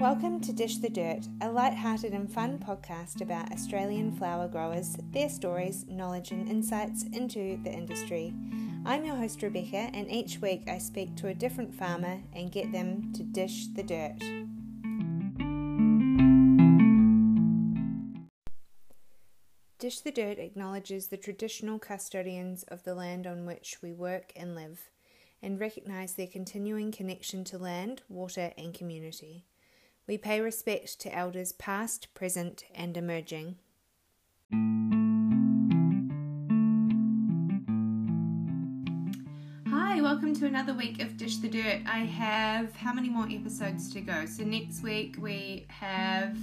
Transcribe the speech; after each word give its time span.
Welcome 0.00 0.40
to 0.40 0.52
Dish 0.54 0.78
the 0.78 0.88
Dirt, 0.88 1.28
a 1.42 1.50
light-hearted 1.50 2.14
and 2.14 2.32
fun 2.32 2.58
podcast 2.58 3.20
about 3.20 3.52
Australian 3.52 4.12
flower 4.16 4.48
growers, 4.48 4.96
their 5.10 5.28
stories, 5.28 5.84
knowledge, 5.88 6.30
and 6.30 6.48
insights 6.48 7.02
into 7.12 7.60
the 7.62 7.70
industry. 7.70 8.32
I'm 8.86 9.04
your 9.04 9.16
host 9.16 9.42
Rebecca, 9.42 9.90
and 9.92 10.10
each 10.10 10.38
week 10.38 10.62
I 10.70 10.78
speak 10.78 11.16
to 11.16 11.28
a 11.28 11.34
different 11.34 11.74
farmer 11.74 12.22
and 12.32 12.50
get 12.50 12.72
them 12.72 13.12
to 13.12 13.22
dish 13.22 13.66
the 13.74 13.82
dirt. 13.82 14.18
Dish 19.78 20.00
the 20.00 20.12
Dirt 20.12 20.38
acknowledges 20.38 21.08
the 21.08 21.18
traditional 21.18 21.78
custodians 21.78 22.62
of 22.68 22.84
the 22.84 22.94
land 22.94 23.26
on 23.26 23.44
which 23.44 23.76
we 23.82 23.92
work 23.92 24.32
and 24.34 24.54
live, 24.54 24.88
and 25.42 25.60
recognise 25.60 26.14
their 26.14 26.26
continuing 26.26 26.90
connection 26.90 27.44
to 27.44 27.58
land, 27.58 28.00
water, 28.08 28.54
and 28.56 28.72
community. 28.72 29.44
We 30.10 30.18
pay 30.18 30.40
respect 30.40 30.98
to 31.02 31.16
elders 31.16 31.52
past, 31.52 32.12
present, 32.14 32.64
and 32.74 32.96
emerging. 32.96 33.54
Hi, 39.68 40.00
welcome 40.00 40.34
to 40.34 40.46
another 40.46 40.74
week 40.74 41.00
of 41.00 41.16
Dish 41.16 41.36
the 41.36 41.48
Dirt. 41.48 41.82
I 41.86 41.98
have 41.98 42.74
how 42.74 42.92
many 42.92 43.08
more 43.08 43.28
episodes 43.30 43.92
to 43.92 44.00
go? 44.00 44.26
So, 44.26 44.42
next 44.42 44.82
week 44.82 45.14
we 45.20 45.66
have 45.68 46.36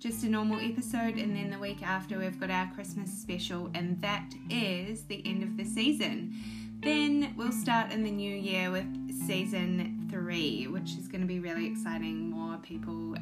just 0.00 0.24
a 0.24 0.28
normal 0.28 0.58
episode, 0.58 1.14
and 1.14 1.36
then 1.36 1.50
the 1.50 1.60
week 1.60 1.84
after 1.84 2.18
we've 2.18 2.40
got 2.40 2.50
our 2.50 2.68
Christmas 2.74 3.12
special, 3.12 3.70
and 3.76 4.02
that 4.02 4.34
is 4.50 5.04
the 5.04 5.22
end 5.24 5.44
of 5.44 5.56
the 5.56 5.64
season. 5.64 6.34
Then 6.80 7.34
we'll 7.36 7.52
start 7.52 7.92
in 7.92 8.02
the 8.02 8.10
new 8.10 8.34
year 8.34 8.72
with 8.72 9.12
season 9.28 9.95
three, 10.16 10.66
which 10.66 10.96
is 10.96 11.08
going 11.08 11.20
to 11.20 11.26
be 11.26 11.40
really 11.40 11.66
exciting. 11.66 12.30
More 12.30 12.56
people 12.58 13.14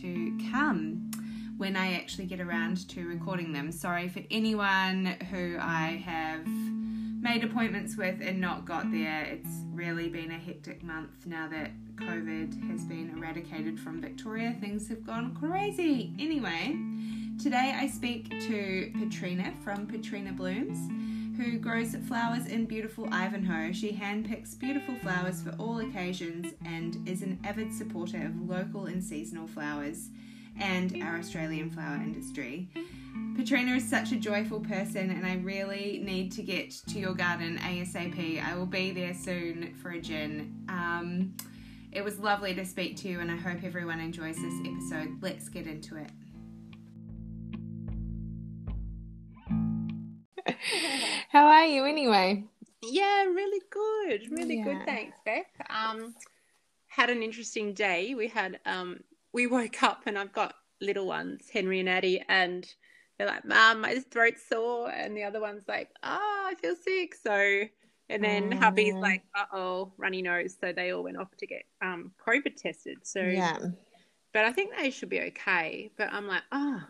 to 0.00 0.38
come 0.52 1.10
when 1.56 1.74
I 1.74 1.94
actually 1.94 2.26
get 2.26 2.40
around 2.40 2.88
to 2.90 3.08
recording 3.08 3.52
them. 3.52 3.72
Sorry 3.72 4.08
for 4.08 4.22
anyone 4.30 5.16
who 5.30 5.56
I 5.60 6.02
have 6.06 6.46
made 6.46 7.42
appointments 7.42 7.96
with 7.96 8.20
and 8.22 8.40
not 8.40 8.64
got 8.64 8.92
there. 8.92 9.24
It's 9.24 9.50
really 9.72 10.08
been 10.08 10.30
a 10.30 10.38
hectic 10.38 10.84
month 10.84 11.26
now 11.26 11.48
that 11.48 11.72
COVID 11.96 12.70
has 12.70 12.84
been 12.84 13.12
eradicated 13.16 13.80
from 13.80 14.00
Victoria. 14.00 14.56
Things 14.60 14.88
have 14.88 15.04
gone 15.04 15.34
crazy. 15.34 16.14
Anyway, 16.20 16.76
today 17.42 17.74
I 17.76 17.88
speak 17.88 18.30
to 18.30 18.92
Petrina 18.96 19.60
from 19.64 19.88
Petrina 19.88 20.36
Blooms 20.36 20.78
who 21.38 21.56
grows 21.56 21.94
flowers 22.08 22.46
in 22.46 22.66
beautiful 22.66 23.08
Ivanhoe. 23.12 23.72
She 23.72 23.92
handpicks 23.92 24.58
beautiful 24.58 24.96
flowers 24.96 25.40
for 25.40 25.54
all 25.58 25.78
occasions 25.78 26.52
and 26.66 27.08
is 27.08 27.22
an 27.22 27.38
avid 27.44 27.72
supporter 27.72 28.26
of 28.26 28.48
local 28.48 28.86
and 28.86 29.02
seasonal 29.02 29.46
flowers 29.46 30.08
and 30.60 31.00
our 31.00 31.16
Australian 31.16 31.70
flower 31.70 31.94
industry. 31.94 32.68
Petrina 33.36 33.76
is 33.76 33.88
such 33.88 34.10
a 34.10 34.16
joyful 34.16 34.58
person, 34.58 35.10
and 35.10 35.24
I 35.24 35.36
really 35.36 36.02
need 36.04 36.32
to 36.32 36.42
get 36.42 36.72
to 36.88 36.98
your 36.98 37.14
garden 37.14 37.56
ASAP. 37.58 38.42
I 38.42 38.56
will 38.56 38.66
be 38.66 38.90
there 38.90 39.14
soon 39.14 39.74
for 39.80 39.92
a 39.92 40.00
gin. 40.00 40.52
Um, 40.68 41.36
it 41.92 42.02
was 42.02 42.18
lovely 42.18 42.52
to 42.54 42.64
speak 42.64 42.96
to 42.98 43.08
you, 43.08 43.20
and 43.20 43.30
I 43.30 43.36
hope 43.36 43.62
everyone 43.62 44.00
enjoys 44.00 44.34
this 44.36 44.54
episode. 44.66 45.22
Let's 45.22 45.48
get 45.48 45.68
into 45.68 45.98
it. 45.98 46.10
How 51.28 51.46
are 51.46 51.66
you 51.66 51.84
anyway? 51.84 52.42
Yeah, 52.82 53.24
really 53.24 53.60
good. 53.70 54.30
Really 54.30 54.58
yeah. 54.58 54.64
good. 54.64 54.78
Thanks, 54.86 55.18
Beth. 55.24 55.44
Um, 55.68 56.14
had 56.86 57.10
an 57.10 57.22
interesting 57.22 57.74
day. 57.74 58.14
We 58.14 58.28
had 58.28 58.58
um, 58.64 59.00
we 59.32 59.46
woke 59.46 59.82
up 59.82 60.02
and 60.06 60.18
I've 60.18 60.32
got 60.32 60.54
little 60.80 61.06
ones, 61.06 61.42
Henry 61.52 61.80
and 61.80 61.88
Addie, 61.88 62.24
and 62.28 62.66
they're 63.18 63.26
like, 63.26 63.44
"Mom, 63.44 63.82
my 63.82 63.98
throat's 64.10 64.42
sore," 64.48 64.90
and 64.90 65.14
the 65.16 65.24
other 65.24 65.40
one's 65.40 65.68
like, 65.68 65.90
"Oh, 66.02 66.46
I 66.50 66.54
feel 66.54 66.74
sick." 66.76 67.14
So, 67.14 67.64
and 68.08 68.24
then 68.24 68.54
oh. 68.54 68.56
hubby's 68.56 68.94
like, 68.94 69.22
"Uh 69.36 69.44
oh, 69.52 69.92
runny 69.98 70.22
nose." 70.22 70.56
So 70.58 70.72
they 70.72 70.92
all 70.92 71.02
went 71.02 71.18
off 71.18 71.36
to 71.36 71.46
get 71.46 71.64
um, 71.82 72.12
COVID 72.26 72.56
tested. 72.56 72.98
So 73.02 73.20
yeah, 73.20 73.58
but 74.32 74.44
I 74.44 74.52
think 74.52 74.70
they 74.76 74.90
should 74.90 75.10
be 75.10 75.20
okay. 75.20 75.90
But 75.98 76.10
I'm 76.12 76.26
like, 76.26 76.42
oh, 76.52 76.82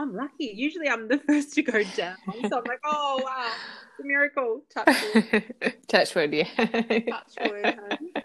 I'm 0.00 0.14
lucky. 0.16 0.52
Usually 0.54 0.88
I'm 0.88 1.08
the 1.08 1.18
first 1.26 1.52
to 1.54 1.62
go 1.62 1.82
down. 1.82 2.16
So 2.48 2.58
I'm 2.58 2.64
like, 2.66 2.80
oh 2.84 3.20
wow, 3.22 3.52
it's 3.90 4.00
a 4.00 4.06
miracle. 4.06 4.62
Touch 4.72 4.96
wood. 5.14 5.54
Touch 5.88 6.14
wood, 6.14 6.32
yeah. 6.32 6.44
Touch 6.54 7.50
wood. 7.50 7.78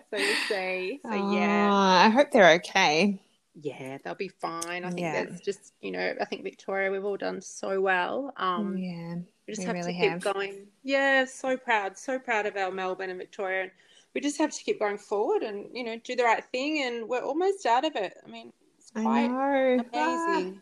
So 0.09 0.17
you 0.17 0.33
see. 0.47 0.99
So 1.03 1.09
oh, 1.11 1.33
yeah. 1.33 1.73
I 1.73 2.07
hope 2.09 2.31
they're 2.31 2.53
okay. 2.53 3.21
Yeah, 3.61 3.97
they'll 4.03 4.15
be 4.15 4.29
fine. 4.29 4.85
I 4.85 4.89
think 4.89 5.01
yeah. 5.01 5.25
that's 5.25 5.41
just 5.41 5.73
you 5.81 5.91
know, 5.91 6.13
I 6.19 6.23
think 6.25 6.43
Victoria, 6.43 6.89
we've 6.91 7.03
all 7.03 7.17
done 7.17 7.41
so 7.41 7.81
well. 7.81 8.33
Um 8.37 8.77
yeah. 8.77 9.15
We 9.45 9.53
just 9.53 9.59
we 9.59 9.65
have 9.65 9.75
really 9.75 9.93
to 9.93 9.99
keep 9.99 10.11
have. 10.11 10.21
going. 10.21 10.67
Yeah, 10.83 11.25
so 11.25 11.57
proud, 11.57 11.97
so 11.97 12.19
proud 12.19 12.45
of 12.45 12.55
our 12.55 12.71
Melbourne 12.71 13.09
and 13.09 13.19
Victoria. 13.19 13.63
And 13.63 13.71
we 14.13 14.21
just 14.21 14.37
have 14.37 14.51
to 14.51 14.63
keep 14.63 14.79
going 14.79 14.97
forward 14.97 15.43
and, 15.43 15.67
you 15.73 15.83
know, 15.83 15.99
do 16.03 16.15
the 16.15 16.23
right 16.23 16.43
thing 16.51 16.83
and 16.83 17.07
we're 17.07 17.21
almost 17.21 17.65
out 17.65 17.83
of 17.83 17.95
it. 17.95 18.13
I 18.25 18.29
mean, 18.31 18.53
it's 18.79 18.91
quite 18.91 19.25
amazing. 19.93 20.61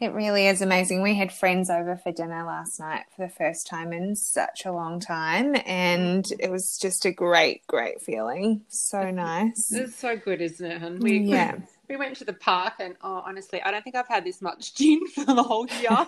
It 0.00 0.12
really 0.12 0.46
is 0.46 0.62
amazing. 0.62 1.02
We 1.02 1.14
had 1.14 1.32
friends 1.32 1.70
over 1.70 1.96
for 1.96 2.12
dinner 2.12 2.44
last 2.44 2.80
night 2.80 3.04
for 3.14 3.26
the 3.26 3.32
first 3.32 3.66
time 3.66 3.92
in 3.92 4.14
such 4.14 4.64
a 4.64 4.72
long 4.72 5.00
time, 5.00 5.56
and 5.66 6.24
mm. 6.24 6.36
it 6.38 6.50
was 6.50 6.78
just 6.80 7.04
a 7.04 7.12
great, 7.12 7.66
great 7.66 8.02
feeling. 8.02 8.62
So 8.68 9.10
nice. 9.10 9.72
It's 9.72 9.96
so 9.96 10.16
good, 10.16 10.40
isn't 10.40 10.64
it, 10.64 10.80
hun? 10.80 11.00
We, 11.00 11.18
yeah. 11.18 11.56
We 11.88 11.96
went 11.96 12.16
to 12.16 12.24
the 12.24 12.32
park, 12.32 12.74
and 12.80 12.96
oh, 13.02 13.22
honestly, 13.24 13.62
I 13.62 13.70
don't 13.70 13.82
think 13.82 13.96
I've 13.96 14.08
had 14.08 14.24
this 14.24 14.42
much 14.42 14.74
gin 14.74 15.06
for 15.14 15.24
the 15.24 15.42
whole 15.42 15.66
year. 15.68 15.90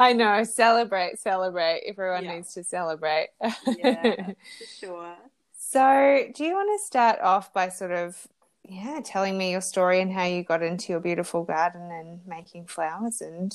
I 0.00 0.12
know. 0.14 0.44
Celebrate, 0.44 1.18
celebrate. 1.18 1.82
Everyone 1.86 2.24
yeah. 2.24 2.34
needs 2.34 2.54
to 2.54 2.64
celebrate. 2.64 3.28
yeah, 3.66 4.32
for 4.32 4.66
sure. 4.78 5.14
So, 5.56 6.24
do 6.34 6.44
you 6.44 6.54
want 6.54 6.78
to 6.78 6.86
start 6.86 7.20
off 7.20 7.52
by 7.52 7.68
sort 7.68 7.92
of 7.92 8.26
yeah, 8.68 9.00
telling 9.02 9.38
me 9.38 9.50
your 9.50 9.60
story 9.60 10.00
and 10.00 10.12
how 10.12 10.24
you 10.24 10.42
got 10.42 10.62
into 10.62 10.92
your 10.92 11.00
beautiful 11.00 11.42
garden 11.42 11.90
and 11.90 12.20
making 12.26 12.66
flowers 12.66 13.20
and 13.20 13.54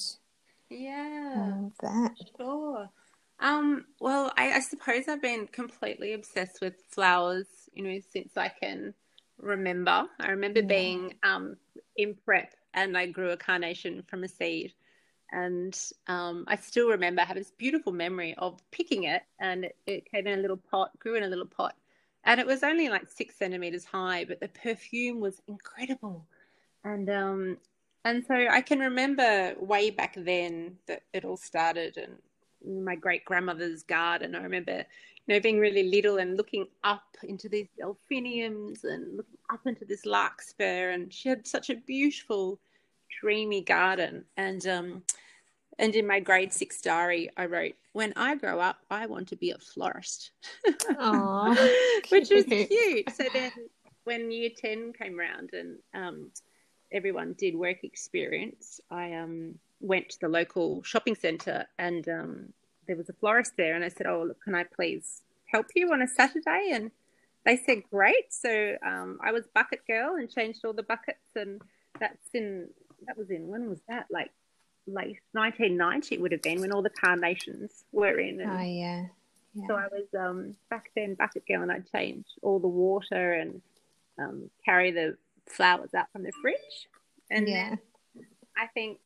yeah, 0.70 1.54
that. 1.82 2.16
Sure. 2.38 2.90
Um, 3.40 3.86
well, 4.00 4.32
I, 4.38 4.54
I 4.54 4.60
suppose 4.60 5.08
I've 5.08 5.22
been 5.22 5.48
completely 5.48 6.14
obsessed 6.14 6.62
with 6.62 6.76
flowers, 6.90 7.46
you 7.74 7.84
know, 7.84 8.00
since 8.12 8.38
I 8.38 8.50
can 8.50 8.94
remember. 9.38 10.06
I 10.20 10.32
remember 10.32 10.62
yeah. 10.62 10.68
being 10.68 11.14
um, 11.22 11.58
in 11.96 12.16
prep 12.26 12.54
and 12.74 12.98
I 12.98 13.06
grew 13.08 13.32
a 13.32 13.38
carnation 13.38 14.04
from 14.08 14.24
a 14.24 14.28
seed. 14.28 14.74
And 15.32 15.78
um, 16.08 16.46
I 16.48 16.56
still 16.56 16.90
remember 16.90 17.22
I 17.22 17.26
have 17.26 17.38
this 17.38 17.52
beautiful 17.52 17.92
memory 17.92 18.36
of 18.38 18.62
picking 18.72 19.06
it, 19.06 19.24
and 19.40 19.66
it, 19.66 19.76
it 19.88 20.12
came 20.12 20.28
in 20.28 20.38
a 20.38 20.42
little 20.42 20.58
pot, 20.58 20.92
grew 21.00 21.16
in 21.16 21.24
a 21.24 21.28
little 21.28 21.48
pot, 21.48 21.76
and 22.26 22.40
it 22.40 22.48
was 22.48 22.64
only 22.64 22.90
like 22.90 23.08
six 23.10 23.36
centimeters 23.36 23.86
high, 23.86 24.26
but 24.26 24.40
the 24.40 24.48
perfume 24.48 25.20
was 25.20 25.42
incredible. 25.48 26.26
And 26.84 27.10
um, 27.10 27.58
and 28.06 28.26
so 28.26 28.34
I 28.34 28.62
can 28.62 28.80
remember 28.80 29.56
way 29.60 29.90
back 29.90 30.16
then 30.18 30.78
that 30.88 31.04
it 31.14 31.26
all 31.26 31.38
started, 31.38 31.98
and 31.98 32.84
my 32.86 32.96
great 32.96 33.26
grandmother's 33.26 33.84
garden. 33.84 34.36
I 34.36 34.44
remember, 34.44 34.86
you 35.26 35.34
know, 35.34 35.40
being 35.40 35.60
really 35.60 35.84
little 35.84 36.18
and 36.18 36.38
looking 36.38 36.68
up 36.84 37.04
into 37.24 37.48
these 37.48 37.68
delphiniums 37.78 38.84
and 38.84 39.18
looking 39.18 39.38
up 39.50 39.66
into 39.66 39.86
this 39.86 40.06
larkspur, 40.06 40.90
and 40.90 41.14
she 41.14 41.30
had 41.30 41.48
such 41.48 41.70
a 41.70 41.76
beautiful, 41.76 42.60
dreamy 43.22 43.62
garden. 43.62 44.26
And 44.38 44.66
um, 44.68 45.04
and 45.80 45.96
in 45.96 46.06
my 46.08 46.20
grade 46.20 46.54
six 46.54 46.82
diary, 46.82 47.30
I 47.38 47.46
wrote, 47.46 47.74
When 47.94 48.14
I 48.16 48.36
grow 48.36 48.60
up, 48.60 48.78
I 48.90 49.06
want 49.08 49.28
to 49.30 49.36
be 49.36 49.52
a 49.52 49.58
florist. 49.58 50.32
Which 52.10 52.30
was 52.30 52.46
cute. 52.46 53.10
So 53.16 53.26
then 53.34 53.52
when 54.04 54.32
year 54.32 54.50
10 54.56 54.94
came 54.94 55.20
around 55.20 55.52
and 55.54 55.78
um, 55.94 56.32
everyone 56.92 57.34
did 57.34 57.56
work 57.56 57.84
experience, 57.84 58.80
I 58.92 59.14
um, 59.14 59.56
went 59.80 60.10
to 60.10 60.20
the 60.22 60.30
local 60.30 60.84
shopping 60.84 61.16
centre 61.16 61.66
and 61.80 62.08
um, 62.08 62.54
there 62.88 62.96
was 62.96 63.10
a 63.10 63.14
florist 63.14 63.54
there. 63.58 63.76
And 63.76 63.84
I 63.84 63.90
said, 63.90 64.08
Oh, 64.08 64.24
look, 64.28 64.42
can 64.44 64.56
I 64.56 64.64
please 64.64 65.22
help 65.52 65.68
you 65.76 65.92
on 65.92 66.02
a 66.02 66.08
Saturday? 66.08 66.72
And 66.72 66.92
they 67.46 67.58
said, 67.58 67.84
Great. 67.90 68.32
So 68.32 68.76
um, 68.86 69.20
I 69.24 69.32
was 69.32 69.46
bucket 69.54 69.82
girl 69.88 70.16
and 70.16 70.30
changed 70.30 70.64
all 70.66 70.74
the 70.74 70.84
buckets. 70.84 71.36
And 71.36 71.62
that's 72.00 72.30
in, 72.34 72.70
that 73.08 73.18
was 73.18 73.32
in, 73.32 73.48
when 73.48 73.70
was 73.70 73.82
that? 73.88 74.06
Like 74.12 74.32
late 74.88 75.20
1990 75.32 76.16
it 76.16 76.22
would 76.22 76.32
have 76.32 76.42
been 76.42 76.62
when 76.62 76.72
all 76.72 76.82
the 76.82 76.90
carnations 76.90 77.86
were 77.92 78.20
in. 78.20 78.42
And 78.42 78.52
oh 78.52 78.62
yeah. 78.62 79.06
yeah. 79.54 79.68
So 79.68 79.76
I 79.76 79.88
was 79.92 80.08
um, 80.18 80.56
back 80.70 80.90
then 80.96 81.16
bucket 81.16 81.48
girl 81.48 81.62
and 81.62 81.72
I'd 81.72 81.92
change 81.92 82.26
all 82.42 82.60
the 82.60 82.68
water 82.68 83.34
and 83.34 83.62
um, 84.20 84.50
carry 84.64 84.92
the 84.92 85.18
flowers 85.48 85.94
out 85.94 86.12
from 86.12 86.24
the 86.24 86.32
fridge. 86.42 86.88
And 87.30 87.48
yeah. 87.48 87.76
I 88.58 88.68
think 88.68 89.00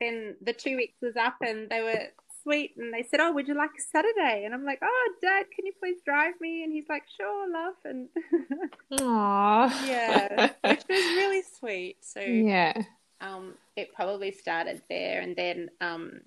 then 0.00 0.36
the 0.40 0.52
two 0.52 0.76
weeks 0.76 0.96
was 1.02 1.16
up 1.16 1.36
and 1.40 1.68
they 1.68 1.82
were 1.82 2.08
sweet. 2.42 2.74
And 2.76 2.92
they 2.92 3.02
said, 3.02 3.20
"Oh, 3.20 3.32
would 3.32 3.48
you 3.48 3.54
like 3.54 3.70
a 3.76 3.82
Saturday?" 3.82 4.44
And 4.44 4.54
I'm 4.54 4.64
like, 4.64 4.78
"Oh, 4.82 5.12
Dad, 5.20 5.46
can 5.54 5.66
you 5.66 5.72
please 5.80 5.98
drive 6.04 6.34
me?" 6.40 6.62
And 6.64 6.72
he's 6.72 6.88
like, 6.88 7.02
"Sure, 7.16 7.52
love." 7.52 7.74
And 7.84 8.08
Aww. 8.92 9.86
yeah, 9.86 10.50
which 10.64 10.84
was 10.88 11.04
really 11.16 11.42
sweet. 11.58 11.96
So 12.00 12.20
Yeah. 12.20 12.82
Um, 13.20 13.54
it 13.76 13.94
probably 13.94 14.30
started 14.30 14.82
there, 14.88 15.20
and 15.20 15.34
then 15.36 15.70
um, 15.80 16.20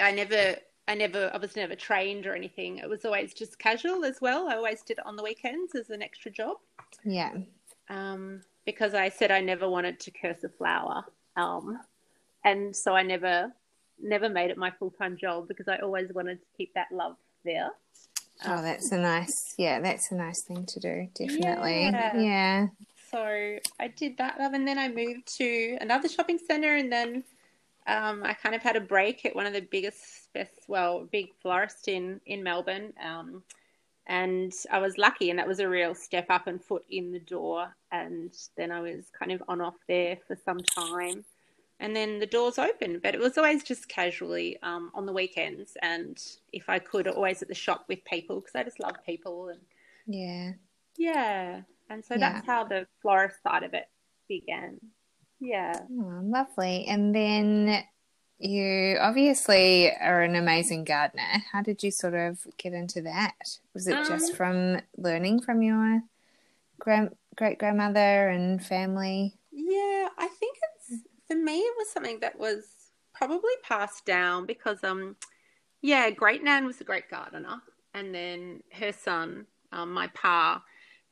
I 0.00 0.10
never, 0.10 0.56
I 0.88 0.94
never, 0.94 1.30
I 1.32 1.38
was 1.38 1.56
never 1.56 1.74
trained 1.74 2.26
or 2.26 2.34
anything. 2.34 2.78
It 2.78 2.88
was 2.88 3.04
always 3.04 3.32
just 3.34 3.58
casual 3.58 4.04
as 4.04 4.20
well. 4.20 4.48
I 4.48 4.56
always 4.56 4.82
did 4.82 4.98
it 4.98 5.06
on 5.06 5.16
the 5.16 5.22
weekends 5.22 5.74
as 5.74 5.90
an 5.90 6.02
extra 6.02 6.30
job 6.30 6.56
Yeah. 7.04 7.32
um, 7.88 8.42
because 8.66 8.94
I 8.94 9.08
said 9.08 9.30
I 9.30 9.40
never 9.40 9.68
wanted 9.68 10.00
to 10.00 10.10
curse 10.10 10.42
a 10.44 10.48
flower, 10.48 11.04
um, 11.36 11.78
and 12.44 12.74
so 12.74 12.94
I 12.94 13.02
never, 13.02 13.52
never 14.02 14.28
made 14.28 14.50
it 14.50 14.58
my 14.58 14.70
full 14.70 14.90
time 14.90 15.16
job 15.16 15.48
because 15.48 15.68
I 15.68 15.78
always 15.78 16.12
wanted 16.12 16.40
to 16.40 16.46
keep 16.56 16.74
that 16.74 16.88
love 16.92 17.16
there. 17.44 17.70
Oh, 18.46 18.60
that's 18.62 18.90
a 18.90 18.98
nice, 18.98 19.54
yeah, 19.56 19.80
that's 19.80 20.10
a 20.10 20.16
nice 20.16 20.42
thing 20.42 20.66
to 20.66 20.80
do. 20.80 21.08
Definitely. 21.14 21.84
Yeah. 21.84 22.20
Yeah. 22.20 22.66
So 23.14 23.58
I 23.78 23.86
did 23.86 24.18
that 24.18 24.40
love, 24.40 24.54
and 24.54 24.66
then 24.66 24.76
I 24.76 24.88
moved 24.88 25.28
to 25.38 25.78
another 25.80 26.08
shopping 26.08 26.36
center, 26.36 26.74
and 26.74 26.90
then 26.90 27.22
um, 27.86 28.24
I 28.24 28.34
kind 28.34 28.56
of 28.56 28.62
had 28.62 28.74
a 28.74 28.80
break 28.80 29.24
at 29.24 29.36
one 29.36 29.46
of 29.46 29.52
the 29.52 29.60
biggest, 29.60 30.32
best, 30.32 30.50
well, 30.66 31.06
big 31.12 31.28
florist 31.40 31.86
in 31.86 32.20
in 32.26 32.42
Melbourne, 32.42 32.92
um, 33.00 33.44
and 34.08 34.52
I 34.68 34.80
was 34.80 34.98
lucky, 34.98 35.30
and 35.30 35.38
that 35.38 35.46
was 35.46 35.60
a 35.60 35.68
real 35.68 35.94
step 35.94 36.26
up 36.28 36.48
and 36.48 36.60
foot 36.60 36.84
in 36.90 37.12
the 37.12 37.20
door. 37.20 37.72
And 37.92 38.32
then 38.56 38.72
I 38.72 38.80
was 38.80 39.04
kind 39.16 39.30
of 39.30 39.44
on 39.46 39.60
off 39.60 39.76
there 39.86 40.18
for 40.26 40.36
some 40.44 40.58
time, 40.58 41.24
and 41.78 41.94
then 41.94 42.18
the 42.18 42.26
doors 42.26 42.58
opened, 42.58 43.00
but 43.00 43.14
it 43.14 43.20
was 43.20 43.38
always 43.38 43.62
just 43.62 43.88
casually 43.88 44.58
um, 44.64 44.90
on 44.92 45.06
the 45.06 45.12
weekends, 45.12 45.76
and 45.82 46.20
if 46.52 46.68
I 46.68 46.80
could, 46.80 47.06
always 47.06 47.42
at 47.42 47.48
the 47.48 47.54
shop 47.54 47.84
with 47.86 48.04
people 48.04 48.40
because 48.40 48.56
I 48.56 48.64
just 48.64 48.80
love 48.80 48.96
people 49.06 49.50
and. 49.50 49.60
Yeah. 50.08 50.54
Yeah. 50.96 51.62
And 51.94 52.04
so 52.04 52.18
Yeah. 52.18 52.18
that's 52.18 52.44
how 52.44 52.64
the 52.64 52.88
florist 53.00 53.40
side 53.44 53.62
of 53.62 53.72
it 53.72 53.88
began. 54.28 54.80
Yeah. 55.40 55.72
Oh, 55.88 56.20
lovely. 56.24 56.86
And 56.86 57.14
then 57.14 57.84
you 58.38 58.96
obviously 59.00 59.92
are 59.92 60.22
an 60.22 60.34
amazing 60.34 60.82
gardener. 60.84 61.22
How 61.52 61.62
did 61.62 61.84
you 61.84 61.92
sort 61.92 62.14
of 62.14 62.44
get 62.58 62.72
into 62.72 63.02
that? 63.02 63.34
Was 63.74 63.86
it 63.86 64.04
just 64.04 64.32
Um, 64.32 64.36
from 64.36 64.80
learning 64.96 65.42
from 65.42 65.62
your 65.62 66.02
grand 66.80 67.14
great 67.36 67.58
grandmother 67.58 68.28
and 68.28 68.64
family? 68.64 69.34
Yeah, 69.52 70.08
I 70.18 70.28
think 70.28 70.58
it's 70.76 71.02
for 71.28 71.36
me 71.36 71.58
it 71.60 71.74
was 71.78 71.90
something 71.90 72.20
that 72.20 72.38
was 72.38 72.64
probably 73.14 73.52
passed 73.62 74.04
down 74.04 74.46
because 74.46 74.82
um 74.82 75.16
yeah, 75.82 76.10
great 76.10 76.42
nan 76.42 76.66
was 76.66 76.80
a 76.80 76.84
great 76.84 77.10
gardener 77.10 77.62
and 77.94 78.14
then 78.14 78.62
her 78.72 78.92
son, 78.92 79.46
um, 79.72 79.92
my 79.92 80.08
pa, 80.08 80.62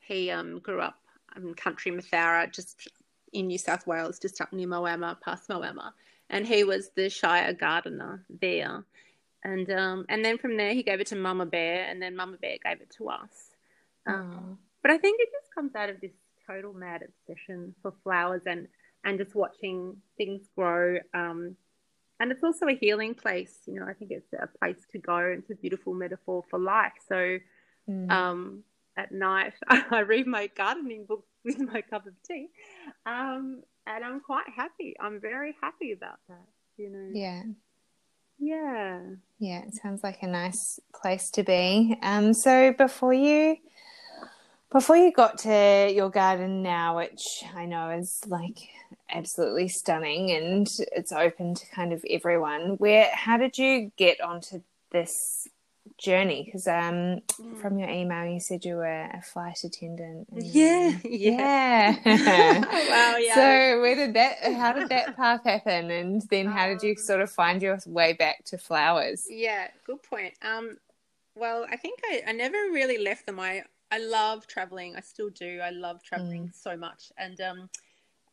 he 0.07 0.29
um 0.31 0.59
grew 0.59 0.79
up 0.81 0.99
in 1.35 1.53
country 1.53 1.91
Mathoura, 1.91 2.51
just 2.51 2.87
in 3.31 3.47
New 3.47 3.57
South 3.57 3.87
Wales, 3.87 4.19
just 4.19 4.39
up 4.41 4.53
near 4.53 4.67
Moama, 4.67 5.19
past 5.21 5.49
Moama. 5.49 5.91
And 6.29 6.45
he 6.47 6.63
was 6.63 6.89
the 6.95 7.09
Shire 7.09 7.53
gardener 7.53 8.23
there. 8.29 8.83
And 9.43 9.69
um 9.71 10.05
and 10.09 10.23
then 10.23 10.37
from 10.37 10.57
there 10.57 10.73
he 10.73 10.83
gave 10.83 11.01
it 11.01 11.07
to 11.07 11.15
Mama 11.15 11.45
Bear 11.45 11.85
and 11.89 12.01
then 12.01 12.15
Mama 12.15 12.37
Bear 12.37 12.57
gave 12.63 12.81
it 12.81 12.91
to 12.97 13.09
us. 13.09 13.49
Um, 14.05 14.57
but 14.81 14.91
I 14.91 14.97
think 14.97 15.19
it 15.21 15.29
just 15.31 15.53
comes 15.53 15.75
out 15.75 15.89
of 15.89 16.01
this 16.01 16.11
total 16.45 16.73
mad 16.73 17.01
obsession 17.03 17.73
for 17.81 17.93
flowers 18.03 18.43
and 18.45 18.67
and 19.05 19.17
just 19.17 19.35
watching 19.35 19.97
things 20.17 20.41
grow. 20.55 20.97
Um, 21.13 21.57
and 22.19 22.31
it's 22.31 22.43
also 22.43 22.67
a 22.67 22.73
healing 22.73 23.15
place. 23.15 23.53
You 23.65 23.79
know, 23.79 23.85
I 23.85 23.93
think 23.93 24.11
it's 24.11 24.31
a 24.33 24.47
place 24.59 24.77
to 24.91 24.97
go. 24.97 25.17
It's 25.17 25.49
a 25.49 25.55
beautiful 25.55 25.93
metaphor 25.93 26.43
for 26.49 26.59
life. 26.59 26.93
So 27.07 27.39
Mm. 27.89 28.09
um, 28.09 28.63
at 28.97 29.11
night, 29.11 29.53
I 29.67 29.99
read 29.99 30.27
my 30.27 30.47
gardening 30.47 31.05
book 31.05 31.25
with 31.43 31.59
my 31.59 31.81
cup 31.81 32.07
of 32.07 32.13
tea, 32.27 32.49
um, 33.05 33.63
and 33.85 34.03
I'm 34.03 34.19
quite 34.21 34.47
happy. 34.55 34.95
I'm 34.99 35.19
very 35.19 35.55
happy 35.61 35.91
about 35.91 36.19
that. 36.29 36.45
You 36.77 36.89
know. 36.89 37.09
yeah. 37.13 37.43
Yeah. 38.39 38.99
Yeah, 39.39 39.59
it 39.59 39.75
sounds 39.75 40.03
like 40.03 40.23
a 40.23 40.27
nice 40.27 40.79
place 40.93 41.29
to 41.31 41.43
be. 41.43 41.97
Um, 42.01 42.33
so 42.33 42.73
before 42.73 43.13
you 43.13 43.57
before 44.71 44.97
you 44.97 45.11
got 45.11 45.37
to 45.39 45.91
your 45.93 46.09
garden 46.09 46.63
now, 46.63 46.97
which 46.97 47.43
I 47.55 47.65
know 47.65 47.91
is 47.91 48.21
like 48.27 48.57
absolutely 49.13 49.67
stunning 49.67 50.31
and 50.31 50.67
it's 50.91 51.11
open 51.11 51.53
to 51.55 51.65
kind 51.67 51.93
of 51.93 52.03
everyone, 52.09 52.75
where 52.77 53.09
how 53.13 53.37
did 53.37 53.57
you 53.57 53.91
get 53.97 54.19
onto 54.19 54.61
this 54.91 55.47
journey? 55.97 56.43
Because 56.45 56.67
um, 56.67 57.19
from 57.61 57.77
your 57.77 57.89
email, 57.89 58.25
you 58.31 58.39
said 58.39 58.65
you 58.65 58.75
were 58.75 58.85
a 58.85 59.21
flight 59.21 59.63
attendant. 59.63 60.27
and- 60.31 60.43
Yeah. 60.53 60.97
Yeah. 61.03 61.95
yeah. 62.05 62.59
wow. 62.89 63.17
Yeah. 63.19 63.35
So 63.35 63.81
where 63.81 63.95
did 63.95 64.13
that? 64.15 64.43
How 64.43 64.73
did 64.73 64.89
that 64.89 65.15
path 65.15 65.43
happen? 65.43 65.91
And 65.91 66.21
then 66.29 66.47
how 66.47 66.67
did 66.67 66.83
you 66.83 66.95
sort 66.95 67.21
of 67.21 67.31
find 67.31 67.61
your 67.61 67.79
way 67.85 68.13
back 68.13 68.43
to 68.45 68.57
flowers? 68.57 69.25
Yeah, 69.29 69.67
good 69.85 70.01
point. 70.03 70.33
Um, 70.41 70.77
well, 71.35 71.65
I 71.69 71.77
think 71.77 71.99
I, 72.05 72.21
I 72.27 72.31
never 72.31 72.57
really 72.71 72.97
left 72.97 73.25
them. 73.25 73.39
I 73.39 73.63
I 73.91 73.99
love 73.99 74.47
traveling. 74.47 74.95
I 74.95 75.01
still 75.01 75.29
do. 75.29 75.59
I 75.63 75.69
love 75.69 76.01
traveling 76.03 76.51
so 76.53 76.75
much. 76.75 77.11
And 77.17 77.39
um, 77.41 77.69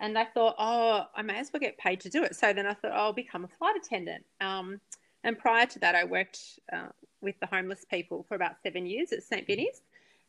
and 0.00 0.18
I 0.18 0.24
thought, 0.24 0.54
oh, 0.58 1.04
I 1.14 1.22
may 1.22 1.38
as 1.38 1.50
well 1.52 1.60
get 1.60 1.76
paid 1.78 2.00
to 2.00 2.08
do 2.08 2.22
it. 2.24 2.34
So 2.34 2.52
then 2.52 2.66
I 2.66 2.72
thought, 2.74 2.92
oh, 2.92 3.00
I'll 3.06 3.12
become 3.12 3.44
a 3.44 3.48
flight 3.58 3.76
attendant. 3.76 4.24
Um, 4.40 4.80
and 5.24 5.38
prior 5.38 5.66
to 5.66 5.78
that, 5.80 5.94
I 5.94 6.04
worked 6.04 6.40
uh, 6.72 6.88
with 7.20 7.38
the 7.40 7.46
homeless 7.46 7.84
people 7.90 8.24
for 8.28 8.34
about 8.34 8.56
seven 8.62 8.86
years 8.86 9.12
at 9.12 9.22
St. 9.22 9.46
Vinny's. 9.46 9.82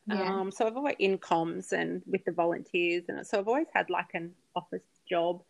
Yeah. 0.08 0.40
Um, 0.40 0.52
so 0.52 0.66
I've 0.66 0.76
always 0.76 0.96
in 1.00 1.18
comms 1.18 1.72
and 1.72 2.02
with 2.06 2.26
the 2.26 2.32
volunteers, 2.32 3.04
and 3.08 3.26
so 3.26 3.40
I've 3.40 3.48
always 3.48 3.68
had 3.74 3.90
like 3.90 4.14
an 4.14 4.32
office 4.56 4.84
job. 5.08 5.44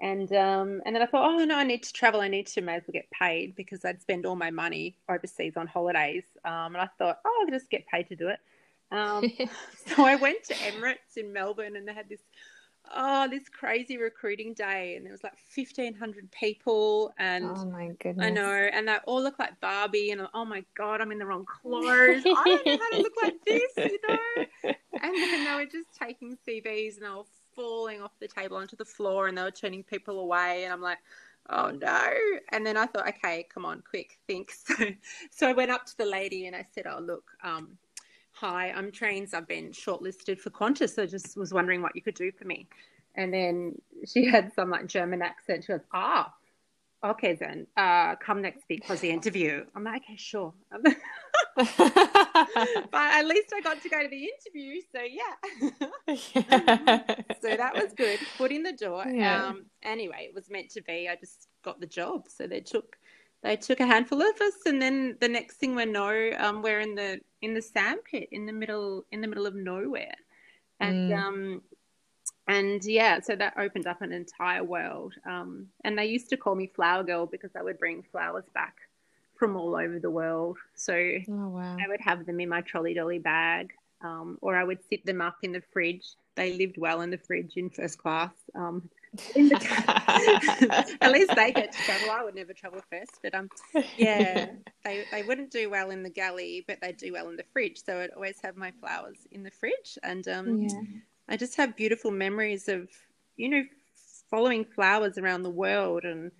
And 0.00 0.32
um, 0.32 0.80
and 0.86 0.94
then 0.94 1.02
I 1.02 1.06
thought, 1.06 1.28
oh 1.28 1.44
no, 1.44 1.56
I 1.56 1.64
need 1.64 1.82
to 1.82 1.92
travel. 1.92 2.20
I 2.20 2.28
need 2.28 2.46
to 2.48 2.60
may 2.60 2.76
as 2.76 2.84
well 2.86 2.92
get 2.92 3.10
paid 3.10 3.54
because 3.56 3.84
I'd 3.84 4.00
spend 4.00 4.26
all 4.26 4.36
my 4.36 4.50
money 4.50 4.96
overseas 5.08 5.56
on 5.56 5.66
holidays. 5.66 6.24
Um, 6.44 6.74
and 6.74 6.78
I 6.78 6.88
thought, 6.98 7.18
oh, 7.24 7.44
I'll 7.44 7.50
just 7.50 7.68
get 7.68 7.86
paid 7.88 8.08
to 8.08 8.16
do 8.16 8.28
it. 8.28 8.38
Um, 8.90 9.30
so 9.86 10.04
I 10.04 10.14
went 10.16 10.44
to 10.44 10.54
Emirates 10.54 11.16
in 11.16 11.32
Melbourne, 11.32 11.76
and 11.76 11.86
they 11.86 11.94
had 11.94 12.08
this 12.08 12.22
oh 12.94 13.28
this 13.28 13.48
crazy 13.48 13.96
recruiting 13.98 14.54
day, 14.54 14.94
and 14.96 15.04
there 15.04 15.12
was 15.12 15.22
like 15.22 15.36
fifteen 15.36 15.94
hundred 15.94 16.30
people, 16.30 17.12
and 17.18 17.44
oh 17.44 17.66
my 17.66 17.90
goodness! 18.00 18.26
I 18.26 18.30
know, 18.30 18.50
and 18.50 18.88
they 18.88 18.96
all 19.06 19.22
look 19.22 19.38
like 19.38 19.60
Barbie, 19.60 20.10
and 20.10 20.26
oh 20.34 20.44
my 20.44 20.64
god, 20.76 21.00
I'm 21.00 21.12
in 21.12 21.18
the 21.18 21.26
wrong 21.26 21.44
clothes. 21.44 22.22
I 22.24 22.42
don't 22.44 22.66
know 22.66 22.78
how 22.78 22.90
to 22.90 22.98
look 22.98 23.22
like 23.22 23.34
this, 23.46 23.72
you 23.76 23.98
know. 24.08 24.44
And 25.00 25.14
then 25.14 25.44
they 25.44 25.54
were 25.54 25.70
just 25.70 25.94
taking 25.96 26.36
CVs 26.44 26.96
and 26.96 27.04
they 27.04 27.08
were 27.08 27.22
falling 27.54 28.02
off 28.02 28.10
the 28.18 28.26
table 28.26 28.56
onto 28.56 28.74
the 28.74 28.84
floor, 28.84 29.28
and 29.28 29.38
they 29.38 29.42
were 29.42 29.52
turning 29.52 29.84
people 29.84 30.18
away, 30.18 30.64
and 30.64 30.72
I'm 30.72 30.80
like, 30.80 30.98
oh 31.50 31.70
no. 31.70 32.10
And 32.50 32.66
then 32.66 32.76
I 32.76 32.86
thought, 32.86 33.08
okay, 33.08 33.46
come 33.52 33.64
on, 33.64 33.82
quick, 33.88 34.18
think. 34.26 34.52
So, 34.66 34.84
so 35.30 35.48
I 35.48 35.52
went 35.52 35.70
up 35.70 35.86
to 35.86 35.96
the 35.96 36.04
lady 36.04 36.46
and 36.46 36.54
I 36.54 36.66
said, 36.74 36.86
oh 36.86 37.00
look, 37.00 37.24
um, 37.42 37.78
hi, 38.40 38.70
I'm 38.70 38.92
Trains. 38.92 39.34
I've 39.34 39.48
been 39.48 39.70
shortlisted 39.70 40.38
for 40.38 40.50
Qantas. 40.50 40.94
So 40.94 41.02
I 41.02 41.06
just 41.06 41.36
was 41.36 41.52
wondering 41.52 41.82
what 41.82 41.96
you 41.96 42.02
could 42.02 42.14
do 42.14 42.30
for 42.30 42.44
me. 42.44 42.68
And 43.16 43.34
then 43.34 43.74
she 44.06 44.26
had 44.30 44.52
some 44.54 44.70
like 44.70 44.86
German 44.86 45.22
accent. 45.22 45.64
She 45.64 45.72
goes, 45.72 45.80
ah, 45.92 46.32
okay 47.04 47.34
then, 47.34 47.66
uh, 47.76 48.14
come 48.16 48.40
next 48.40 48.62
week 48.70 48.86
for 48.86 48.94
the 48.94 49.10
interview. 49.10 49.64
I'm 49.74 49.82
like, 49.82 50.02
okay, 50.04 50.16
sure. 50.16 50.54
but 50.70 50.94
at 52.94 53.26
least 53.26 53.52
I 53.56 53.60
got 53.60 53.82
to 53.82 53.88
go 53.88 54.02
to 54.02 54.08
the 54.08 54.28
interview. 54.28 54.80
So 54.92 55.00
yeah. 55.02 55.34
so 57.42 57.56
that 57.56 57.74
was 57.74 57.92
good. 57.94 58.20
Foot 58.36 58.52
in 58.52 58.62
the 58.62 58.72
door. 58.72 59.04
Yeah. 59.04 59.46
Um, 59.46 59.66
anyway, 59.82 60.28
it 60.28 60.34
was 60.34 60.48
meant 60.48 60.70
to 60.70 60.82
be. 60.82 61.08
I 61.08 61.16
just 61.16 61.48
got 61.64 61.80
the 61.80 61.86
job. 61.86 62.26
So 62.28 62.46
they 62.46 62.60
took 62.60 62.96
they 63.42 63.56
took 63.56 63.80
a 63.80 63.86
handful 63.86 64.20
of 64.20 64.40
us, 64.40 64.54
and 64.66 64.80
then 64.82 65.16
the 65.20 65.28
next 65.28 65.56
thing 65.56 65.74
we 65.74 65.84
know, 65.84 66.30
um, 66.38 66.62
we're 66.62 66.80
in 66.80 66.94
the 66.94 67.20
in 67.42 67.54
the 67.54 67.62
sandpit 67.62 68.28
in 68.32 68.46
the 68.46 68.52
middle 68.52 69.04
in 69.12 69.20
the 69.20 69.28
middle 69.28 69.46
of 69.46 69.54
nowhere, 69.54 70.14
and 70.80 71.10
Mm. 71.10 71.18
um, 71.18 71.62
and 72.46 72.82
yeah, 72.84 73.20
so 73.20 73.36
that 73.36 73.54
opened 73.58 73.86
up 73.86 74.00
an 74.02 74.12
entire 74.12 74.64
world. 74.64 75.14
Um, 75.26 75.68
and 75.84 75.98
they 75.98 76.06
used 76.06 76.30
to 76.30 76.36
call 76.36 76.54
me 76.54 76.66
Flower 76.66 77.04
Girl 77.04 77.26
because 77.26 77.50
I 77.56 77.62
would 77.62 77.78
bring 77.78 78.02
flowers 78.10 78.44
back 78.54 78.76
from 79.36 79.56
all 79.56 79.76
over 79.76 79.98
the 79.98 80.10
world. 80.10 80.56
So 80.74 80.94
oh 80.94 81.48
wow! 81.48 81.76
I 81.78 81.88
would 81.88 82.00
have 82.00 82.26
them 82.26 82.40
in 82.40 82.48
my 82.48 82.62
trolley 82.62 82.94
dolly 82.94 83.18
bag, 83.18 83.72
um, 84.02 84.38
or 84.40 84.56
I 84.56 84.64
would 84.64 84.80
sit 84.88 85.04
them 85.06 85.20
up 85.20 85.36
in 85.42 85.52
the 85.52 85.62
fridge. 85.72 86.06
They 86.34 86.54
lived 86.56 86.78
well 86.78 87.02
in 87.02 87.10
the 87.10 87.18
fridge 87.18 87.56
in 87.56 87.70
first 87.70 87.98
class. 87.98 88.32
Um, 88.54 88.88
at 89.36 91.12
least 91.12 91.34
they 91.34 91.52
get 91.52 91.72
to 91.72 91.78
travel. 91.82 92.10
I 92.10 92.24
would 92.24 92.34
never 92.34 92.52
travel 92.52 92.80
first, 92.90 93.18
but 93.22 93.34
um, 93.34 93.48
yeah, 93.96 94.50
they 94.84 95.04
they 95.10 95.22
wouldn't 95.22 95.50
do 95.50 95.70
well 95.70 95.90
in 95.90 96.02
the 96.02 96.10
galley, 96.10 96.64
but 96.66 96.80
they 96.80 96.92
do 96.92 97.12
well 97.12 97.28
in 97.28 97.36
the 97.36 97.44
fridge. 97.52 97.82
So 97.84 98.00
I'd 98.00 98.10
always 98.10 98.38
have 98.42 98.56
my 98.56 98.72
flowers 98.80 99.18
in 99.30 99.42
the 99.42 99.50
fridge, 99.50 99.98
and 100.02 100.26
um, 100.28 100.62
yeah. 100.62 100.80
I 101.28 101.36
just 101.36 101.56
have 101.56 101.76
beautiful 101.76 102.10
memories 102.10 102.68
of 102.68 102.88
you 103.36 103.48
know 103.48 103.62
following 104.30 104.64
flowers 104.64 105.18
around 105.18 105.42
the 105.42 105.50
world 105.50 106.04
and 106.04 106.30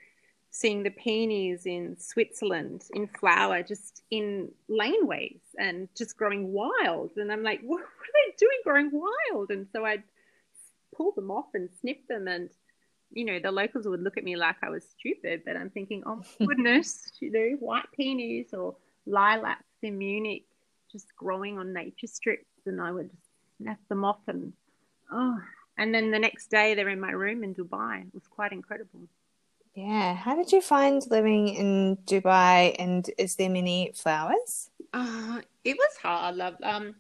seeing 0.51 0.83
the 0.83 0.91
peonies 0.91 1.67
in 1.67 1.97
Switzerland 1.99 2.85
in 2.95 3.07
flower, 3.07 3.63
just 3.63 4.03
in 4.11 4.51
laneways 4.69 5.41
and 5.59 5.89
just 5.97 6.17
growing 6.17 6.53
wild. 6.53 7.13
And 7.17 7.31
I'm 7.31 7.43
like, 7.43 7.61
what, 7.61 7.81
what 7.81 7.81
are 7.81 8.27
they 8.27 8.37
doing 8.39 8.59
growing 8.65 8.91
wild? 8.93 9.51
And 9.51 9.67
so 9.73 9.85
I'd 9.85 10.03
pull 10.97 11.13
them 11.13 11.31
off 11.31 11.47
and 11.55 11.69
sniff 11.81 11.99
them. 12.09 12.29
And, 12.29 12.51
you 13.11 13.25
know, 13.25 13.39
the 13.39 13.51
locals 13.51 13.87
would 13.87 14.03
look 14.03 14.17
at 14.17 14.25
me 14.25 14.37
like 14.37 14.57
I 14.63 14.71
was 14.71 14.85
stupid, 14.99 15.43
but 15.45 15.57
I'm 15.57 15.71
thinking, 15.71 16.03
oh, 16.07 16.23
goodness, 16.45 17.11
you 17.21 17.31
know, 17.31 17.57
white 17.61 17.91
peonies 17.97 18.53
or 18.53 18.77
lilacs 19.07 19.65
in 19.83 19.99
Munich 19.99 20.45
just 20.91 21.15
growing 21.17 21.59
on 21.59 21.73
nature 21.73 22.07
strips. 22.07 22.45
And 22.67 22.81
I 22.81 22.91
would 22.91 23.11
just 23.11 23.23
snap 23.59 23.79
them 23.89 24.05
off 24.05 24.21
and, 24.27 24.53
oh, 25.11 25.39
and 25.79 25.95
then 25.95 26.11
the 26.11 26.19
next 26.19 26.51
day 26.51 26.75
they're 26.75 26.89
in 26.89 27.01
my 27.01 27.13
room 27.13 27.45
in 27.45 27.55
Dubai. 27.55 28.07
It 28.07 28.15
was 28.15 28.27
quite 28.27 28.53
incredible. 28.53 29.09
Yeah. 29.75 30.15
How 30.15 30.35
did 30.35 30.51
you 30.51 30.61
find 30.61 31.03
living 31.09 31.49
in 31.49 31.99
Dubai 32.05 32.75
and 32.79 33.09
is 33.17 33.37
there 33.37 33.49
many 33.49 33.93
flowers? 33.95 34.71
Uh, 34.93 35.41
it 35.65 35.77
was 35.77 35.97
hard, 36.03 36.37
love. 36.37 36.57
Um, 36.63 36.97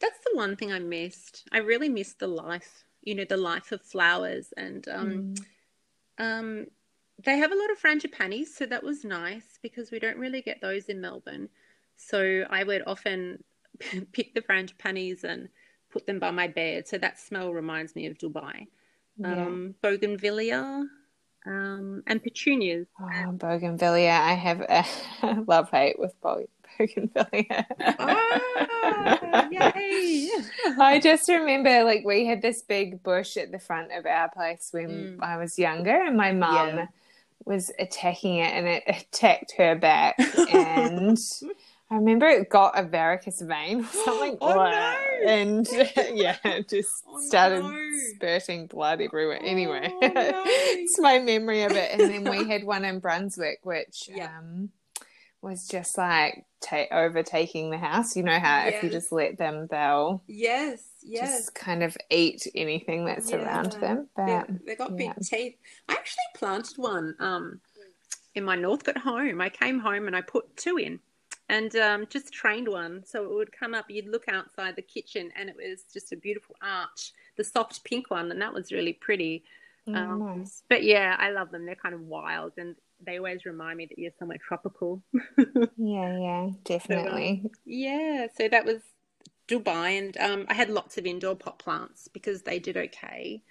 that's 0.00 0.18
the 0.24 0.36
one 0.36 0.56
thing 0.56 0.72
I 0.72 0.78
missed. 0.78 1.48
I 1.52 1.58
really 1.58 1.88
missed 1.88 2.18
the 2.18 2.26
life, 2.26 2.84
you 3.02 3.14
know, 3.14 3.24
the 3.24 3.36
life 3.36 3.72
of 3.72 3.82
flowers. 3.82 4.52
And 4.56 4.86
um, 4.88 5.34
mm. 5.34 5.44
um, 6.18 6.66
they 7.24 7.38
have 7.38 7.52
a 7.52 7.56
lot 7.56 7.70
of 7.70 7.80
frangipanis, 7.80 8.48
so 8.48 8.66
that 8.66 8.82
was 8.82 9.04
nice 9.04 9.58
because 9.62 9.90
we 9.90 9.98
don't 9.98 10.18
really 10.18 10.42
get 10.42 10.60
those 10.60 10.86
in 10.86 11.00
Melbourne. 11.00 11.48
So 11.96 12.44
I 12.48 12.64
would 12.64 12.82
often 12.86 13.42
pick 14.12 14.34
the 14.34 14.42
frangipanis 14.42 15.24
and 15.24 15.48
put 15.90 16.06
them 16.06 16.18
by 16.18 16.30
my 16.30 16.48
bed. 16.48 16.86
So 16.86 16.98
that 16.98 17.18
smell 17.18 17.52
reminds 17.52 17.94
me 17.96 18.06
of 18.06 18.18
Dubai. 18.18 18.66
Yeah. 19.16 19.32
Um, 19.32 19.74
bougainvillea, 19.82 20.86
um, 21.46 22.02
and 22.06 22.22
petunias. 22.22 22.86
Oh, 23.00 23.32
bougainvillea. 23.32 24.12
I 24.12 24.34
have 24.34 24.60
a 24.60 24.84
love 25.46 25.70
hate 25.70 25.98
with 25.98 26.14
bougainvillea. 26.78 27.66
oh, 27.98 29.48
yay. 29.50 30.30
I 30.78 31.00
just 31.02 31.28
remember 31.28 31.84
like 31.84 32.04
we 32.04 32.26
had 32.26 32.42
this 32.42 32.62
big 32.62 33.02
bush 33.02 33.36
at 33.36 33.52
the 33.52 33.58
front 33.58 33.92
of 33.92 34.06
our 34.06 34.30
place 34.30 34.68
when 34.70 35.18
mm. 35.18 35.22
I 35.22 35.36
was 35.36 35.58
younger, 35.58 36.02
and 36.02 36.16
my 36.16 36.32
mum 36.32 36.76
yeah. 36.76 36.86
was 37.44 37.70
attacking 37.78 38.36
it, 38.36 38.52
and 38.52 38.66
it 38.66 38.84
attacked 38.86 39.54
her 39.58 39.74
back, 39.74 40.16
and 40.52 41.18
I 41.90 41.94
remember 41.94 42.26
it 42.26 42.50
got 42.50 42.78
a 42.78 42.82
varicose 42.82 43.40
vein 43.40 43.80
or 43.80 43.86
something. 43.86 44.38
oh, 44.40 44.54
no. 44.54 44.94
And 45.26 45.66
yeah, 46.14 46.36
just 46.70 47.02
oh, 47.08 47.20
started 47.26 47.62
no. 47.62 47.76
spurting 48.14 48.68
blood 48.68 49.00
everywhere. 49.00 49.40
Anyway, 49.42 49.90
oh, 49.90 49.98
no. 50.00 50.42
it's 50.46 51.00
my 51.00 51.18
memory 51.18 51.64
of 51.64 51.72
it. 51.72 51.90
And 51.90 52.02
then 52.02 52.22
we 52.22 52.48
had 52.48 52.62
one 52.62 52.84
in 52.84 53.00
Brunswick, 53.00 53.58
which 53.64 54.08
yeah. 54.08 54.30
um, 54.38 54.70
was 55.42 55.68
just 55.68 55.96
like 55.96 56.44
ta- 56.60 56.86
overtaking 56.90 57.70
the 57.70 57.78
house. 57.78 58.16
You 58.16 58.22
know 58.22 58.38
how 58.38 58.64
yes. 58.64 58.74
if 58.74 58.82
you 58.82 58.90
just 58.90 59.12
let 59.12 59.38
them, 59.38 59.66
they'll 59.70 60.22
yes, 60.26 60.82
yes, 61.02 61.38
just 61.38 61.54
kind 61.54 61.82
of 61.82 61.96
eat 62.10 62.46
anything 62.54 63.04
that's 63.04 63.30
yeah. 63.30 63.44
around 63.44 63.72
them. 63.72 64.08
But 64.16 64.48
they, 64.48 64.54
they 64.66 64.76
got 64.76 64.90
yeah. 64.90 64.96
big 64.96 65.24
teeth. 65.24 65.56
I 65.88 65.92
actually 65.92 66.24
planted 66.34 66.78
one 66.78 67.14
um, 67.20 67.60
in 68.34 68.44
my 68.44 68.56
Northcote 68.56 68.98
home. 68.98 69.40
I 69.40 69.48
came 69.48 69.78
home 69.78 70.06
and 70.06 70.16
I 70.16 70.20
put 70.20 70.56
two 70.56 70.76
in 70.76 71.00
and 71.48 71.74
um, 71.76 72.06
just 72.10 72.32
trained 72.32 72.68
one. 72.68 73.04
So 73.04 73.24
it 73.24 73.30
would 73.30 73.52
come 73.52 73.74
up, 73.74 73.86
you'd 73.88 74.08
look 74.08 74.28
outside 74.28 74.76
the 74.76 74.82
kitchen, 74.82 75.30
and 75.36 75.48
it 75.48 75.56
was 75.56 75.84
just 75.92 76.12
a 76.12 76.16
beautiful 76.16 76.56
arch, 76.62 77.12
the 77.36 77.44
soft 77.44 77.84
pink 77.84 78.10
one, 78.10 78.30
and 78.30 78.40
that 78.42 78.52
was 78.52 78.72
really 78.72 78.92
pretty. 78.92 79.44
Oh, 79.86 79.94
um, 79.94 80.38
nice. 80.38 80.62
But 80.68 80.82
yeah, 80.82 81.16
I 81.18 81.30
love 81.30 81.50
them. 81.50 81.64
They're 81.64 81.74
kind 81.74 81.94
of 81.94 82.02
wild, 82.02 82.52
and 82.58 82.76
they 83.04 83.18
always 83.18 83.44
remind 83.44 83.78
me 83.78 83.86
that 83.86 83.98
you're 83.98 84.12
somewhere 84.18 84.38
tropical. 84.38 85.02
yeah, 85.76 86.18
yeah, 86.18 86.48
definitely. 86.64 87.40
So, 87.42 87.48
um, 87.48 87.52
yeah, 87.64 88.26
so 88.36 88.48
that 88.48 88.64
was 88.64 88.82
Dubai, 89.48 89.98
and 89.98 90.16
um, 90.18 90.46
I 90.48 90.54
had 90.54 90.70
lots 90.70 90.98
of 90.98 91.06
indoor 91.06 91.36
pot 91.36 91.58
plants 91.58 92.08
because 92.08 92.42
they 92.42 92.58
did 92.58 92.76
okay. 92.76 93.42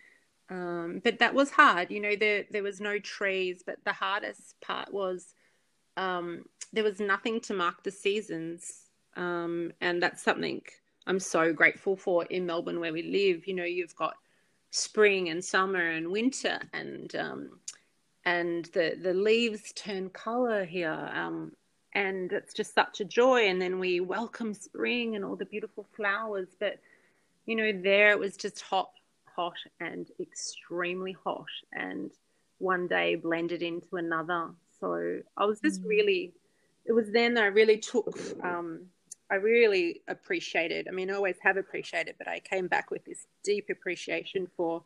Um, 0.50 1.02
but 1.04 1.20
that 1.20 1.34
was 1.34 1.52
hard. 1.52 1.92
You 1.92 2.00
know, 2.00 2.16
there 2.16 2.46
there 2.52 2.64
was 2.64 2.80
no 2.80 3.00
trees, 3.00 3.64
but 3.66 3.78
the 3.84 3.94
hardest 3.94 4.60
part 4.62 4.94
was 4.94 5.34
um, 5.98 6.46
there 6.72 6.84
was 6.84 7.00
nothing 7.00 7.42
to 7.42 7.54
mark 7.54 7.84
the 7.84 7.92
seasons. 7.92 8.84
Um, 9.16 9.74
and 9.82 10.02
that's 10.02 10.22
something 10.22 10.62
I'm 11.08 11.20
so 11.20 11.52
grateful 11.52 11.98
for 11.98 12.26
in 12.26 12.46
Melbourne 12.46 12.80
where 12.80 12.94
we 12.94 13.04
live. 13.04 13.48
You 13.48 13.56
know, 13.56 13.64
you've 13.64 13.96
got 13.96 14.16
spring 14.72 15.30
and 15.30 15.44
summer 15.44 15.90
and 15.90 16.12
winter 16.12 16.60
and 16.74 17.16
um, 17.16 17.60
and 18.34 18.66
the 18.74 18.88
the 19.02 19.14
leaves 19.14 19.72
turn 19.74 20.10
color 20.10 20.66
here 20.66 21.12
um, 21.14 21.52
and 21.94 22.32
it's 22.32 22.54
just 22.54 22.74
such 22.74 23.00
a 23.02 23.06
joy 23.06 23.48
and 23.50 23.62
then 23.62 23.80
we 23.80 24.00
welcome 24.00 24.54
spring 24.54 25.16
and 25.16 25.24
all 25.26 25.36
the 25.36 25.46
beautiful 25.46 25.86
flowers 25.96 26.50
but 26.60 26.80
you 27.46 27.56
know 27.56 27.72
there 27.72 28.12
it 28.12 28.20
was 28.20 28.36
just 28.38 28.62
hot 28.62 28.92
hot 29.36 29.58
and 29.80 30.08
extremely 30.20 31.16
hot 31.24 31.54
and 31.74 32.12
one 32.60 32.88
day 32.88 33.16
blended 33.16 33.62
into 33.62 33.98
another 33.98 34.50
so 34.80 35.20
I 35.36 35.46
was 35.46 35.60
just 35.60 35.82
mm. 35.82 35.88
really, 35.88 36.34
it 36.86 36.94
was 36.94 37.10
then 37.12 37.34
that 37.36 37.44
I 37.44 37.48
really 37.48 37.78
took, 37.78 38.18
um, 38.44 38.82
I 39.30 39.36
really 39.36 40.02
appreciated, 40.08 40.88
I 40.88 40.92
mean, 40.92 41.10
I 41.10 41.16
always 41.16 41.38
have 41.42 41.58
appreciated, 41.58 42.16
but 42.18 42.28
I 42.28 42.40
came 42.40 42.68
back 42.68 42.92
with 42.92 43.04
this 43.06 43.28
deep 43.44 43.70
appreciation 43.70 44.48
for 44.56 44.84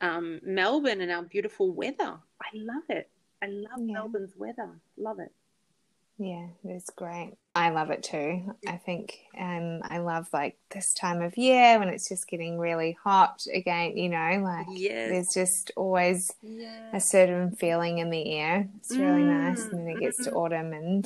um, 0.00 0.40
Melbourne 0.44 1.00
and 1.00 1.10
our 1.10 1.22
beautiful 1.22 1.70
weather. 1.70 2.18
I 2.42 2.48
love 2.54 2.84
it. 2.88 3.08
I 3.42 3.46
love 3.46 3.80
yeah. 3.80 3.94
Melbourne's 3.94 4.34
weather. 4.36 4.70
Love 4.96 5.18
it. 5.18 5.32
Yeah, 6.18 6.46
it's 6.64 6.90
great. 6.90 7.34
I 7.54 7.70
love 7.70 7.90
it 7.90 8.02
too. 8.02 8.54
I 8.66 8.76
think 8.76 9.18
um, 9.36 9.80
I 9.82 9.98
love 9.98 10.28
like 10.32 10.56
this 10.70 10.94
time 10.94 11.20
of 11.20 11.36
year 11.36 11.78
when 11.78 11.88
it's 11.88 12.08
just 12.08 12.28
getting 12.28 12.58
really 12.58 12.96
hot 13.02 13.44
again, 13.52 13.96
you 13.96 14.08
know, 14.08 14.40
like 14.42 14.66
yes. 14.70 15.10
there's 15.10 15.34
just 15.34 15.72
always 15.74 16.30
a 16.92 17.00
certain 17.00 17.50
feeling 17.52 17.98
in 17.98 18.10
the 18.10 18.34
air. 18.34 18.68
It's 18.78 18.92
really 18.92 19.22
mm. 19.22 19.48
nice. 19.48 19.64
And 19.64 19.80
then 19.80 19.88
it 19.88 20.00
gets 20.00 20.18
to 20.18 20.30
mm-hmm. 20.30 20.36
autumn 20.36 20.72
and 20.72 21.04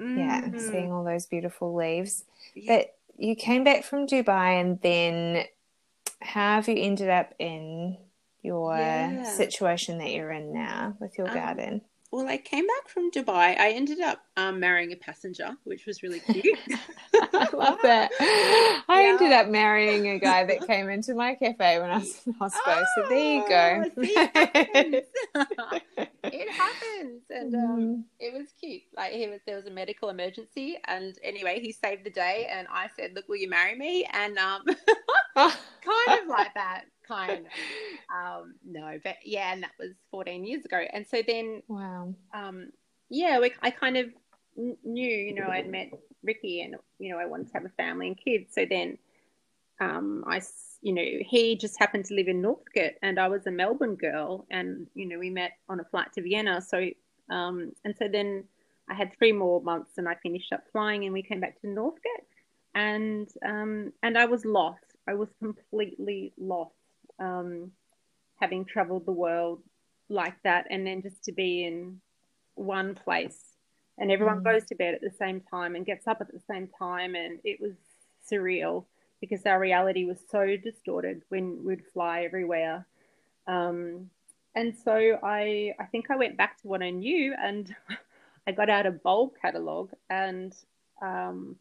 mm. 0.00 0.18
yeah, 0.18 0.42
mm-hmm. 0.42 0.58
seeing 0.58 0.92
all 0.92 1.04
those 1.04 1.26
beautiful 1.26 1.74
leaves. 1.74 2.24
Yeah. 2.54 2.76
But 2.76 2.96
you 3.18 3.34
came 3.34 3.64
back 3.64 3.82
from 3.82 4.06
Dubai 4.06 4.60
and 4.60 4.80
then 4.82 5.46
how 6.20 6.56
have 6.56 6.68
you 6.68 6.76
ended 6.76 7.10
up 7.10 7.34
in 7.38 7.96
your 8.44 8.76
yeah. 8.76 9.24
situation 9.24 9.98
that 9.98 10.10
you're 10.10 10.30
in 10.30 10.52
now 10.52 10.96
with 11.00 11.16
your 11.18 11.28
um, 11.28 11.34
garden? 11.34 11.80
well, 12.14 12.28
I 12.28 12.36
came 12.36 12.64
back 12.64 12.88
from 12.88 13.10
Dubai. 13.10 13.58
I 13.58 13.72
ended 13.72 14.00
up 14.00 14.20
um, 14.36 14.60
marrying 14.60 14.92
a 14.92 14.96
passenger, 14.96 15.56
which 15.64 15.84
was 15.84 16.04
really 16.04 16.20
cute. 16.32 16.56
I 17.12 17.48
love 17.52 17.78
that. 17.82 18.12
I 18.88 19.02
yeah. 19.02 19.08
ended 19.08 19.32
up 19.32 19.48
marrying 19.48 20.06
a 20.06 20.20
guy 20.20 20.44
that 20.44 20.64
came 20.64 20.88
into 20.90 21.14
my 21.14 21.34
cafe 21.34 21.80
when 21.80 21.90
I 21.90 21.98
was 21.98 22.22
in 22.24 22.34
hospital. 22.34 22.72
Oh, 22.72 22.84
so 22.94 23.08
there 23.08 23.34
you 23.34 23.48
go. 23.48 23.84
See, 24.00 24.14
it, 24.16 24.30
happens. 24.32 25.02
it 26.22 26.50
happens, 26.52 27.22
and 27.30 27.54
um, 27.56 27.80
mm. 27.80 28.02
it 28.20 28.32
was 28.32 28.46
cute. 28.60 28.82
Like 28.96 29.12
he 29.12 29.26
was, 29.26 29.40
there 29.44 29.56
was 29.56 29.66
a 29.66 29.72
medical 29.72 30.08
emergency, 30.08 30.78
and 30.86 31.18
anyway, 31.24 31.58
he 31.60 31.72
saved 31.72 32.04
the 32.04 32.10
day. 32.10 32.48
And 32.48 32.68
I 32.70 32.90
said, 32.96 33.14
"Look, 33.16 33.28
will 33.28 33.38
you 33.38 33.50
marry 33.50 33.76
me?" 33.76 34.06
And 34.12 34.38
um, 34.38 34.62
kind 35.34 36.22
of 36.22 36.28
like 36.28 36.54
that 36.54 36.84
kind 37.06 37.46
of. 37.46 37.52
Um, 38.14 38.54
no, 38.64 38.98
but 39.02 39.16
yeah, 39.24 39.52
and 39.52 39.62
that 39.62 39.72
was 39.78 39.90
14 40.10 40.44
years 40.44 40.64
ago. 40.64 40.80
And 40.92 41.06
so 41.06 41.22
then, 41.26 41.62
wow. 41.66 42.14
Um, 42.32 42.70
yeah, 43.08 43.40
we, 43.40 43.52
I 43.60 43.70
kind 43.70 43.96
of 43.96 44.06
knew, 44.56 45.08
you 45.08 45.34
know, 45.34 45.48
I'd 45.48 45.68
met 45.68 45.90
Ricky 46.22 46.62
and, 46.62 46.76
you 46.98 47.12
know, 47.12 47.18
I 47.18 47.26
wanted 47.26 47.48
to 47.48 47.54
have 47.54 47.64
a 47.64 47.70
family 47.70 48.08
and 48.08 48.16
kids. 48.16 48.54
So 48.54 48.66
then 48.68 48.98
um, 49.80 50.24
I, 50.26 50.40
you 50.82 50.92
know, 50.92 51.04
he 51.20 51.56
just 51.56 51.78
happened 51.78 52.04
to 52.06 52.14
live 52.14 52.28
in 52.28 52.42
Northcote 52.42 52.94
and 53.02 53.18
I 53.18 53.28
was 53.28 53.46
a 53.46 53.50
Melbourne 53.50 53.96
girl 53.96 54.46
and, 54.50 54.86
you 54.94 55.06
know, 55.06 55.18
we 55.18 55.30
met 55.30 55.52
on 55.68 55.80
a 55.80 55.84
flight 55.84 56.12
to 56.14 56.22
Vienna. 56.22 56.60
So, 56.62 56.88
um, 57.30 57.72
and 57.84 57.94
so 57.98 58.06
then 58.10 58.44
I 58.88 58.94
had 58.94 59.16
three 59.18 59.32
more 59.32 59.60
months 59.62 59.92
and 59.96 60.08
I 60.08 60.14
finished 60.22 60.52
up 60.52 60.64
flying 60.72 61.04
and 61.04 61.12
we 61.12 61.22
came 61.22 61.40
back 61.40 61.60
to 61.62 61.68
Northcote 61.68 62.26
and, 62.74 63.28
um, 63.44 63.92
and 64.02 64.16
I 64.16 64.26
was 64.26 64.44
lost. 64.44 64.84
I 65.08 65.14
was 65.14 65.28
completely 65.38 66.32
lost 66.38 66.74
um, 67.18 67.72
having 68.40 68.64
traveled 68.64 69.06
the 69.06 69.12
world 69.12 69.62
like 70.08 70.40
that, 70.42 70.66
and 70.70 70.86
then 70.86 71.02
just 71.02 71.24
to 71.24 71.32
be 71.32 71.64
in 71.64 72.00
one 72.54 72.94
place 72.94 73.54
and 73.98 74.10
everyone 74.10 74.40
mm. 74.40 74.44
goes 74.44 74.64
to 74.64 74.74
bed 74.74 74.94
at 74.94 75.00
the 75.00 75.16
same 75.18 75.40
time 75.40 75.74
and 75.74 75.86
gets 75.86 76.06
up 76.06 76.20
at 76.20 76.32
the 76.32 76.40
same 76.50 76.68
time, 76.78 77.14
and 77.14 77.38
it 77.44 77.60
was 77.60 77.74
surreal 78.30 78.84
because 79.20 79.46
our 79.46 79.60
reality 79.60 80.04
was 80.04 80.18
so 80.30 80.56
distorted 80.56 81.22
when 81.28 81.64
we'd 81.64 81.84
fly 81.92 82.22
everywhere. 82.22 82.86
Um, 83.46 84.10
and 84.54 84.74
so 84.84 85.18
I, 85.22 85.74
I 85.78 85.84
think 85.84 86.10
I 86.10 86.16
went 86.16 86.36
back 86.36 86.60
to 86.62 86.68
what 86.68 86.82
I 86.82 86.90
knew, 86.90 87.34
and 87.40 87.74
I 88.46 88.52
got 88.52 88.68
out 88.68 88.86
a 88.86 88.90
bulb 88.90 89.32
catalog, 89.40 89.90
and 90.10 90.54
um, 91.02 91.56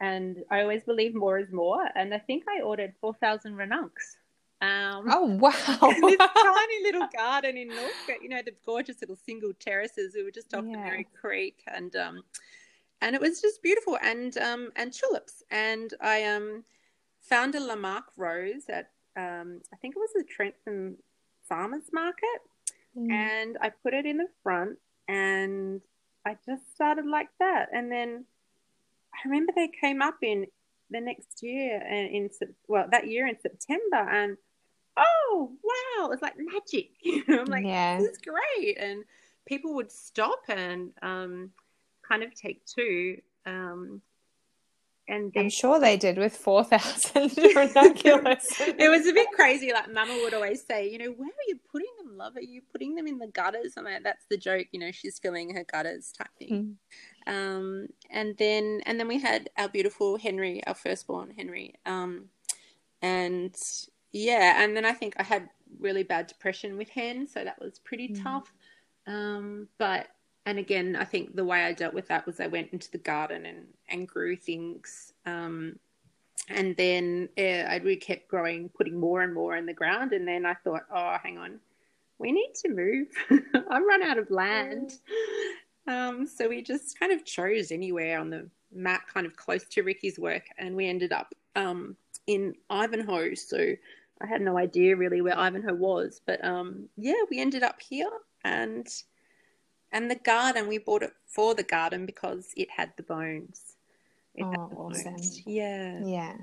and 0.00 0.38
I 0.50 0.62
always 0.62 0.82
believe 0.82 1.14
more 1.14 1.38
is 1.38 1.52
more, 1.52 1.84
and 1.94 2.12
I 2.14 2.18
think 2.18 2.44
I 2.48 2.62
ordered 2.62 2.94
four 3.00 3.14
thousand 3.14 3.54
Ranuncs 3.56 4.16
Um, 4.62 5.06
oh 5.10 5.24
wow! 5.40 5.50
this 5.50 6.16
tiny 6.18 6.82
little 6.84 7.08
garden 7.12 7.56
in 7.56 7.68
Northcote, 7.68 8.22
you 8.22 8.28
know, 8.28 8.42
the 8.44 8.54
gorgeous 8.64 9.00
little 9.00 9.16
single 9.16 9.52
terraces. 9.58 10.14
We 10.14 10.22
were 10.22 10.30
just 10.30 10.54
off 10.54 10.64
yeah. 10.64 10.76
the 10.76 10.78
Merri 10.78 11.06
Creek, 11.20 11.64
and 11.66 11.94
um, 11.96 12.22
and 13.00 13.16
it 13.16 13.20
was 13.20 13.40
just 13.40 13.60
beautiful, 13.60 13.98
and 14.00 14.38
um, 14.38 14.70
and 14.76 14.92
tulips. 14.92 15.42
And 15.50 15.92
I 16.00 16.24
um 16.24 16.62
found 17.20 17.56
a 17.56 17.60
Lamarque 17.60 18.12
rose 18.16 18.68
at 18.68 18.90
um, 19.16 19.62
I 19.72 19.76
think 19.76 19.96
it 19.96 19.98
was 19.98 20.10
the 20.14 20.24
Trentham 20.24 20.96
Farmers 21.48 21.90
Market, 21.92 22.40
mm. 22.96 23.10
and 23.10 23.58
I 23.60 23.70
put 23.70 23.94
it 23.94 24.06
in 24.06 24.18
the 24.18 24.28
front, 24.44 24.78
and 25.08 25.80
I 26.24 26.36
just 26.46 26.72
started 26.72 27.06
like 27.06 27.30
that, 27.40 27.70
and 27.72 27.90
then 27.90 28.26
I 29.12 29.28
remember 29.28 29.52
they 29.56 29.70
came 29.80 30.00
up 30.00 30.18
in 30.22 30.46
the 30.88 31.00
next 31.00 31.42
year 31.42 31.82
and 31.88 32.14
in 32.14 32.30
well 32.68 32.86
that 32.90 33.08
year 33.08 33.26
in 33.26 33.36
September 33.40 33.96
and 33.96 34.36
oh 34.96 35.52
wow 35.62 36.10
it's 36.10 36.22
like 36.22 36.34
magic 36.38 36.90
you 37.02 37.24
know 37.28 37.40
I'm 37.40 37.46
like 37.46 37.64
yeah. 37.64 37.98
this 37.98 38.10
is 38.10 38.18
great 38.18 38.78
and 38.78 39.04
people 39.46 39.74
would 39.74 39.90
stop 39.90 40.42
and 40.48 40.92
um, 41.02 41.50
kind 42.06 42.22
of 42.22 42.34
take 42.34 42.64
two 42.66 43.20
um, 43.46 44.02
and 45.08 45.32
I'm 45.36 45.50
sure 45.50 45.80
they 45.80 45.96
did 45.96 46.16
with 46.16 46.36
4,000 46.36 47.36
ranunculus. 47.56 48.46
it 48.60 48.88
was 48.88 49.06
a 49.06 49.12
bit 49.12 49.26
crazy. 49.34 49.72
Like 49.72 49.92
Mama 49.92 50.14
would 50.22 50.32
always 50.32 50.64
say, 50.64 50.88
you 50.88 50.96
know, 50.96 51.10
where 51.10 51.28
are 51.28 51.48
you 51.48 51.58
putting 51.70 51.88
them, 51.98 52.16
love? 52.16 52.36
Are 52.36 52.40
you 52.42 52.62
putting 52.70 52.94
them 52.94 53.08
in 53.08 53.18
the 53.18 53.26
gutters? 53.26 53.74
I'm 53.76 53.84
like, 53.84 54.04
that's 54.04 54.24
the 54.30 54.36
joke. 54.36 54.68
You 54.70 54.78
know, 54.78 54.92
she's 54.92 55.18
filling 55.18 55.54
her 55.54 55.64
gutters 55.64 56.12
type 56.16 56.30
thing. 56.38 56.78
Mm. 57.26 57.32
Um, 57.34 57.86
and 58.10 58.36
then, 58.38 58.80
and 58.86 58.98
then 58.98 59.08
we 59.08 59.20
had 59.20 59.50
our 59.58 59.68
beautiful 59.68 60.18
Henry, 60.18 60.64
our 60.66 60.74
firstborn 60.74 61.32
Henry. 61.36 61.74
Um, 61.84 62.26
and 63.02 63.54
yeah, 64.12 64.62
and 64.62 64.76
then 64.76 64.84
I 64.84 64.92
think 64.92 65.14
I 65.18 65.22
had 65.22 65.48
really 65.80 66.02
bad 66.02 66.26
depression 66.26 66.76
with 66.76 66.88
Hen, 66.88 67.26
so 67.26 67.44
that 67.44 67.60
was 67.60 67.78
pretty 67.78 68.08
mm. 68.08 68.22
tough. 68.22 68.52
Um, 69.06 69.68
but 69.78 70.08
and 70.46 70.58
again, 70.58 70.96
I 70.96 71.04
think 71.04 71.36
the 71.36 71.44
way 71.44 71.64
I 71.64 71.72
dealt 71.72 71.94
with 71.94 72.08
that 72.08 72.26
was 72.26 72.40
I 72.40 72.48
went 72.48 72.72
into 72.72 72.90
the 72.90 72.98
garden 72.98 73.46
and, 73.46 73.66
and 73.88 74.08
grew 74.08 74.34
things. 74.36 75.12
Um, 75.24 75.78
and 76.48 76.76
then 76.76 77.28
uh, 77.38 77.68
I 77.68 77.76
really 77.76 77.96
kept 77.96 78.28
growing, 78.28 78.68
putting 78.70 78.98
more 78.98 79.22
and 79.22 79.32
more 79.32 79.56
in 79.56 79.66
the 79.66 79.72
ground. 79.72 80.12
And 80.12 80.26
then 80.26 80.44
I 80.44 80.54
thought, 80.54 80.82
oh, 80.92 81.16
hang 81.22 81.38
on, 81.38 81.60
we 82.18 82.32
need 82.32 82.52
to 82.62 82.68
move. 82.70 83.06
I'm 83.70 83.88
run 83.88 84.02
out 84.02 84.18
of 84.18 84.30
land. 84.30 84.94
Um, 85.86 86.26
so 86.26 86.48
we 86.48 86.62
just 86.62 86.98
kind 86.98 87.12
of 87.12 87.24
chose 87.24 87.70
anywhere 87.70 88.18
on 88.18 88.30
the 88.30 88.48
map, 88.72 89.02
kind 89.12 89.26
of 89.26 89.36
close 89.36 89.64
to 89.68 89.82
Ricky's 89.82 90.18
work. 90.18 90.46
And 90.58 90.74
we 90.74 90.88
ended 90.88 91.12
up 91.12 91.32
um, 91.54 91.96
in 92.26 92.54
Ivanhoe. 92.68 93.34
So 93.34 93.74
I 94.22 94.26
had 94.26 94.40
no 94.40 94.56
idea 94.56 94.96
really 94.96 95.20
where 95.20 95.38
Ivanhoe 95.38 95.74
was. 95.74 96.20
But 96.24 96.44
um, 96.44 96.88
yeah, 96.96 97.22
we 97.30 97.40
ended 97.40 97.62
up 97.62 97.80
here. 97.80 98.10
And 98.44 98.86
and 99.92 100.10
the 100.10 100.16
garden, 100.16 100.68
we 100.68 100.78
bought 100.78 101.02
it 101.02 101.12
for 101.26 101.54
the 101.54 101.62
garden 101.62 102.06
because 102.06 102.52
it 102.56 102.70
had 102.70 102.92
the 102.96 103.02
bones. 103.02 103.74
It 104.34 104.44
oh, 104.44 104.50
the 104.50 104.76
awesome. 104.76 105.14
Bones. 105.14 105.42
Yeah. 105.46 106.00
Yeah. 106.04 106.34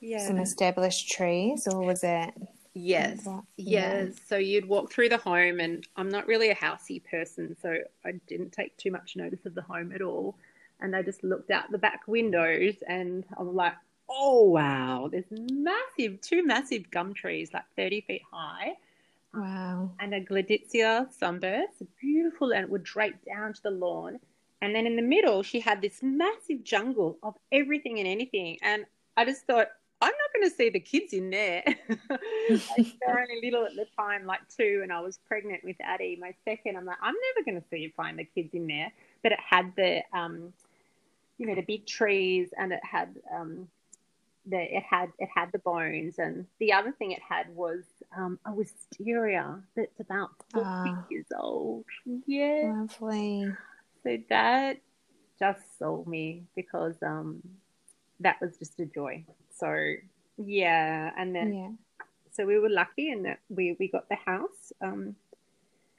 Yeah. 0.00 0.26
Some 0.26 0.38
established 0.38 1.10
trees, 1.10 1.68
or 1.70 1.80
was 1.84 2.02
it? 2.02 2.32
Yes. 2.72 3.26
Yeah. 3.26 3.40
yes. 3.56 4.14
So 4.28 4.36
you'd 4.36 4.68
walk 4.68 4.92
through 4.92 5.08
the 5.08 5.18
home, 5.18 5.60
and 5.60 5.86
I'm 5.96 6.08
not 6.08 6.26
really 6.26 6.50
a 6.50 6.54
housey 6.54 7.02
person, 7.04 7.56
so 7.60 7.78
I 8.04 8.12
didn't 8.26 8.52
take 8.52 8.76
too 8.76 8.90
much 8.90 9.16
notice 9.16 9.44
of 9.44 9.54
the 9.54 9.62
home 9.62 9.92
at 9.92 10.02
all. 10.02 10.36
And 10.80 10.96
I 10.96 11.02
just 11.02 11.22
looked 11.22 11.50
out 11.50 11.70
the 11.70 11.78
back 11.78 12.02
windows, 12.06 12.76
and 12.86 13.24
I'm 13.36 13.54
like, 13.54 13.74
oh, 14.10 14.42
wow, 14.42 15.08
there's 15.10 15.24
massive, 15.30 16.20
two 16.20 16.44
massive 16.44 16.90
gum 16.90 17.14
trees, 17.14 17.50
like 17.52 17.64
30 17.76 18.00
feet 18.02 18.22
high 18.32 18.74
Wow. 19.34 19.92
And 20.00 20.14
a 20.14 20.20
Gleditsia 20.20 21.12
sunburst, 21.12 21.82
beautiful, 22.00 22.52
and 22.52 22.64
it 22.64 22.70
would 22.70 22.82
drape 22.82 23.24
down 23.24 23.52
to 23.52 23.62
the 23.62 23.70
lawn. 23.70 24.18
And 24.62 24.74
then 24.74 24.86
in 24.86 24.96
the 24.96 25.02
middle, 25.02 25.42
she 25.42 25.60
had 25.60 25.80
this 25.80 26.00
massive 26.02 26.64
jungle 26.64 27.18
of 27.22 27.34
everything 27.52 27.98
and 27.98 28.08
anything. 28.08 28.58
And 28.62 28.84
I 29.16 29.24
just 29.24 29.46
thought, 29.46 29.68
I'm 30.02 30.12
not 30.12 30.34
going 30.34 30.50
to 30.50 30.56
see 30.56 30.70
the 30.70 30.80
kids 30.80 31.12
in 31.12 31.30
there. 31.30 31.62
they 31.88 32.92
were 33.06 33.20
only 33.20 33.40
little 33.42 33.66
at 33.66 33.74
the 33.76 33.86
time, 33.96 34.26
like 34.26 34.40
two, 34.48 34.80
and 34.82 34.92
I 34.92 35.00
was 35.00 35.18
pregnant 35.28 35.62
with 35.62 35.76
Addie, 35.80 36.18
my 36.20 36.34
second. 36.44 36.76
I'm 36.76 36.86
like, 36.86 36.98
I'm 37.02 37.14
never 37.34 37.44
going 37.44 37.62
to 37.62 37.68
see 37.68 37.82
you 37.82 37.92
find 37.96 38.18
the 38.18 38.24
kids 38.24 38.50
in 38.54 38.66
there. 38.66 38.92
But 39.22 39.32
it 39.32 39.38
had 39.40 39.72
the, 39.76 40.00
um, 40.12 40.52
you 41.38 41.46
know, 41.46 41.54
the 41.54 41.62
big 41.62 41.86
trees, 41.86 42.48
and 42.58 42.72
it 42.72 42.80
had 42.82 43.14
um, 43.34 43.68
the 44.46 44.76
it 44.76 44.82
had 44.82 45.10
it 45.18 45.28
had 45.34 45.52
the 45.52 45.58
bones, 45.58 46.18
and 46.18 46.46
the 46.58 46.72
other 46.72 46.92
thing 46.92 47.12
it 47.12 47.22
had 47.26 47.54
was 47.54 47.84
um, 48.16 48.38
a 48.46 48.52
wisteria 48.52 49.60
that's 49.76 50.00
about 50.00 50.30
four 50.52 50.64
uh, 50.64 51.02
years 51.10 51.26
old. 51.38 51.84
Yeah, 52.26 52.72
lovely. 52.74 53.46
So 54.02 54.16
that 54.28 54.78
just 55.38 55.78
sold 55.78 56.06
me 56.06 56.44
because 56.56 56.96
um, 57.02 57.42
that 58.20 58.40
was 58.40 58.56
just 58.56 58.78
a 58.80 58.86
joy. 58.86 59.24
So 59.56 59.94
yeah, 60.38 61.10
and 61.16 61.34
then 61.34 61.54
yeah. 61.54 62.06
so 62.30 62.46
we 62.46 62.58
were 62.58 62.70
lucky 62.70 63.10
in 63.10 63.24
that 63.24 63.40
we 63.48 63.76
we 63.78 63.88
got 63.88 64.08
the 64.08 64.16
house. 64.16 64.72
Um, 64.80 65.16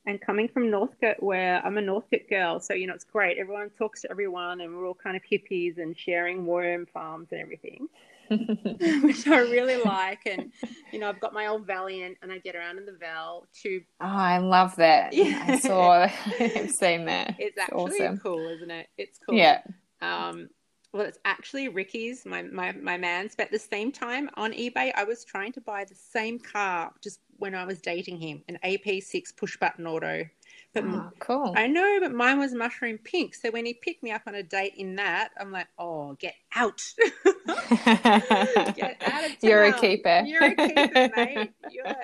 and 0.06 0.20
coming 0.20 0.48
from 0.48 0.72
Northcote, 0.72 1.22
where 1.22 1.64
I'm 1.64 1.78
a 1.78 1.82
Northcote 1.82 2.28
girl, 2.28 2.60
so 2.60 2.74
you 2.74 2.88
know 2.88 2.96
it's 2.96 3.04
great. 3.04 3.38
Everyone 3.38 3.70
talks 3.70 4.02
to 4.02 4.10
everyone, 4.10 4.62
and 4.62 4.76
we're 4.76 4.88
all 4.88 4.96
kind 4.96 5.16
of 5.16 5.22
hippies 5.24 5.78
and 5.78 5.98
sharing 5.98 6.48
worm 6.48 6.88
farms 6.88 7.28
and 7.32 7.40
everything. 7.40 7.88
which 9.04 9.28
I 9.28 9.40
really 9.40 9.82
like. 9.84 10.26
And 10.26 10.52
you 10.92 11.00
know, 11.00 11.10
I've 11.10 11.20
got 11.20 11.34
my 11.34 11.48
old 11.48 11.68
Valiant, 11.68 12.18
and 12.22 12.32
I 12.32 12.38
get 12.38 12.56
around 12.56 12.78
in 12.78 12.86
the 12.86 12.94
Val 12.94 13.48
to. 13.64 13.82
Oh, 14.00 14.06
I 14.06 14.38
love 14.38 14.76
that. 14.78 15.14
Yeah. 15.22 15.44
I 15.48 15.60
saw. 15.60 16.08
I've 16.40 16.72
seen 16.72 17.06
that. 17.06 17.36
It's, 17.38 17.56
it's 17.56 17.58
actually 17.60 18.02
awesome. 18.02 18.18
cool, 18.18 18.48
isn't 18.50 18.72
it? 18.72 18.88
It's 18.98 19.20
cool. 19.20 19.36
Yeah. 19.36 19.62
Um, 20.02 20.50
well, 20.94 21.04
it's 21.04 21.20
actually 21.26 21.70
Ricky's, 21.70 22.26
my, 22.26 22.42
my, 22.42 22.72
my 22.74 22.98
man's. 22.98 23.36
But 23.36 23.46
at 23.46 23.52
the 23.52 23.60
same 23.60 23.92
time, 23.92 24.30
on 24.36 24.52
eBay, 24.52 24.92
I 24.96 25.04
was 25.04 25.24
trying 25.24 25.54
to 25.54 25.62
buy 25.62 25.86
the 25.86 25.96
same 25.96 26.40
car 26.40 26.92
just 27.02 27.20
when 27.38 27.56
I 27.56 27.66
was 27.66 27.80
dating 27.80 28.20
him 28.20 28.44
an 28.50 28.60
AP6 28.64 29.36
push 29.38 29.58
button 29.58 29.88
auto. 29.88 30.26
But 30.74 30.86
oh, 30.86 31.12
cool. 31.20 31.54
I 31.56 31.68
know, 31.68 32.00
but 32.02 32.14
mine 32.14 32.40
was 32.40 32.54
mushroom 32.54 32.98
pink. 32.98 33.36
So 33.36 33.52
when 33.52 33.66
he 33.66 33.74
picked 33.74 34.04
me 34.04 34.12
up 34.12 34.22
on 34.26 34.36
a 34.36 34.44
date 34.44 34.76
in 34.78 34.96
that, 34.96 35.32
I'm 35.38 35.52
like, 35.52 35.68
oh, 35.78 36.14
get 36.14 36.36
out. 36.56 36.82
get 37.46 38.98
out 39.06 39.26
of 39.26 39.32
town. 39.32 39.38
You're 39.42 39.64
a 39.66 39.74
keeper. 39.74 40.24
You're 40.26 40.46
a 40.46 40.56
keeper, 40.56 41.10
mate. 41.16 41.52
You're 41.72 41.88
out. 41.88 41.96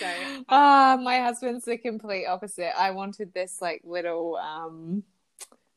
So. 0.00 0.44
Oh, 0.48 0.96
my 0.98 1.18
husband's 1.18 1.64
the 1.64 1.78
complete 1.78 2.26
opposite. 2.26 2.78
I 2.78 2.92
wanted 2.92 3.34
this 3.34 3.60
like 3.60 3.82
little 3.84 4.36
um 4.36 5.02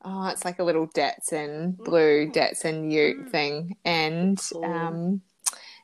oh, 0.04 0.28
it's 0.28 0.46
like 0.46 0.60
a 0.60 0.64
little 0.64 0.88
Datsun 0.88 1.78
blue 1.78 2.28
mm. 2.28 2.34
Datsun 2.34 2.92
Ute 2.92 3.26
mm. 3.26 3.30
thing, 3.30 3.78
and 3.86 4.40
um, 4.64 5.22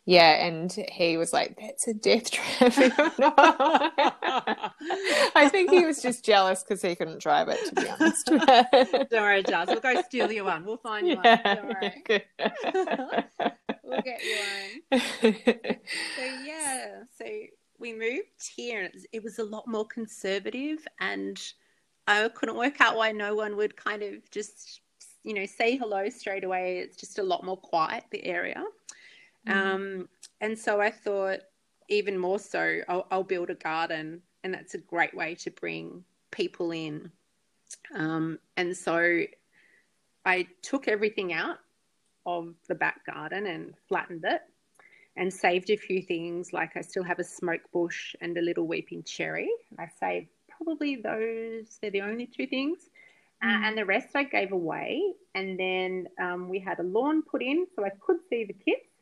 yeah, 0.08 0.46
and 0.46 0.72
he 0.72 1.18
was 1.18 1.34
like, 1.34 1.58
"That's 1.60 1.88
a 1.88 1.94
death 1.94 2.30
trap." 2.30 2.74
I 5.36 5.50
think 5.50 5.72
he 5.72 5.84
was 5.84 6.00
just 6.00 6.24
jealous 6.24 6.62
because 6.63 6.84
he 6.84 6.96
couldn't 6.96 7.22
drive 7.22 7.48
it. 7.50 7.60
To 7.70 7.76
be 7.76 7.89
honest, 7.89 8.28
don't 8.28 9.12
worry, 9.12 9.41
Jazz. 9.41 9.68
We'll 9.68 9.80
go 9.80 10.00
steal 10.04 10.32
you 10.32 10.46
one. 10.46 10.63
We'll 10.63 10.78
find 10.78 11.08
you 11.08 11.18
yeah, 11.24 11.41
one. 11.44 11.56
Don't 11.56 11.68
worry. 11.82 11.94
we'll 13.84 14.02
get 14.04 14.22
you 14.24 14.38
one. 14.91 15.02
So 16.15 16.24
yeah, 16.46 17.02
so 17.18 17.26
we 17.80 17.94
moved 17.94 18.52
here, 18.56 18.82
and 18.82 18.88
it 18.88 18.94
was, 18.94 19.06
it 19.12 19.24
was 19.24 19.39
a 19.39 19.44
lot 19.44 19.68
more 19.68 19.88
conservative, 19.88 20.86
and 21.00 21.41
I 22.06 22.30
couldn't 22.30 22.58
work 22.58 22.80
out 22.80 22.96
why 22.96 23.12
no 23.12 23.34
one 23.34 23.58
would 23.58 23.76
kind 23.76 24.04
of 24.04 24.30
just 24.30 24.82
you 25.24 25.34
know 25.34 25.48
say 25.48 25.78
hello 25.78 26.10
straight 26.10 26.44
away. 26.44 26.78
It's 26.78 26.96
just 26.96 27.18
a 27.18 27.24
lot 27.24 27.44
more 27.44 27.58
quiet 27.58 28.04
the 28.12 28.24
area. 28.24 28.63
Mm. 29.47 29.55
Um, 29.55 30.10
and 30.41 30.58
so 30.58 30.81
I 30.81 30.91
thought, 30.91 31.39
even 31.89 32.17
more 32.17 32.39
so, 32.39 32.81
I'll, 32.88 33.08
I'll, 33.12 33.23
build 33.23 33.49
a 33.49 33.55
garden, 33.55 34.21
and 34.43 34.53
that's 34.53 34.73
a 34.73 34.79
great 34.79 35.15
way 35.15 35.36
to 35.36 35.51
bring 35.51 36.03
people 36.31 36.71
in. 36.71 37.12
Um, 37.93 38.39
and 38.58 38.75
so 38.75 39.21
I 40.25 40.47
took 40.62 40.88
everything 40.88 41.34
out 41.34 41.60
of 42.25 42.55
the 42.67 42.75
back 42.75 43.05
garden 43.05 43.45
and 43.45 43.73
flattened 43.88 44.23
it 44.25 44.41
and 45.15 45.31
saved 45.31 45.69
a 45.69 45.77
few 45.77 46.01
things. 46.01 46.53
Like 46.53 46.75
I 46.75 46.81
still 46.81 47.03
have 47.03 47.19
a 47.19 47.23
smoke 47.23 47.62
bush 47.71 48.15
and 48.21 48.38
a 48.38 48.41
little 48.41 48.67
weeping 48.67 49.03
cherry. 49.03 49.49
I 49.77 49.88
saved 49.99 50.27
probably 50.49 50.95
those, 50.95 51.77
they're 51.81 51.91
the 51.91 52.01
only 52.01 52.25
two 52.25 52.47
things. 52.47 52.89
Uh, 53.43 53.47
mm. 53.47 53.63
and 53.67 53.77
the 53.77 53.86
rest 53.86 54.15
I 54.15 54.23
gave 54.23 54.51
away. 54.51 55.13
And 55.36 55.60
then 55.60 56.08
um, 56.19 56.49
we 56.49 56.60
had 56.60 56.79
a 56.79 56.84
lawn 56.84 57.21
put 57.21 57.41
in 57.41 57.67
so 57.75 57.86
I 57.86 57.91
could 57.99 58.17
see 58.29 58.45
the 58.45 58.53
kids. 58.53 58.94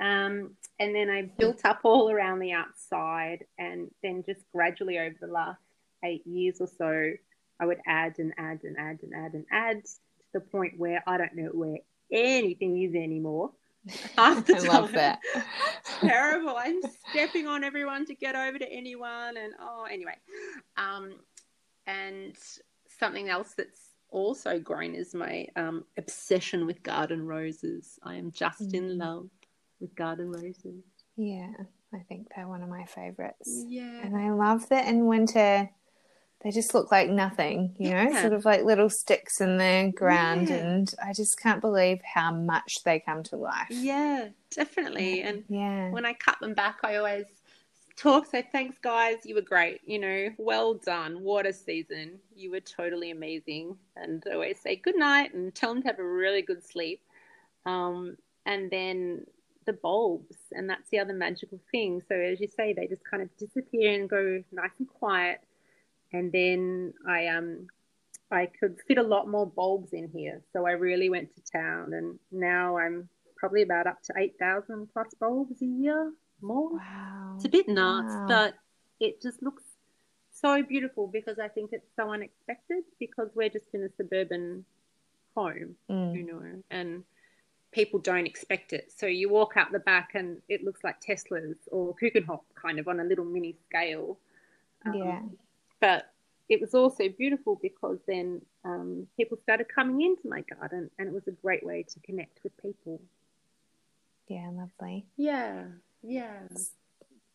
Um, 0.00 0.56
and 0.78 0.94
then 0.94 1.08
I 1.08 1.22
built 1.38 1.64
up 1.64 1.80
all 1.84 2.10
around 2.10 2.40
the 2.40 2.52
outside, 2.52 3.44
and 3.58 3.90
then 4.02 4.22
just 4.26 4.42
gradually 4.52 4.98
over 4.98 5.16
the 5.20 5.26
last 5.26 5.60
eight 6.04 6.26
years 6.26 6.56
or 6.60 6.68
so, 6.78 7.12
I 7.60 7.66
would 7.66 7.78
add 7.86 8.18
and 8.18 8.34
add 8.38 8.60
and 8.64 8.76
add 8.78 8.98
and 9.02 9.12
add 9.14 9.32
and 9.34 9.46
add 9.50 9.84
to 9.84 9.90
the 10.34 10.40
point 10.40 10.74
where 10.76 11.02
I 11.06 11.16
don't 11.16 11.34
know 11.34 11.48
where 11.52 11.78
anything 12.12 12.82
is 12.82 12.94
anymore. 12.94 13.52
half 14.16 14.44
the 14.46 14.56
I 14.56 14.58
time. 14.58 14.68
love 14.68 14.92
that. 14.92 15.20
Terrible. 16.00 16.56
I'm 16.58 16.80
stepping 17.08 17.46
on 17.46 17.64
everyone 17.64 18.04
to 18.06 18.14
get 18.14 18.34
over 18.36 18.58
to 18.58 18.70
anyone, 18.70 19.36
and 19.36 19.54
oh, 19.60 19.86
anyway. 19.90 20.16
Um, 20.76 21.14
and 21.86 22.36
something 22.98 23.28
else 23.28 23.54
that's 23.56 23.80
also 24.10 24.58
grown 24.58 24.94
is 24.94 25.14
my 25.14 25.46
um, 25.56 25.84
obsession 25.96 26.66
with 26.66 26.82
garden 26.82 27.24
roses. 27.26 27.98
I 28.02 28.16
am 28.16 28.30
just 28.30 28.74
in 28.74 28.90
Mm. 28.90 28.98
love 28.98 29.30
with 29.80 29.94
garden 29.94 30.30
roses. 30.30 30.82
Yeah, 31.16 31.48
I 31.94 31.98
think 32.08 32.28
they're 32.34 32.48
one 32.48 32.62
of 32.62 32.68
my 32.68 32.84
favorites. 32.84 33.64
Yeah. 33.68 34.00
And 34.02 34.16
I 34.16 34.30
love 34.30 34.68
that 34.68 34.86
in 34.88 35.06
winter 35.06 35.70
they 36.42 36.50
just 36.50 36.74
look 36.74 36.92
like 36.92 37.08
nothing, 37.08 37.74
you 37.78 37.90
know, 37.90 38.02
Yeah. 38.02 38.20
sort 38.20 38.34
of 38.34 38.44
like 38.44 38.62
little 38.62 38.90
sticks 38.90 39.40
in 39.40 39.56
the 39.56 39.90
ground. 39.96 40.50
Yeah. 40.50 40.56
And 40.56 40.94
I 41.02 41.12
just 41.14 41.40
can't 41.40 41.62
believe 41.62 42.00
how 42.02 42.30
much 42.32 42.84
they 42.84 43.00
come 43.00 43.22
to 43.24 43.36
life. 43.36 43.66
Yeah, 43.70 44.28
definitely. 44.50 45.22
And 45.22 45.44
Yeah. 45.48 45.90
when 45.90 46.04
I 46.04 46.12
cut 46.12 46.38
them 46.40 46.52
back, 46.52 46.80
I 46.84 46.96
always 46.96 47.24
talk, 47.96 48.26
say, 48.26 48.46
thanks, 48.52 48.78
guys. 48.78 49.24
You 49.24 49.34
were 49.34 49.40
great. 49.40 49.80
You 49.86 49.98
know, 49.98 50.28
well 50.36 50.74
done. 50.74 51.22
What 51.22 51.46
a 51.46 51.52
season. 51.54 52.20
You 52.36 52.50
were 52.50 52.60
totally 52.60 53.10
amazing. 53.10 53.78
And 53.96 54.22
I 54.30 54.34
always 54.34 54.60
say 54.60 54.76
good 54.76 54.96
night 54.96 55.32
and 55.32 55.54
tell 55.54 55.72
them 55.72 55.82
to 55.82 55.88
have 55.88 55.98
a 55.98 56.04
really 56.06 56.42
good 56.42 56.62
sleep. 56.62 57.00
Um, 57.64 58.18
and 58.44 58.70
then 58.70 59.26
the 59.66 59.72
bulbs, 59.74 60.36
and 60.52 60.68
that's 60.70 60.88
the 60.90 60.98
other 60.98 61.12
magical 61.12 61.60
thing. 61.70 62.00
So, 62.08 62.14
as 62.14 62.40
you 62.40 62.48
say, 62.48 62.72
they 62.72 62.86
just 62.86 63.04
kind 63.04 63.22
of 63.22 63.28
disappear 63.36 63.92
and 64.00 64.08
go 64.08 64.42
nice 64.52 64.70
and 64.78 64.88
quiet. 64.88 65.40
And 66.12 66.32
then 66.32 66.94
I 67.06 67.26
um 67.28 67.66
I 68.30 68.46
could 68.46 68.78
fit 68.88 68.98
a 68.98 69.02
lot 69.02 69.28
more 69.28 69.46
bulbs 69.46 69.92
in 69.92 70.08
here, 70.08 70.40
so 70.52 70.66
I 70.66 70.72
really 70.72 71.10
went 71.10 71.34
to 71.34 71.42
town. 71.52 71.92
And 71.92 72.18
now 72.32 72.76
I'm 72.78 73.08
probably 73.36 73.62
about 73.62 73.86
up 73.86 74.02
to 74.04 74.14
eight 74.16 74.34
thousand 74.38 74.88
plus 74.92 75.12
bulbs 75.20 75.60
a 75.62 75.66
year 75.66 76.12
more. 76.40 76.70
Wow. 76.72 77.32
It's 77.36 77.44
a 77.44 77.48
bit 77.48 77.68
nuts, 77.68 78.14
Wow. 78.14 78.26
but 78.28 78.54
it 79.00 79.20
just 79.20 79.42
looks 79.42 79.62
so 80.32 80.62
beautiful 80.62 81.06
because 81.06 81.38
I 81.38 81.48
think 81.48 81.70
it's 81.72 81.88
so 81.96 82.10
unexpected 82.12 82.84
because 82.98 83.28
we're 83.34 83.48
just 83.48 83.66
in 83.74 83.82
a 83.82 83.88
suburban 83.96 84.64
home, 85.34 85.76
Mm. 85.90 86.14
you 86.16 86.22
know, 86.24 86.42
and 86.70 87.04
people 87.76 88.00
don't 88.00 88.26
expect 88.26 88.72
it. 88.72 88.90
So 88.96 89.04
you 89.06 89.28
walk 89.28 89.52
out 89.56 89.70
the 89.70 89.78
back 89.78 90.12
and 90.14 90.40
it 90.48 90.64
looks 90.64 90.82
like 90.82 90.98
Tesselaars 90.98 91.58
or 91.70 91.94
Keukenhof 91.94 92.40
kind 92.60 92.78
of 92.78 92.88
on 92.88 93.00
a 93.00 93.04
little 93.04 93.26
mini 93.26 93.54
scale. 93.68 94.18
Um, 94.86 94.94
Yeah. 94.94 95.20
But 95.78 96.10
it 96.48 96.58
was 96.58 96.74
also 96.74 97.10
beautiful 97.10 97.58
because 97.60 97.98
then 98.08 98.40
um, 98.64 99.06
people 99.18 99.36
started 99.42 99.66
coming 99.68 100.00
into 100.00 100.26
my 100.26 100.40
garden 100.40 100.90
and 100.98 101.06
it 101.06 101.12
was 101.12 101.28
a 101.28 101.32
great 101.32 101.66
way 101.66 101.82
to 101.82 102.00
connect 102.00 102.38
with 102.42 102.56
people. 102.62 102.98
Yeah, 104.26 104.50
lovely. 104.54 105.04
Yeah, 105.18 105.64
yeah. 106.02 106.48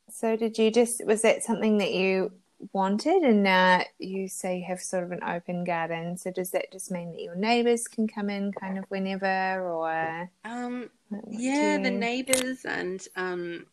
So 0.10 0.36
did 0.36 0.58
you 0.58 0.72
just 0.72 1.06
was 1.06 1.22
that 1.22 1.44
something 1.44 1.78
that 1.78 1.94
you 1.94 2.32
wanted 2.74 3.24
and 3.24 3.44
now 3.44 3.84
you 4.00 4.28
say 4.28 4.60
you 4.60 4.66
have 4.66 4.82
sort 4.82 5.04
of 5.04 5.12
an 5.12 5.24
open 5.24 5.64
garden. 5.64 6.18
So 6.18 6.32
does 6.32 6.52
that 6.52 6.72
just 6.72 6.92
mean 6.92 7.12
that 7.12 7.22
your 7.22 7.36
neighbours 7.36 7.88
can 7.88 8.08
come 8.08 8.30
in 8.30 8.52
kind 8.54 8.78
of 8.78 8.86
whenever 8.90 9.62
or 9.62 10.30
Um, 10.44 10.90
Yeah, 11.30 11.78
the 11.78 11.92
neighbours 11.92 12.66
and 12.66 13.06
um, 13.16 13.66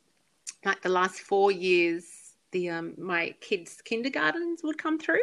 like 0.64 0.82
the 0.82 0.88
last 0.88 1.20
four 1.20 1.50
years, 1.52 2.34
the 2.52 2.70
um, 2.70 2.94
my 2.98 3.34
kids' 3.40 3.80
kindergartens 3.82 4.62
would 4.62 4.78
come 4.78 4.98
through. 4.98 5.20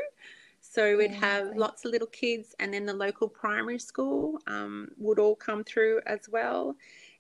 So 0.61 0.97
we'd 0.97 1.11
Yeah, 1.11 1.19
have 1.19 1.43
lovely. 1.45 1.57
lots 1.57 1.85
of 1.85 1.91
little 1.91 2.07
kids, 2.07 2.55
and 2.59 2.73
then 2.73 2.85
the 2.85 2.93
local 2.93 3.27
primary 3.29 3.79
school 3.79 4.39
um, 4.47 4.89
would 4.97 5.19
all 5.19 5.35
come 5.35 5.63
through 5.63 6.01
as 6.05 6.27
well. 6.29 6.75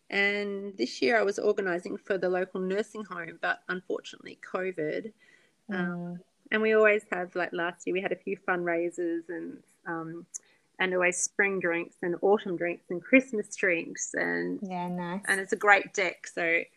And 0.09 0.75
this 0.77 1.01
year 1.01 1.17
I 1.19 1.23
was 1.23 1.39
organising 1.39 1.97
for 1.97 2.17
the 2.17 2.29
local 2.29 2.59
nursing 2.61 3.03
home, 3.05 3.39
but 3.41 3.59
unfortunately, 3.69 4.39
COVID. 4.51 5.11
Um, 5.73 5.95
Mm, 5.95 6.19
and 6.51 6.61
we 6.61 6.73
always 6.73 7.03
have 7.11 7.35
like 7.35 7.51
last 7.53 7.85
year 7.85 7.93
we 7.93 8.01
had 8.01 8.11
a 8.11 8.15
few 8.15 8.37
fundraisers 8.47 9.21
and 9.29 9.57
um, 9.87 10.25
and 10.79 10.93
always 10.93 11.17
spring 11.17 11.59
drinks 11.59 11.95
and 12.01 12.15
autumn 12.21 12.57
drinks 12.57 12.85
and 12.89 13.01
Christmas 13.01 13.55
drinks 13.55 14.13
and 14.13 14.59
yeah, 14.61 14.87
nice. 14.87 15.21
and 15.27 15.39
it's 15.39 15.53
a 15.53 15.57
great 15.57 15.93
deck 15.93 16.27
so 16.27 16.41
it 16.43 16.67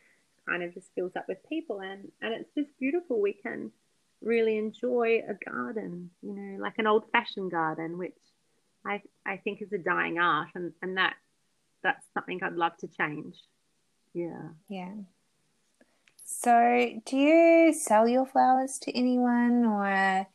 kind 0.49 0.63
of 0.63 0.73
just 0.73 0.89
fills 0.95 1.13
up 1.17 1.27
with 1.29 1.39
people 1.49 1.81
and 1.81 2.11
and 2.23 2.33
it's 2.35 2.55
just 2.57 2.71
beautiful 2.79 3.21
we 3.21 3.33
can 3.33 3.71
really 4.23 4.57
enjoy 4.59 5.23
a 5.29 5.51
garden 5.51 6.11
you 6.23 6.33
know 6.35 6.59
like 6.61 6.75
an 6.79 6.87
old 6.87 7.05
fashioned 7.13 7.51
garden 7.51 7.99
which 7.99 8.17
i 8.85 9.01
i 9.27 9.37
think 9.37 9.63
is 9.63 9.73
a 9.73 9.79
dying 9.79 10.19
art 10.19 10.49
and 10.55 10.73
and 10.83 10.97
that 10.97 11.15
that's 11.83 12.05
something 12.15 12.41
i'd 12.43 12.55
love 12.55 12.77
to 12.79 12.89
change 12.89 13.37
yeah 14.15 14.49
Yeah. 14.69 14.91
So, 16.31 17.01
do 17.07 17.17
you 17.17 17.73
sell 17.73 18.07
your 18.07 18.27
flowers 18.27 18.79
to 18.81 18.95
anyone 18.95 19.65
or 19.65 20.27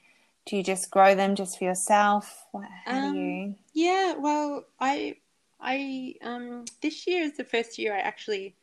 do 0.46 0.58
you 0.58 0.64
just 0.64 0.90
grow 0.90 1.14
them 1.14 1.36
just 1.36 1.60
for 1.60 1.66
yourself? 1.66 2.48
What, 2.52 2.68
how 2.86 2.94
Um, 2.94 3.14
do 3.14 3.18
you? 3.20 3.56
Yeah, 3.74 4.16
well, 4.16 4.66
I 4.80 5.18
I 5.62 6.16
um 6.24 6.66
this 6.82 7.06
year 7.08 7.24
is 7.24 7.38
the 7.38 7.44
first 7.44 7.78
year 7.78 7.96
I 7.96 8.00
actually 8.00 8.56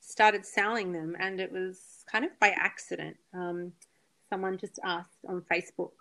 started 0.00 0.46
selling 0.46 0.92
them 0.92 1.16
and 1.18 1.40
it 1.40 1.50
was 1.52 2.04
kind 2.10 2.24
of 2.24 2.38
by 2.38 2.50
accident. 2.50 3.16
Um 3.34 3.72
someone 4.30 4.56
just 4.58 4.78
asked 4.84 5.24
on 5.28 5.42
Facebook, 5.42 5.92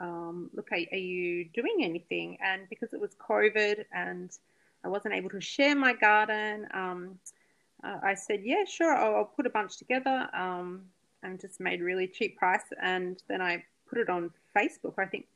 um, 0.00 0.50
look, 0.54 0.70
are, 0.72 0.76
are 0.92 0.96
you 0.96 1.46
doing 1.46 1.78
anything? 1.82 2.38
And 2.40 2.68
because 2.68 2.92
it 2.92 3.00
was 3.00 3.14
COVID 3.16 3.84
and 3.92 4.30
I 4.84 4.88
wasn't 4.88 5.14
able 5.14 5.30
to 5.30 5.40
share 5.40 5.74
my 5.74 5.92
garden, 5.92 6.68
um, 6.74 7.18
uh, 7.84 7.98
I 8.02 8.14
said, 8.14 8.40
yeah, 8.44 8.64
sure, 8.64 8.94
I'll, 8.94 9.16
I'll 9.16 9.24
put 9.24 9.46
a 9.46 9.50
bunch 9.50 9.76
together 9.76 10.28
um, 10.34 10.82
and 11.22 11.40
just 11.40 11.60
made 11.60 11.80
really 11.80 12.06
cheap 12.06 12.36
price. 12.36 12.64
And 12.80 13.22
then 13.28 13.40
I 13.42 13.64
put 13.88 13.98
it 13.98 14.08
on 14.08 14.30
Facebook. 14.56 14.94
I 14.98 15.06
think 15.06 15.26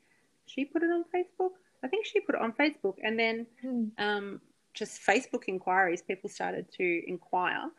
she 0.46 0.64
put 0.64 0.82
it 0.82 0.90
on 0.90 1.04
Facebook. 1.14 1.50
I 1.84 1.88
think 1.88 2.06
she 2.06 2.20
put 2.20 2.34
it 2.34 2.40
on 2.40 2.52
Facebook. 2.52 2.96
And 3.02 3.18
then 3.18 3.46
Hmm. 3.60 3.84
um, 3.98 4.40
just 4.74 5.00
Facebook 5.00 5.44
inquiries, 5.46 6.02
people 6.02 6.28
started 6.28 6.70
to 6.72 7.02
inquire. 7.08 7.70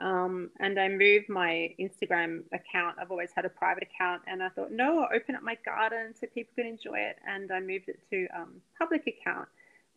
Um, 0.00 0.50
and 0.58 0.78
I 0.78 0.88
moved 0.88 1.28
my 1.28 1.74
Instagram 1.78 2.42
account. 2.52 2.96
I've 3.00 3.10
always 3.10 3.30
had 3.34 3.44
a 3.44 3.48
private 3.48 3.84
account, 3.84 4.22
and 4.26 4.42
I 4.42 4.48
thought, 4.48 4.72
no, 4.72 5.00
I'll 5.00 5.16
open 5.16 5.36
up 5.36 5.42
my 5.42 5.56
garden 5.64 6.14
so 6.18 6.26
people 6.34 6.52
can 6.56 6.66
enjoy 6.66 6.98
it. 6.98 7.16
And 7.26 7.52
I 7.52 7.60
moved 7.60 7.88
it 7.88 8.00
to 8.10 8.26
um, 8.36 8.60
public 8.78 9.06
account. 9.06 9.48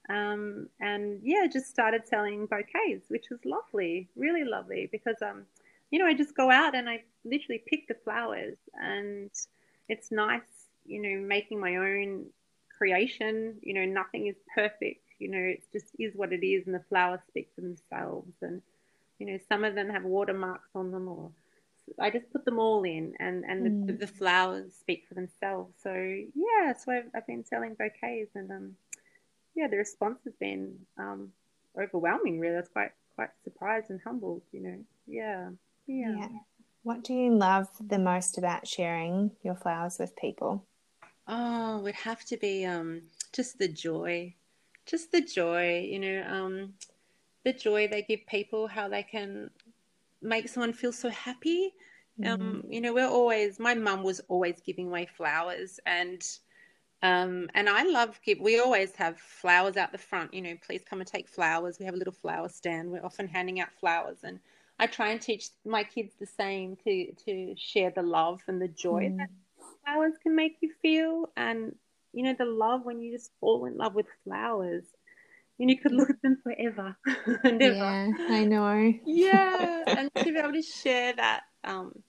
Um, 0.10 0.70
and 0.80 1.20
yeah, 1.24 1.48
just 1.52 1.67
started 1.67 2.08
selling 2.08 2.46
bouquets, 2.46 3.10
which 3.10 3.26
was 3.30 3.39
lovely, 3.43 4.08
really 4.15 4.46
lovely, 4.46 4.88
because 4.91 5.22
um, 5.22 5.46
you 5.91 6.00
know, 6.00 6.06
I 6.06 6.13
just 6.13 6.36
go 6.36 6.50
out 6.50 6.76
and 6.76 6.89
I 6.89 7.04
literally 7.26 7.62
pick 7.65 7.88
the 7.88 7.96
flowers, 8.04 8.58
and 8.82 9.30
it's 9.89 10.12
nice, 10.12 10.41
you 10.86 11.02
know, 11.02 11.26
making 11.28 11.60
my 11.60 11.76
own 11.78 12.28
creation. 12.78 13.56
You 13.62 13.74
know, 13.74 13.86
nothing 13.86 14.28
is 14.28 14.36
perfect. 14.56 15.04
You 15.20 15.30
know, 15.30 15.39
it 15.39 15.63
just 15.74 15.88
is 16.00 16.13
what 16.15 16.32
it 16.32 16.46
is, 16.46 16.65
and 16.67 16.76
the 16.76 16.84
flowers 16.89 17.20
speak 17.28 17.50
for 17.56 17.62
themselves. 17.62 18.34
And 18.41 18.62
you 19.20 19.26
know, 19.28 19.39
some 19.50 19.63
of 19.63 19.76
them 19.76 19.89
have 19.89 20.04
watermarks 20.04 20.70
on 20.76 20.91
them, 20.91 21.08
or 21.08 21.32
I 22.00 22.10
just 22.12 22.32
put 22.32 22.46
them 22.46 22.60
all 22.60 22.84
in, 22.84 23.13
and 23.20 23.43
and 23.43 23.65
the, 23.65 23.93
Mm. 23.93 24.00
the 24.00 24.08
flowers 24.08 24.74
speak 24.74 25.06
for 25.08 25.15
themselves. 25.15 25.74
So 25.82 25.91
yeah, 25.93 26.74
so 26.74 26.91
I've, 26.93 27.10
I've 27.15 27.28
been 27.28 27.43
selling 27.46 27.74
bouquets, 27.76 28.36
and 28.36 28.52
um, 28.52 28.76
yeah, 29.58 29.67
the 29.67 29.78
response 29.78 30.20
has 30.24 30.36
been 30.39 30.76
um, 31.00 31.32
overwhelming. 31.78 32.39
Really, 32.39 32.56
I 32.56 32.60
was 32.60 32.70
quite 32.70 32.91
quite 33.15 33.30
surprised 33.43 33.89
and 33.89 34.00
humbled. 34.06 34.43
You 34.52 34.62
know, 34.62 34.78
yeah, 35.08 35.50
yeah. 35.88 36.15
Yeah. 36.15 36.28
What 36.84 37.04
do 37.04 37.13
you 37.13 37.34
love 37.34 37.67
the 37.82 37.98
most 37.98 38.38
about 38.38 38.67
sharing 38.67 39.32
your 39.43 39.56
flowers 39.56 39.98
with 40.00 40.15
people? 40.15 40.63
Oh, 41.28 41.80
it 41.80 41.84
would 41.84 41.96
have 41.96 42.24
to 42.26 42.38
be 42.38 42.65
um, 42.65 43.02
just 43.34 43.58
the 43.58 43.67
joy, 43.67 44.36
just 44.86 45.12
the 45.12 45.22
joy. 45.22 45.88
You 45.91 46.00
know, 46.00 46.24
um, 46.30 46.74
the 47.43 47.52
joy 47.52 47.88
they 47.88 48.04
give 48.04 48.28
people, 48.28 48.67
how 48.67 48.88
they 48.88 49.04
can 49.04 49.50
make 50.22 50.48
someone 50.48 50.72
feel 50.72 50.93
so 50.93 51.10
happy. 51.10 51.74
Um, 52.24 52.63
you 52.70 52.82
know, 52.82 52.93
we're 52.93 53.08
always. 53.08 53.60
My 53.60 53.74
mum 53.74 54.04
was 54.04 54.22
always 54.28 54.62
giving 54.65 54.88
away 54.88 55.08
flowers, 55.17 55.80
and 55.86 56.22
um, 57.03 57.49
and 57.53 57.69
I 57.69 57.83
love 57.83 58.19
give. 58.23 58.39
We 58.39 58.60
always 58.60 58.95
have 58.95 59.17
flowers 59.19 59.77
out 59.77 59.91
the 59.91 59.97
front. 59.97 60.33
You 60.33 60.41
know, 60.41 60.55
please 60.65 60.81
come 60.89 60.99
and 60.99 61.07
take 61.07 61.27
flowers. 61.27 61.77
We 61.79 61.86
have 61.86 61.93
a 61.93 61.97
little 61.97 62.13
flower 62.13 62.49
stand. 62.49 62.89
We're 62.91 63.05
often 63.05 63.27
handing 63.27 63.60
out 63.60 63.69
flowers, 63.79 64.19
and 64.23 64.39
I 64.79 64.88
try 64.88 65.10
and 65.10 65.21
teach 65.21 65.49
my 65.65 65.83
kids 65.83 66.13
the 66.19 66.25
same 66.25 66.75
to 66.83 67.12
to 67.25 67.55
share 67.55 67.91
the 67.91 68.01
love 68.01 68.41
and 68.47 68.62
the 68.62 68.67
joy 68.67 69.12
Mm. 69.12 69.17
that 69.17 69.29
flowers 69.86 70.13
can 70.23 70.36
make 70.36 70.57
you 70.62 70.71
feel, 70.81 71.29
and 71.38 71.75
you 72.13 72.23
know 72.23 72.33
the 72.38 72.45
love 72.45 72.83
when 72.83 72.99
you 73.01 73.12
just 73.12 73.31
fall 73.39 73.65
in 73.65 73.77
love 73.77 73.93
with 73.93 74.07
flowers, 74.23 74.83
and 75.60 75.69
you 75.69 75.77
could 75.77 75.91
look 75.91 76.10
at 76.10 76.21
them 76.23 76.38
forever 76.43 76.97
and 77.43 77.62
ever. 77.62 77.75
Yeah, 77.75 78.12
I 78.29 78.43
know. 78.45 78.93
Yeah, 79.05 79.83
and 79.95 80.10
to 80.23 80.33
be 80.33 80.39
able 80.39 80.53
to 80.53 80.62
share 80.63 81.13
that 81.13 81.43
um, 81.63 82.01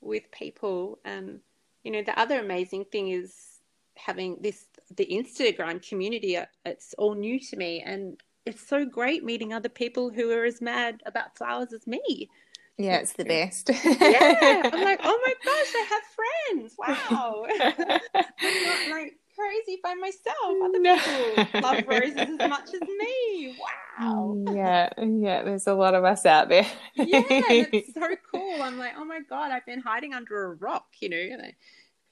with 0.00 0.30
people, 0.30 1.00
and 1.04 1.40
you 1.82 1.90
know, 1.90 2.02
the 2.02 2.18
other 2.18 2.38
amazing 2.38 2.84
thing 2.86 3.08
is 3.08 3.55
having 3.96 4.38
this 4.40 4.66
the 4.94 5.06
Instagram 5.06 5.86
community. 5.86 6.36
uh, 6.36 6.46
It's 6.64 6.94
all 6.98 7.14
new 7.14 7.38
to 7.40 7.56
me, 7.56 7.82
and 7.84 8.20
it's 8.44 8.66
so 8.66 8.84
great 8.84 9.24
meeting 9.24 9.52
other 9.52 9.68
people 9.68 10.10
who 10.10 10.30
are 10.30 10.44
as 10.44 10.60
mad 10.60 11.02
about 11.06 11.36
flowers 11.36 11.72
as 11.72 11.86
me. 11.86 12.30
Yeah, 12.78 12.98
it's 12.98 13.14
the 13.14 13.24
best. 13.24 13.70
yeah, 13.70 14.70
I'm 14.72 14.84
like, 14.84 15.00
oh 15.02 15.20
my 15.24 15.34
gosh, 15.44 15.72
I 15.74 15.86
have 15.90 16.02
friends. 16.14 16.76
Wow, 16.78 17.46
I'm 17.50 18.64
not 18.64 18.90
like 18.90 19.16
crazy 19.34 19.80
by 19.82 19.94
myself. 19.94 20.36
Other 20.62 20.80
No. 20.80 20.96
people 20.98 21.60
love 21.62 21.84
roses 21.88 22.16
as 22.40 22.48
much 22.50 22.68
as 22.74 22.80
me. 22.82 23.56
Wow. 23.98 24.36
yeah, 24.54 24.90
yeah, 24.98 25.42
there's 25.42 25.66
a 25.66 25.74
lot 25.74 25.94
of 25.94 26.04
us 26.04 26.26
out 26.26 26.48
there. 26.50 26.66
yeah, 26.94 27.22
it's 27.28 27.94
so 27.94 28.14
cool. 28.30 28.60
I'm 28.62 28.78
like, 28.78 28.92
oh 28.98 29.04
my 29.06 29.20
god, 29.28 29.50
I've 29.52 29.66
been 29.66 29.80
hiding 29.80 30.12
under 30.14 30.44
a 30.52 30.54
rock, 30.56 30.86
you 31.00 31.08
know. 31.08 31.36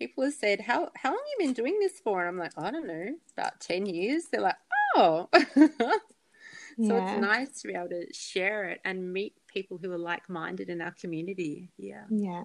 I- 0.05 0.07
people 0.07 0.25
have 0.25 0.35
said, 0.35 0.61
how 0.61 0.90
how 0.97 1.11
long 1.11 1.19
have 1.19 1.27
you 1.40 1.47
been 1.47 1.53
doing 1.55 1.79
this 1.81 2.01
for? 2.01 2.21
And 2.21 2.29
I'm 2.29 2.38
like, 2.38 2.53
I 2.59 2.71
don't 2.71 2.87
know, 2.87 3.14
about 3.37 3.61
ten 3.61 3.87
years. 3.87 4.25
They're 4.31 4.40
like, 4.40 4.57
oh. 4.97 5.29
so 5.33 5.69
Yeah. 6.77 7.12
it's 7.12 7.21
nice 7.21 7.61
to 7.62 7.69
be 7.69 7.75
able 7.75 7.88
to 7.90 8.12
share 8.12 8.64
it 8.64 8.81
and 8.85 9.12
meet 9.12 9.35
people 9.47 9.79
who 9.81 9.93
are 9.93 9.99
like 9.99 10.29
minded 10.29 10.69
in 10.69 10.81
our 10.81 10.93
community. 10.93 11.71
Yeah. 11.79 12.05
Yeah. 12.11 12.45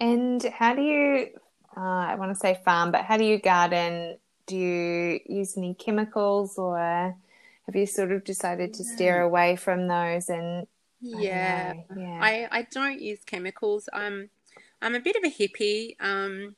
And 0.00 0.42
how 0.44 0.74
do 0.74 0.82
you, 0.82 1.28
uh, 1.76 1.80
I 1.80 2.14
want 2.16 2.32
to 2.32 2.38
say 2.38 2.60
farm, 2.64 2.92
but 2.92 3.04
how 3.04 3.16
do 3.16 3.24
you 3.24 3.38
garden? 3.38 4.18
Do 4.46 4.56
you 4.56 5.20
use 5.26 5.56
any 5.56 5.74
chemicals 5.74 6.58
or 6.58 6.78
have 7.66 7.74
you 7.74 7.86
sort 7.86 8.12
of 8.12 8.24
decided 8.24 8.74
to 8.74 8.84
steer 8.84 9.22
away 9.22 9.56
from 9.56 9.88
those? 9.88 10.28
And 10.28 10.66
Yeah. 11.00 11.72
know, 11.90 12.02
yeah. 12.02 12.18
I, 12.22 12.48
I 12.58 12.62
don't 12.70 13.00
use 13.00 13.20
chemicals. 13.24 13.88
I'm 13.92 14.30
I'm 14.82 14.94
a 14.94 15.00
bit 15.00 15.16
of 15.16 15.24
a 15.24 15.30
hippie. 15.30 15.96
Um, 16.00 16.54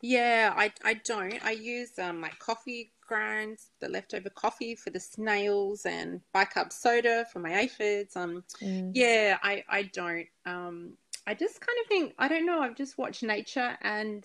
yeah, 0.00 0.52
I 0.56 0.72
I 0.84 0.94
don't. 0.94 1.44
I 1.44 1.52
use 1.52 1.98
um 1.98 2.20
like 2.20 2.38
coffee 2.38 2.92
grounds, 3.06 3.70
the 3.80 3.88
leftover 3.88 4.30
coffee 4.30 4.74
for 4.74 4.90
the 4.90 5.00
snails, 5.00 5.84
and 5.86 6.20
bicarb 6.34 6.72
soda 6.72 7.26
for 7.32 7.40
my 7.40 7.60
aphids. 7.60 8.16
Um, 8.16 8.44
Mm. 8.62 8.92
yeah, 8.94 9.38
I 9.42 9.64
I 9.68 9.82
don't. 9.84 10.26
Um, 10.46 10.94
I 11.26 11.34
just 11.34 11.60
kind 11.60 11.78
of 11.82 11.88
think 11.88 12.14
I 12.18 12.28
don't 12.28 12.46
know. 12.46 12.60
I've 12.60 12.76
just 12.76 12.98
watched 12.98 13.22
nature, 13.22 13.76
and 13.82 14.24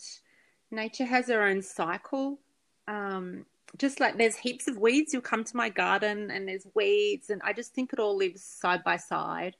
nature 0.72 1.06
has 1.06 1.28
her 1.28 1.44
own 1.44 1.62
cycle. 1.62 2.40
Um, 2.88 3.46
just 3.78 4.00
like 4.00 4.18
there's 4.18 4.38
heaps 4.38 4.68
of 4.68 4.78
weeds, 4.78 5.12
you'll 5.12 5.22
come 5.22 5.44
to 5.44 5.58
my 5.58 5.70
garden, 5.70 6.32
and 6.32 6.48
there's 6.48 6.68
weeds, 6.76 7.30
and 7.30 7.42
I 7.44 7.54
just 7.54 7.74
think 7.74 7.92
it 7.94 8.00
all 8.00 8.16
lives 8.16 8.44
side 8.44 8.84
by 8.84 8.98
side. 8.98 9.56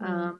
Mm. 0.00 0.06
Um, 0.06 0.38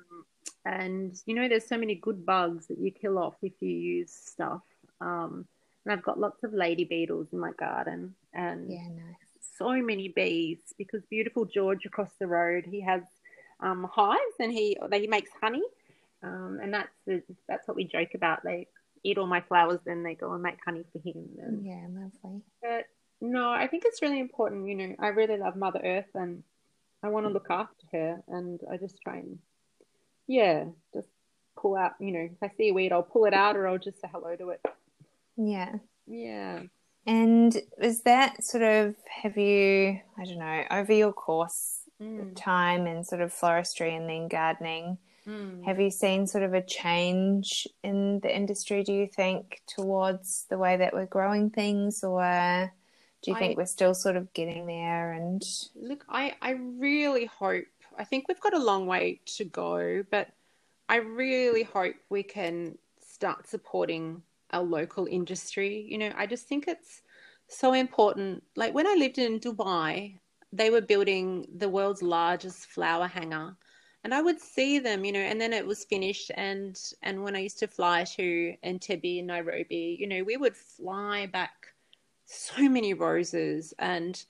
and 0.65 1.17
you 1.27 1.35
know, 1.35 1.49
there's 1.49 1.67
so 1.67 1.79
many 1.79 1.95
good 1.97 2.25
bugs 2.27 2.67
that 2.69 2.79
you 2.79 2.91
kill 2.91 3.19
off 3.19 3.37
if 3.43 3.55
you 3.61 3.71
use 3.71 4.13
stuff. 4.13 4.63
Um, 5.01 5.47
and 5.85 5.93
I've 5.93 6.03
got 6.05 6.19
lots 6.19 6.43
of 6.43 6.53
lady 6.53 6.85
beetles 6.85 7.29
in 7.33 7.39
my 7.39 7.53
garden, 7.53 8.15
and 8.35 8.71
Yeah, 8.71 8.89
nice. 8.89 9.17
so 9.59 9.71
many 9.81 10.09
bees 10.09 10.59
because 10.79 11.03
beautiful 11.09 11.45
George 11.45 11.87
across 11.87 12.11
the 12.19 12.27
road 12.27 12.65
he 12.67 12.81
has 12.81 13.03
um, 13.61 13.89
hives 13.93 14.37
and 14.41 14.53
he 14.53 14.77
he 14.93 15.07
makes 15.07 15.31
honey, 15.41 15.63
um, 16.23 16.59
and 16.63 16.75
that's 16.75 16.93
the, 17.07 17.23
that's 17.49 17.67
what 17.69 17.77
we 17.77 17.85
joke 17.85 18.15
about. 18.15 18.43
They 18.43 18.67
eat 19.05 19.19
all 19.19 19.27
my 19.27 19.41
flowers, 19.43 19.81
then 19.85 20.03
they 20.03 20.15
go 20.15 20.33
and 20.33 20.43
make 20.43 20.59
honey 20.65 20.85
for 20.93 20.99
him. 20.99 21.29
And, 21.39 21.65
Yeah, 21.65 21.87
lovely. 21.89 22.43
But 22.61 22.87
no, 23.21 23.51
I 23.51 23.67
think 23.69 23.85
it's 23.87 24.03
really 24.03 24.21
important. 24.21 24.69
You 24.69 24.75
know, 24.75 24.97
I 24.99 25.09
really 25.09 25.39
love 25.39 25.57
Mother 25.57 25.81
Earth, 25.85 26.11
and 26.15 26.43
I 27.03 27.09
want 27.09 27.27
to 27.27 27.33
look 27.33 27.47
after 27.51 27.87
her, 27.93 28.23
and 28.29 28.61
I 28.71 28.77
just 28.77 29.01
try 29.03 29.19
and 29.19 29.39
yeah, 30.27 30.65
just 30.93 31.09
pull 31.57 31.77
out. 31.77 31.93
You 32.01 32.13
know, 32.13 32.29
if 32.33 32.43
I 32.43 32.49
see 32.57 32.71
a 32.71 32.73
weed, 32.75 32.93
I'll 32.93 33.03
pull 33.05 33.27
it 33.27 33.35
out, 33.35 33.57
or 33.57 33.69
I'll 33.69 33.79
just 33.79 34.01
say 34.01 34.09
hello 34.13 34.35
to 34.37 34.51
it. 34.51 34.61
Yeah. 35.37 35.75
Yeah. 36.07 36.63
And 37.07 37.57
is 37.81 38.03
that 38.03 38.43
sort 38.45 38.63
of, 38.65 38.97
have 39.23 39.37
you, 39.37 40.01
I 40.19 40.25
don't 40.25 40.39
know, 40.39 40.65
over 40.71 40.93
your 40.93 41.13
course 41.13 41.81
Mm. 42.01 42.21
of 42.21 42.35
time 42.35 42.87
and 42.87 43.07
sort 43.07 43.23
of 43.23 43.33
floristry 43.33 43.97
and 43.97 44.07
then 44.07 44.29
gardening, 44.29 44.99
Mm. 45.27 45.65
have 45.65 45.81
you 45.81 45.91
seen 45.91 46.27
sort 46.27 46.45
of 46.45 46.53
a 46.53 46.61
change 46.61 47.67
in 47.83 48.21
the 48.21 48.35
industry, 48.35 48.83
do 48.85 48.93
you 48.93 49.07
think, 49.07 49.63
towards 49.67 50.45
the 50.51 50.59
way 50.59 50.77
that 50.77 50.93
we're 50.93 51.07
growing 51.07 51.49
things? 51.49 52.05
Or 52.05 52.21
do 53.23 53.31
you 53.31 53.37
I- 53.37 53.39
think 53.41 53.57
we're 53.57 53.65
still 53.65 53.95
sort 53.95 54.17
of 54.17 54.31
getting 54.35 54.67
there? 54.67 55.13
And 55.13 55.43
Look, 55.75 56.05
I, 56.09 56.35
I 56.43 56.51
really 56.51 57.25
hope, 57.25 57.65
I 57.99 58.05
think 58.05 58.29
we've 58.29 58.41
got 58.41 58.53
a 58.53 58.59
long 58.63 58.87
way 58.87 59.21
to 59.37 59.45
go, 59.47 60.03
but 60.11 60.29
I 60.91 60.97
really 60.97 61.63
hope 61.63 61.97
we 62.11 62.23
can 62.25 62.77
start 63.01 63.49
supporting 63.49 64.23
our 64.53 64.63
local 64.63 65.07
industry. 65.07 65.87
You 65.89 65.99
know, 65.99 66.13
I 66.17 66.27
just 66.27 66.47
think 66.47 66.67
it's 66.69 67.03
so 67.49 67.73
important. 67.73 68.43
Like 68.57 68.75
when 68.75 68.87
I 68.87 68.95
lived 68.95 69.19
in 69.19 69.41
Dubai, 69.41 70.19
they 70.53 70.71
were 70.71 70.81
building 70.81 71.47
the 71.57 71.69
world's 71.69 72.03
largest 72.03 72.67
flower 72.67 73.07
hangar. 73.07 73.57
And 74.05 74.15
I 74.15 74.23
would 74.23 74.41
see 74.41 74.79
them, 74.79 75.05
you 75.05 75.13
know, 75.13 75.19
and 75.19 75.41
then 75.41 75.53
it 75.53 75.67
was 75.67 75.85
finished. 75.85 76.31
And 76.37 76.79
and 77.03 77.25
when 77.25 77.35
I 77.35 77.41
used 77.41 77.59
to 77.59 77.67
fly 77.67 78.05
to 78.17 78.55
Entebbe 78.65 79.25
Nairobi, 79.25 79.97
you 79.99 80.07
know, 80.07 80.23
we 80.23 80.37
would 80.37 80.57
fly 80.57 81.27
back 81.27 81.75
so 82.27 82.69
many 82.69 82.95
roses 82.95 83.75
and 83.79 84.25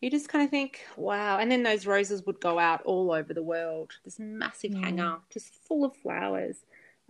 you 0.00 0.10
just 0.10 0.28
kind 0.28 0.44
of 0.44 0.50
think, 0.50 0.80
wow. 0.96 1.38
And 1.38 1.50
then 1.50 1.62
those 1.62 1.86
roses 1.86 2.26
would 2.26 2.40
go 2.40 2.58
out 2.58 2.82
all 2.82 3.10
over 3.12 3.32
the 3.32 3.42
world. 3.42 3.92
This 4.04 4.18
massive 4.18 4.72
Mm. 4.72 4.84
hangar 4.84 5.18
just 5.30 5.54
full 5.54 5.84
of 5.84 5.96
flowers. 5.96 6.56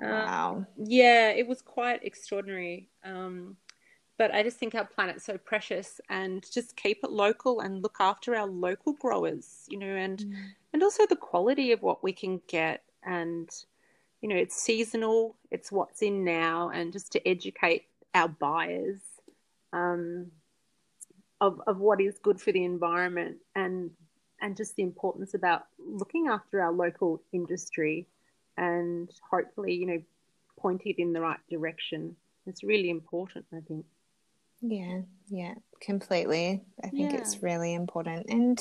Um, 0.03 0.11
wow. 0.11 0.67
yeah, 0.77 1.31
it 1.31 1.47
was 1.47 1.63
quite 1.63 2.05
extraordinary. 2.05 2.89
Um, 3.05 3.57
but 4.17 4.33
I 4.33 4.43
just 4.43 4.59
think 4.59 4.75
our 4.75 4.85
planet's 4.85 5.25
so 5.25 5.39
precious 5.39 6.01
and 6.09 6.45
just 6.53 6.77
keep 6.77 7.03
it 7.03 7.11
local 7.11 7.61
and 7.61 7.83
look 7.83 7.97
after 8.01 8.37
our 8.37 8.47
local 8.47 8.93
growers, 8.93 9.65
you 9.69 9.79
know, 9.79 9.87
and 9.95 10.25
Mm. 10.25 10.55
and 10.73 10.83
also 10.83 11.07
the 11.07 11.17
quality 11.17 11.73
of 11.73 11.83
what 11.83 12.03
we 12.03 12.13
can 12.13 12.41
get 12.49 12.83
and 13.05 13.49
you 14.21 14.29
know, 14.29 14.37
it's 14.37 14.57
seasonal, 14.57 15.37
it's 15.51 15.71
what's 15.71 16.01
in 16.01 16.25
now 16.25 16.71
and 16.71 16.93
just 16.93 17.13
to 17.13 17.29
educate 17.29 17.85
our 18.15 18.29
buyers 18.29 19.01
um, 19.73 20.31
of 21.41 21.61
of 21.67 21.79
what 21.79 22.01
is 22.01 22.19
good 22.19 22.41
for 22.41 22.53
the 22.53 22.65
environment 22.65 23.37
and 23.55 23.91
and 24.41 24.57
just 24.57 24.77
the 24.77 24.83
importance 24.83 25.35
about 25.35 25.67
looking 25.79 26.29
after 26.29 26.61
our 26.61 26.73
local 26.73 27.23
industry 27.33 28.07
and 28.57 29.11
hopefully, 29.31 29.75
you 29.75 29.87
know, 29.87 30.03
pointed 30.59 30.97
in 30.99 31.13
the 31.13 31.21
right 31.21 31.39
direction. 31.51 32.17
It's 32.47 32.63
really 32.63 32.91
important, 32.91 33.47
I 33.53 33.61
think. 33.67 33.87
Yeah, 34.61 35.01
yeah, 35.29 35.55
completely. 35.81 36.63
I 36.83 36.89
think 36.89 37.13
Yeah. 37.13 37.19
it's 37.21 37.43
really 37.43 37.75
important. 37.75 38.27
And 38.29 38.61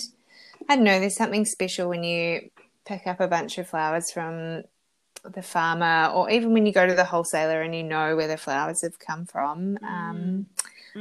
I 0.68 0.76
don't 0.76 0.84
know, 0.86 1.00
there's 1.00 1.16
something 1.16 1.46
special 1.46 1.90
when 1.90 2.04
you 2.04 2.50
pick 2.86 3.08
up 3.08 3.20
a 3.20 3.28
bunch 3.28 3.58
of 3.58 3.70
flowers 3.70 4.12
from 4.12 4.64
the 5.24 5.42
farmer, 5.42 6.12
or 6.14 6.30
even 6.30 6.52
when 6.52 6.66
you 6.66 6.74
go 6.74 6.86
to 6.86 6.94
the 6.96 7.06
wholesaler 7.06 7.62
and 7.62 7.74
you 7.74 7.84
know 7.84 8.16
where 8.16 8.28
the 8.28 8.36
flowers 8.38 8.82
have 8.82 9.00
come 9.00 9.26
from. 9.26 9.78
Um, 9.84 10.48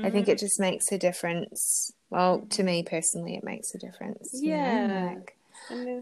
I 0.05 0.11
think 0.11 0.27
Mm. 0.27 0.31
it 0.31 0.39
just 0.39 0.61
makes 0.61 0.91
a 0.93 0.99
difference. 0.99 1.93
Well, 2.11 2.41
to 2.51 2.63
me 2.63 2.83
personally, 2.83 3.35
it 3.37 3.45
makes 3.45 3.75
a 3.75 3.79
difference. 3.79 4.41
you 4.41 4.53
know, 4.57 4.87
Yeah. 4.87 5.15
like, 5.17 5.37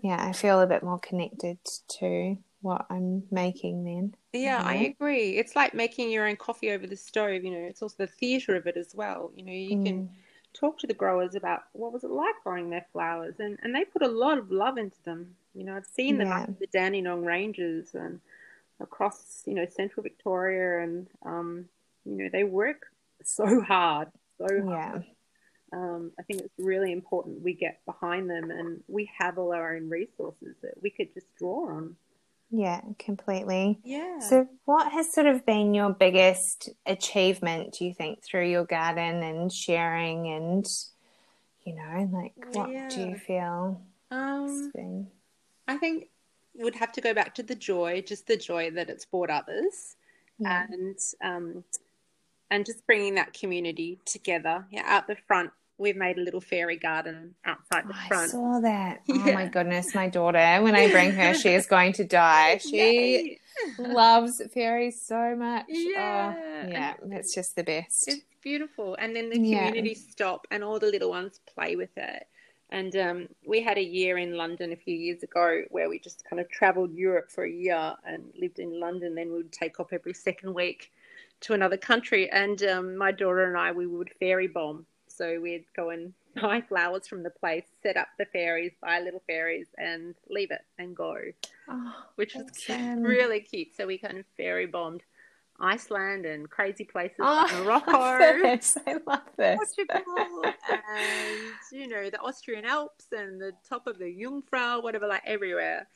yeah, 0.03 0.23
I 0.23 0.33
feel 0.33 0.61
a 0.61 0.67
bit 0.67 0.83
more 0.83 0.99
connected 0.99 1.59
to 1.99 2.37
what 2.63 2.87
I'm 2.91 3.23
making 3.31 3.85
then. 3.85 4.15
Yeah, 4.33 4.63
I 4.65 4.75
agree. 4.77 5.39
It's 5.39 5.57
like 5.57 5.75
making 5.75 6.11
your 6.11 6.29
own 6.29 6.37
coffee 6.37 6.71
over 6.71 6.87
the 6.87 6.97
stove, 6.97 7.43
you 7.45 7.51
know, 7.51 7.67
it's 7.67 7.83
also 7.83 7.97
the 7.99 8.07
theatre 8.07 8.57
of 8.57 8.67
it 8.67 8.77
as 8.77 8.95
well. 8.95 9.33
You 9.35 9.45
know, 9.45 9.53
you 9.53 9.83
can 9.83 10.11
talk 10.53 10.79
to 10.81 10.87
the 10.87 10.95
growers 10.95 11.35
about 11.35 11.63
what 11.73 11.93
was 11.93 12.05
it 12.05 12.11
like 12.11 12.35
growing 12.45 12.71
their 12.71 12.87
flowers 12.93 13.35
and, 13.39 13.59
and 13.63 13.75
they 13.75 13.85
put 13.85 14.03
a 14.03 14.09
lot 14.09 14.39
of 14.39 14.51
love 14.51 14.79
into 14.79 15.03
them. 15.05 15.35
You 15.55 15.65
know, 15.65 15.77
I've 15.77 15.87
seen 15.87 16.19
them 16.19 16.29
Yeah. 16.29 16.43
up 16.43 16.59
the 16.59 16.67
Dandenong 16.67 17.25
Ranges 17.25 17.95
and 17.95 18.21
across, 18.81 19.43
you 19.47 19.55
know, 19.55 19.67
central 19.67 20.03
Victoria 20.03 20.83
and 20.83 21.07
um, 21.25 21.69
you 22.05 22.17
know, 22.17 22.29
they 22.33 22.45
work 22.45 22.87
so 23.23 23.61
hard, 23.63 24.09
so 24.39 24.47
hard. 24.65 25.05
Yeah. 25.05 25.13
Um, 25.73 26.11
I 26.19 26.23
think 26.25 26.41
it's 26.41 26.59
really 26.59 26.91
important 26.91 27.43
we 27.43 27.53
get 27.55 27.85
behind 27.87 28.29
them 28.29 28.51
and 28.51 28.83
we 28.89 29.09
have 29.19 29.39
all 29.39 29.53
our 29.53 29.77
own 29.77 29.89
resources 29.89 30.57
that 30.63 30.75
we 30.83 30.91
could 30.91 31.15
just 31.15 31.27
draw 31.39 31.69
on. 31.71 31.97
Yeah, 32.51 32.81
completely. 32.99 33.79
Yeah. 33.85 34.19
So, 34.19 34.49
what 34.65 34.91
has 34.93 35.13
sort 35.13 35.27
of 35.27 35.47
been 35.47 35.73
your 35.73 35.91
biggest 35.91 36.69
achievement, 36.85 37.77
do 37.79 37.85
you 37.85 37.95
think, 37.95 38.25
through 38.25 38.49
your 38.51 38.65
garden 38.65 39.23
and 39.23 39.53
sharing? 39.53 40.27
And, 40.29 40.67
you 41.65 41.75
know, 41.77 42.11
like, 42.13 42.33
what 42.53 42.91
do 42.91 43.01
you 43.01 43.17
feel 43.17 43.81
um, 44.11 44.71
been? 44.75 45.07
I 45.69 45.77
think 45.77 46.09
would 46.57 46.75
have 46.75 46.93
to 46.93 47.01
go 47.01 47.15
back 47.15 47.35
to 47.37 47.43
the 47.45 47.55
joy, 47.55 48.03
just 48.07 48.27
the 48.27 48.37
joy 48.37 48.73
that 48.73 48.91
it's 48.91 49.05
brought 49.05 49.31
others, 49.31 49.97
Yeah. 50.39 50.67
and 50.69 50.99
um, 51.23 51.65
and 52.51 52.67
just 52.67 52.85
bringing 52.85 53.15
that 53.15 53.33
community 53.33 54.01
together. 54.05 54.67
Yeah, 54.71 54.83
out 54.87 55.07
the 55.07 55.17
front, 55.29 55.53
we've 55.81 55.97
made 55.97 56.19
a 56.19 56.21
little 56.21 56.41
fairy 56.41 56.77
garden 56.77 57.35
outside 57.45 57.89
the 57.89 57.95
front. 57.95 58.25
I 58.25 58.33
saw 58.33 58.61
that. 58.61 59.01
Oh 59.11 59.33
my 59.33 59.47
goodness, 59.47 59.95
my 59.95 60.09
daughter, 60.09 60.39
when 60.63 60.75
I 60.75 60.89
bring 60.89 61.13
her, 61.13 61.35
she 61.35 61.49
is 61.51 61.67
going 61.67 61.93
to 61.95 62.05
die. 62.05 62.59
She 62.63 62.77
Yay! 62.77 63.39
loves 63.79 64.41
fairies 64.55 65.01
so 65.01 65.35
much. 65.37 65.65
Yeah. 65.69 66.35
Oh, 66.37 66.69
yeah, 66.69 66.95
it's 67.13 67.35
just 67.35 67.57
the 67.57 67.65
best. 67.65 68.09
It's 68.09 68.25
beautiful, 68.43 68.95
and 68.99 69.17
then 69.17 69.31
the 69.31 69.39
Yeah. 69.39 69.67
community 69.67 69.95
stop, 69.95 70.47
and 70.51 70.63
all 70.63 70.79
the 70.79 70.87
little 70.87 71.11
ones 71.11 71.41
play 71.55 71.77
with 71.77 71.97
it, 71.97 72.27
And 72.71 72.95
um, 72.97 73.29
we 73.47 73.63
had 73.63 73.79
a 73.79 73.83
year 73.83 74.17
in 74.19 74.37
London 74.37 74.73
a 74.73 74.77
few 74.77 74.95
years 74.97 75.23
ago 75.23 75.63
where 75.71 75.89
we 75.89 75.99
just 75.99 76.25
kind 76.29 76.41
of 76.41 76.49
traveled 76.51 76.95
Europe 76.95 77.31
for 77.31 77.45
a 77.45 77.51
year 77.51 77.95
and 78.05 78.23
lived 78.41 78.59
in 78.61 78.79
London. 78.79 79.15
Then 79.15 79.31
we 79.31 79.39
would 79.39 79.53
take 79.53 79.81
off 79.81 79.93
every 79.93 80.15
second 80.15 80.55
week 80.55 80.91
to 81.41 81.55
another 81.55 81.77
country. 81.77 82.31
And 82.31 82.63
um, 82.65 82.97
my 82.97 83.13
daughter 83.13 83.45
and 83.45 83.57
I, 83.57 83.73
we 83.73 83.87
would 83.87 84.11
fairy 84.21 84.47
bomb. 84.49 84.87
So 85.21 85.39
we'd 85.41 85.67
go 85.77 85.91
and 85.91 86.15
buy 86.41 86.63
flowers 86.63 87.07
from 87.07 87.23
the 87.23 87.31
place, 87.31 87.65
set 87.83 87.97
up 87.99 88.09
the 88.19 88.25
fairies, 88.25 88.73
buy 88.81 89.01
little 89.01 89.23
fairies, 89.27 89.67
and 89.77 90.15
leave 90.31 90.51
it 90.51 90.63
and 90.79 90.97
go, 90.97 91.17
Oh, 91.69 91.95
which 92.17 92.35
was 92.35 92.47
awesome. 92.69 93.03
really 93.03 93.41
cute. 93.41 93.77
So 93.77 93.87
we 93.87 93.99
kind 93.99 94.17
of 94.19 94.25
fairy 94.39 94.67
bombed 94.67 95.03
Iceland 95.61 96.25
and 96.25 96.49
crazy 96.49 96.85
places 96.85 97.17
Oh, 97.21 97.47
I 97.51 97.61
Morocco. 97.61 97.93
love 97.93 98.19
this. 98.43 98.79
I 98.87 98.97
love 99.07 99.21
this. 99.37 99.59
Portugal 99.77 100.43
and 100.45 101.41
you 101.71 101.87
know 101.87 102.09
the 102.09 102.19
Austrian 102.21 102.65
Alps 102.65 103.07
and 103.13 103.39
the 103.41 103.53
top 103.69 103.87
of 103.87 103.99
the 103.99 104.11
Jungfrau, 104.11 104.81
whatever, 104.83 105.07
like 105.07 105.23
everywhere, 105.27 105.87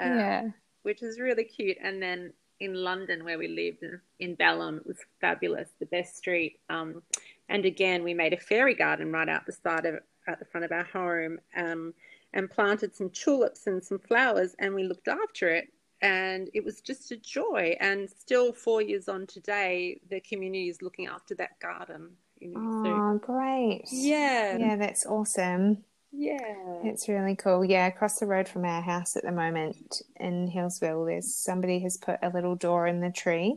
uh, 0.00 0.04
yeah. 0.04 0.48
which 0.84 1.02
is 1.02 1.20
really 1.20 1.44
cute. 1.44 1.76
And 1.82 2.02
then 2.02 2.32
in 2.60 2.74
London, 2.74 3.24
where 3.24 3.38
we 3.38 3.48
lived 3.48 3.82
in, 3.82 4.00
in 4.20 4.34
Balham, 4.36 4.78
it 4.78 4.86
was 4.86 4.98
fabulous, 5.20 5.68
the 5.80 5.86
best 5.86 6.16
street. 6.16 6.58
Um, 6.70 7.02
and 7.50 7.64
again, 7.66 8.02
we 8.02 8.14
made 8.14 8.32
a 8.32 8.38
fairy 8.40 8.74
garden 8.74 9.12
right 9.12 9.28
out 9.28 9.44
the 9.44 9.52
side 9.52 9.84
of 9.84 9.96
at 10.26 10.38
the 10.38 10.44
front 10.46 10.64
of 10.64 10.72
our 10.72 10.84
home, 10.84 11.38
um, 11.56 11.92
and 12.32 12.48
planted 12.50 12.94
some 12.94 13.10
tulips 13.10 13.66
and 13.66 13.82
some 13.84 13.98
flowers, 13.98 14.54
and 14.58 14.74
we 14.74 14.84
looked 14.84 15.08
after 15.08 15.48
it. 15.48 15.68
And 16.02 16.48
it 16.54 16.64
was 16.64 16.80
just 16.80 17.10
a 17.10 17.16
joy. 17.16 17.76
And 17.80 18.08
still, 18.08 18.52
four 18.54 18.80
years 18.80 19.06
on 19.08 19.26
today, 19.26 20.00
the 20.08 20.20
community 20.20 20.68
is 20.70 20.80
looking 20.80 21.06
after 21.08 21.34
that 21.34 21.58
garden. 21.60 22.10
You 22.38 22.52
know, 22.54 22.82
so- 22.84 22.90
Oh, 22.90 23.18
great. 23.18 23.84
yeah. 23.90 24.56
Yeah, 24.56 24.76
that's 24.76 25.04
awesome. 25.04 25.84
Yeah. 26.12 26.38
It's 26.84 27.06
really 27.08 27.36
cool. 27.36 27.64
Yeah, 27.64 27.86
across 27.86 28.18
the 28.18 28.26
road 28.26 28.48
from 28.48 28.64
our 28.64 28.80
house 28.80 29.14
at 29.16 29.24
the 29.24 29.30
moment 29.32 30.00
in 30.16 30.48
Hillsville, 30.50 31.04
there's 31.06 31.34
somebody 31.34 31.80
has 31.80 31.96
put 31.98 32.18
a 32.22 32.30
little 32.30 32.54
door 32.56 32.86
in 32.86 33.00
the 33.00 33.10
tree 33.10 33.56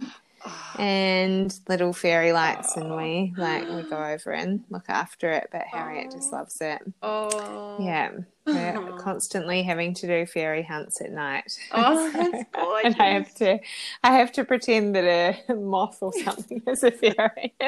and 0.78 1.54
little 1.70 1.94
fairy 1.94 2.32
lights, 2.34 2.76
and 2.78 2.96
we 2.96 3.34
like 3.38 3.70
we 3.70 3.84
go 3.84 3.98
over 3.98 4.32
and 4.32 4.64
look 4.70 4.86
after 4.90 5.32
it. 5.32 5.50
But 5.52 5.64
Harriet 5.64 6.12
just 6.12 6.32
loves 6.32 6.58
it. 6.62 6.82
Oh. 7.02 7.78
Yeah, 7.80 8.12
we're 8.46 8.94
constantly 8.96 9.64
having 9.64 9.94
to 9.96 10.08
do 10.08 10.26
fairy 10.26 10.64
hunts 10.64 11.02
at 11.02 11.12
night. 11.12 11.52
Oh, 11.72 12.12
that's 12.14 12.44
and 12.84 12.96
I 13.00 13.08
have 13.10 13.34
to, 13.36 13.60
I 14.04 14.14
have 14.14 14.32
to 14.34 14.46
pretend 14.46 14.96
that 14.96 15.06
a 15.50 15.54
moth 15.56 15.98
or 16.02 16.14
something 16.14 16.62
is 16.68 16.84
a 16.84 16.92
fairy. 16.92 17.54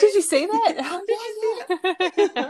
Did 0.00 0.14
you 0.14 0.22
see 0.22 0.46
that? 0.46 0.74
Oh, 0.80 1.02
yeah, 1.08 1.78
I 2.36 2.47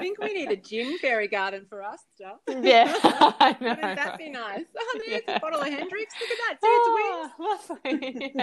think 0.00 0.18
we 0.18 0.32
need 0.34 0.50
a 0.50 0.56
gin 0.56 0.98
fairy 0.98 1.28
garden 1.28 1.66
for 1.68 1.82
us, 1.82 2.00
stuff. 2.14 2.38
yeah. 2.62 2.94
I 3.02 3.56
know. 3.60 3.68
Wouldn't 3.70 3.96
that 3.96 4.18
be 4.18 4.28
nice? 4.30 4.64
Oh, 4.78 5.00
there's 5.06 5.22
Yeah. 5.26 5.36
a 5.36 5.40
bottle 5.40 5.60
of 5.60 5.66
Hendrick's. 5.68 6.14
Look 6.20 6.30
at 6.30 6.38
that. 6.48 6.58
See 6.62 6.68
Oh, 6.70 7.30
lovely. 7.38 7.98
its 8.14 8.34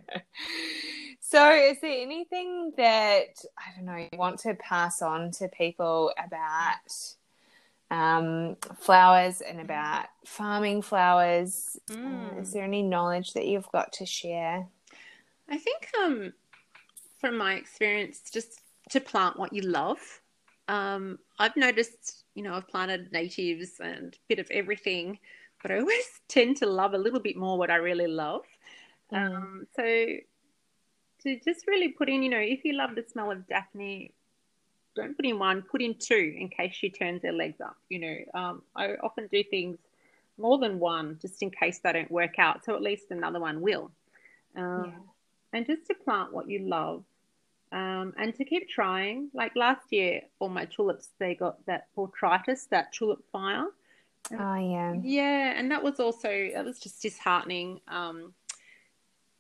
so, 1.19 1.51
is 1.51 1.79
there 1.81 2.01
anything 2.01 2.73
that 2.77 3.43
I 3.57 3.75
don't 3.75 3.85
know 3.85 3.95
you 3.97 4.17
want 4.17 4.39
to 4.39 4.53
pass 4.55 5.01
on 5.01 5.31
to 5.31 5.47
people 5.49 6.11
about 6.23 7.15
um, 7.91 8.55
flowers 8.79 9.41
and 9.41 9.59
about 9.61 10.05
farming 10.25 10.81
flowers? 10.81 11.77
Uh, 11.89 11.93
Mm. 11.95 12.41
is 12.41 12.51
there 12.53 12.63
any 12.63 12.81
knowledge 12.81 13.33
that 13.33 13.45
you've 13.47 13.71
got 13.71 13.91
to 13.93 14.05
share? 14.05 14.67
I 15.49 15.57
think, 15.57 15.89
um, 16.01 16.33
from 17.19 17.37
my 17.37 17.53
experience, 17.55 18.21
just 18.31 18.61
to 18.89 18.99
plant 18.99 19.37
what 19.37 19.53
you 19.53 19.61
love. 19.61 19.99
Um, 20.67 21.19
I've 21.39 21.55
noticed, 21.55 22.23
you 22.35 22.43
know, 22.43 22.53
I've 22.53 22.67
planted 22.67 23.11
natives 23.11 23.79
and 23.79 24.13
a 24.13 24.17
bit 24.27 24.39
of 24.39 24.49
everything, 24.51 25.19
but 25.61 25.71
I 25.71 25.79
always 25.79 26.05
tend 26.27 26.57
to 26.57 26.65
love 26.65 26.93
a 26.93 26.97
little 26.97 27.19
bit 27.19 27.35
more 27.35 27.57
what 27.57 27.71
I 27.71 27.75
really 27.75 28.07
love. 28.07 28.43
Mm. 29.11 29.35
Um, 29.35 29.67
so 29.75 29.83
to 29.83 31.39
just 31.39 31.67
really 31.67 31.89
put 31.89 32.09
in, 32.09 32.23
you 32.23 32.29
know, 32.29 32.39
if 32.39 32.63
you 32.63 32.73
love 32.73 32.95
the 32.95 33.05
smell 33.09 33.31
of 33.31 33.47
Daphne, 33.47 34.11
don't 34.95 35.15
put 35.15 35.25
in 35.25 35.39
one, 35.39 35.63
put 35.63 35.81
in 35.81 35.95
two 35.95 36.35
in 36.37 36.49
case 36.49 36.73
she 36.75 36.89
turns 36.89 37.23
her 37.23 37.31
legs 37.31 37.59
up. 37.61 37.77
You 37.89 37.99
know, 37.99 38.39
um, 38.39 38.61
I 38.75 38.93
often 39.01 39.27
do 39.31 39.43
things 39.43 39.77
more 40.37 40.57
than 40.57 40.79
one 40.79 41.17
just 41.21 41.41
in 41.41 41.49
case 41.49 41.79
they 41.79 41.93
don't 41.93 42.11
work 42.11 42.39
out, 42.39 42.63
so 42.63 42.75
at 42.75 42.81
least 42.81 43.05
another 43.09 43.39
one 43.39 43.61
will. 43.61 43.91
Um, 44.55 44.85
Yeah. 44.85 44.99
And 45.55 45.67
just 45.67 45.85
to 45.85 45.93
plant 45.93 46.33
what 46.33 46.49
you 46.49 46.59
love. 46.59 47.03
Um, 47.73 48.13
and 48.17 48.35
to 48.35 48.45
keep 48.45 48.69
trying. 48.69 49.29
Like 49.33 49.55
last 49.55 49.81
year, 49.89 50.21
all 50.39 50.49
my 50.49 50.65
tulips, 50.65 51.09
they 51.17 51.33
got 51.33 51.65
that 51.65 51.87
botrytis, 51.97 52.69
that 52.69 52.93
tulip 52.93 53.23
fire. 53.31 53.65
Oh 54.31 54.55
yeah. 54.55 54.93
Yeah, 55.01 55.53
and 55.57 55.71
that 55.71 55.83
was 55.83 55.99
also 55.99 56.29
that 56.53 56.63
was 56.63 56.79
just 56.79 57.01
disheartening. 57.01 57.81
Um, 57.87 58.33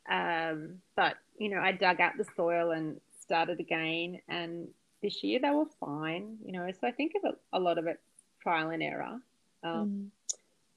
um, 0.09 0.81
but 0.95 1.17
you 1.37 1.49
know, 1.49 1.59
I 1.61 1.71
dug 1.73 2.01
out 2.01 2.17
the 2.17 2.25
soil 2.35 2.71
and 2.71 2.99
started 3.21 3.59
again, 3.59 4.19
and 4.27 4.67
this 5.01 5.23
year 5.23 5.39
they 5.39 5.51
were 5.51 5.67
fine. 5.79 6.37
You 6.43 6.53
know, 6.53 6.67
so 6.71 6.87
I 6.87 6.91
think 6.91 7.13
of 7.15 7.31
it, 7.31 7.39
a 7.53 7.59
lot 7.59 7.77
of 7.77 7.85
it 7.87 7.99
trial 8.41 8.71
and 8.71 8.81
error, 8.83 9.19
um, 9.63 9.71
Mm. 9.71 10.09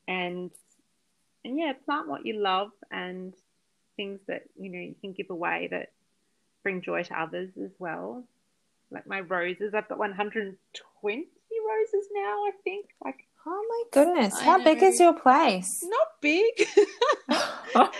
and 0.09 0.51
and 1.45 1.59
yeah, 1.59 1.73
plant 1.85 2.07
what 2.09 2.27
you 2.27 2.35
love 2.35 2.71
and 2.91 3.33
things 3.97 4.21
that 4.27 4.43
you 4.61 4.69
know 4.71 4.79
you 4.79 4.95
can 5.01 5.13
give 5.13 5.31
away 5.31 5.69
that 5.71 5.91
bring 6.67 6.83
joy 6.83 7.01
to 7.01 7.21
others 7.21 7.51
as 7.65 7.71
well. 7.79 8.25
Like 8.91 9.07
my 9.07 9.21
roses, 9.21 9.73
I've 9.73 9.89
got 9.89 9.99
120 9.99 10.57
roses 11.07 12.09
now. 12.13 12.43
I 12.45 12.51
think 12.65 12.87
like 13.05 13.15
Oh 13.49 13.65
my 13.69 13.83
goodness! 13.93 14.35
I 14.35 14.43
How 14.43 14.65
big 14.65 14.83
is 14.83 14.99
your 14.99 15.13
place? 15.13 15.81
not 15.89 16.09
big. 16.21 16.53
it's 16.59 17.77
not 17.77 17.95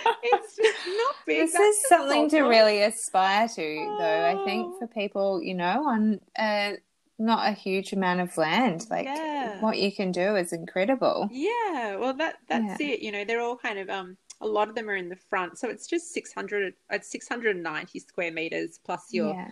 big. 1.25 1.39
This 1.39 1.53
That's 1.53 1.77
is 1.77 1.87
something 1.87 2.29
to 2.31 2.41
really 2.41 2.81
aspire 2.81 3.47
to, 3.47 3.95
though. 3.97 4.41
I 4.41 4.43
think 4.43 4.67
Oh. 4.67 4.75
for 4.79 4.87
people, 4.87 5.41
you 5.41 5.53
know, 5.53 5.87
on 5.87 6.19
uh, 6.37 6.71
not 7.19 7.47
a 7.47 7.51
huge 7.51 7.93
amount 7.93 8.19
of 8.21 8.37
land, 8.37 8.85
like 8.89 9.05
Yeah. 9.05 9.59
what 9.61 9.77
you 9.77 9.91
can 9.91 10.11
do 10.11 10.35
is 10.35 10.53
incredible. 10.53 11.27
Yeah, 11.31 11.95
well, 11.97 12.13
that 12.15 12.37
that's 12.47 12.79
it. 12.79 12.99
You 13.01 13.11
know, 13.11 13.23
they're 13.25 13.41
all 13.41 13.57
kind 13.57 13.79
of 13.79 13.89
um. 13.89 14.17
A 14.39 14.45
lot 14.45 14.69
of 14.69 14.75
them 14.75 14.87
are 14.87 14.95
in 14.95 15.09
the 15.09 15.15
front, 15.15 15.57
so 15.57 15.67
it's 15.67 15.87
just 15.87 16.13
six 16.13 16.31
hundred. 16.31 16.75
It's 16.91 17.07
six 17.09 17.27
hundred 17.27 17.55
and 17.55 17.63
ninety 17.63 17.99
square 17.99 18.31
meters 18.31 18.79
plus 18.83 19.11
your 19.11 19.29
Yeah. 19.33 19.51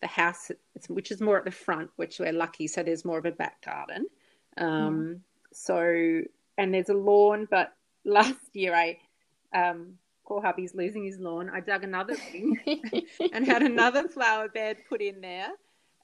the 0.00 0.06
house, 0.06 0.50
which 0.88 1.10
is 1.10 1.20
more 1.20 1.36
at 1.36 1.44
the 1.44 1.50
front, 1.50 1.90
which 1.96 2.18
we're 2.18 2.32
lucky. 2.32 2.66
So 2.66 2.82
there's 2.82 3.04
more 3.04 3.18
of 3.18 3.26
a 3.26 3.30
back 3.32 3.62
garden. 3.62 4.06
Um, 4.56 5.22
So, 5.52 6.22
and 6.56 6.72
there's 6.72 6.88
a 6.88 6.94
lawn, 6.94 7.46
but 7.50 7.74
last 8.06 8.40
year 8.54 8.74
I, 8.74 8.98
um, 9.52 9.98
poor 10.24 10.40
hubby's 10.40 10.74
losing 10.74 11.04
his 11.04 11.18
lawn. 11.18 11.50
I 11.50 11.60
dug 11.60 11.84
another 11.84 12.14
thing 12.14 12.58
and 13.34 13.46
had 13.46 13.60
another 13.62 14.08
flower 14.08 14.48
bed 14.48 14.78
put 14.88 15.02
in 15.02 15.20
there. 15.20 15.48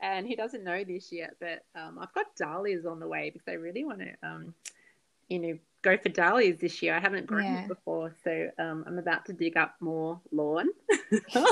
And 0.01 0.27
he 0.27 0.37
doesn't 0.37 0.63
know 0.65 0.85
this 0.85 1.11
yet, 1.13 1.35
but 1.41 1.65
um, 1.75 1.99
I've 2.01 2.13
got 2.15 2.35
dahlias 2.37 2.87
on 2.87 3.01
the 3.01 3.09
way 3.09 3.31
because 3.31 3.49
I 3.49 3.53
really 3.55 3.85
want 3.85 4.01
to, 4.01 4.15
um, 4.23 4.55
you 5.29 5.39
know, 5.41 5.59
go 5.83 5.97
for 5.97 6.09
dahlias 6.09 6.59
this 6.61 6.81
year. 6.83 6.95
I 6.95 7.01
haven't 7.01 7.27
grown 7.27 7.45
Yeah. 7.45 7.63
it 7.63 7.69
before, 7.69 8.13
so 8.23 8.51
um, 8.59 8.85
I'm 8.87 8.99
about 8.99 9.27
to 9.27 9.33
dig 9.33 9.57
up 9.57 9.75
more 9.81 10.21
lawn. 10.33 10.69
so 11.33 11.45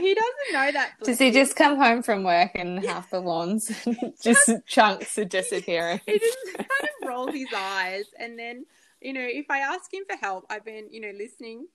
he 0.00 0.14
doesn't 0.14 0.52
know 0.52 0.72
that. 0.72 0.92
Does 1.02 1.18
he 1.18 1.30
just 1.30 1.56
come 1.56 1.76
home 1.76 2.02
from 2.02 2.24
work 2.24 2.50
and 2.54 2.84
half 2.84 3.10
the 3.10 3.20
lawns, 3.20 3.70
just 4.22 4.50
chunks 4.66 5.16
are 5.18 5.24
disappearing? 5.38 6.00
he 6.06 6.18
just 6.18 6.38
kind 6.56 6.68
of 7.02 7.08
rolls 7.08 7.34
his 7.34 7.48
eyes 7.54 8.04
and 8.18 8.38
then 8.38 8.64
you 9.00 9.12
know 9.12 9.20
if 9.20 9.46
i 9.50 9.58
ask 9.58 9.92
him 9.92 10.04
for 10.08 10.16
help 10.16 10.44
i've 10.48 10.64
been 10.64 10.86
you 10.90 11.00
know 11.00 11.10
listening 11.16 11.66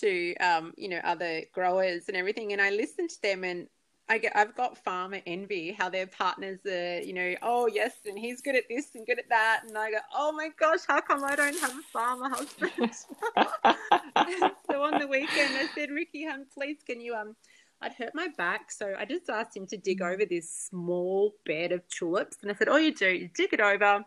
to 0.00 0.34
um 0.36 0.72
you 0.76 0.88
know 0.88 1.00
other 1.04 1.42
growers 1.52 2.04
and 2.08 2.16
everything. 2.16 2.52
And 2.52 2.60
i 2.60 2.70
listen 2.70 3.08
to 3.08 3.22
them 3.22 3.44
and 3.44 3.66
I 4.08 4.18
get, 4.18 4.36
I've 4.36 4.54
got 4.54 4.78
farmer 4.78 5.20
envy, 5.26 5.72
how 5.72 5.88
their 5.88 6.06
partners 6.06 6.60
are, 6.64 7.00
you 7.00 7.12
know, 7.12 7.34
oh 7.42 7.66
yes, 7.66 7.92
and 8.06 8.16
he's 8.16 8.40
good 8.40 8.54
at 8.54 8.62
this 8.70 8.94
and 8.94 9.04
good 9.04 9.18
at 9.18 9.28
that, 9.30 9.64
and 9.66 9.76
I 9.76 9.90
go, 9.90 9.98
oh 10.14 10.30
my 10.30 10.50
gosh, 10.60 10.80
how 10.86 11.00
come 11.00 11.24
I 11.24 11.34
don't 11.34 11.58
have 11.58 11.72
a 11.72 11.82
farmer 11.92 12.28
husband? 12.28 12.72
so 14.70 14.82
on 14.82 15.00
the 15.00 15.08
weekend, 15.08 15.56
I 15.56 15.66
said, 15.74 15.90
Ricky, 15.90 16.24
hon, 16.24 16.46
please, 16.54 16.78
can 16.86 17.00
you 17.00 17.16
um, 17.16 17.34
I'd 17.82 17.94
hurt 17.94 18.14
my 18.14 18.28
back, 18.38 18.70
so 18.70 18.94
I 18.96 19.06
just 19.06 19.28
asked 19.28 19.56
him 19.56 19.66
to 19.66 19.76
dig 19.76 20.00
over 20.00 20.24
this 20.24 20.48
small 20.50 21.34
bed 21.44 21.72
of 21.72 21.82
tulips, 21.88 22.36
and 22.42 22.50
I 22.50 22.54
said, 22.54 22.68
all 22.68 22.78
you 22.78 22.94
do, 22.94 23.08
you 23.08 23.28
dig 23.34 23.52
it 23.52 23.60
over, 23.60 24.04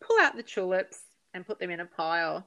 pull 0.00 0.18
out 0.22 0.34
the 0.34 0.42
tulips, 0.42 1.00
and 1.34 1.46
put 1.46 1.58
them 1.58 1.70
in 1.70 1.80
a 1.80 1.86
pile, 1.86 2.46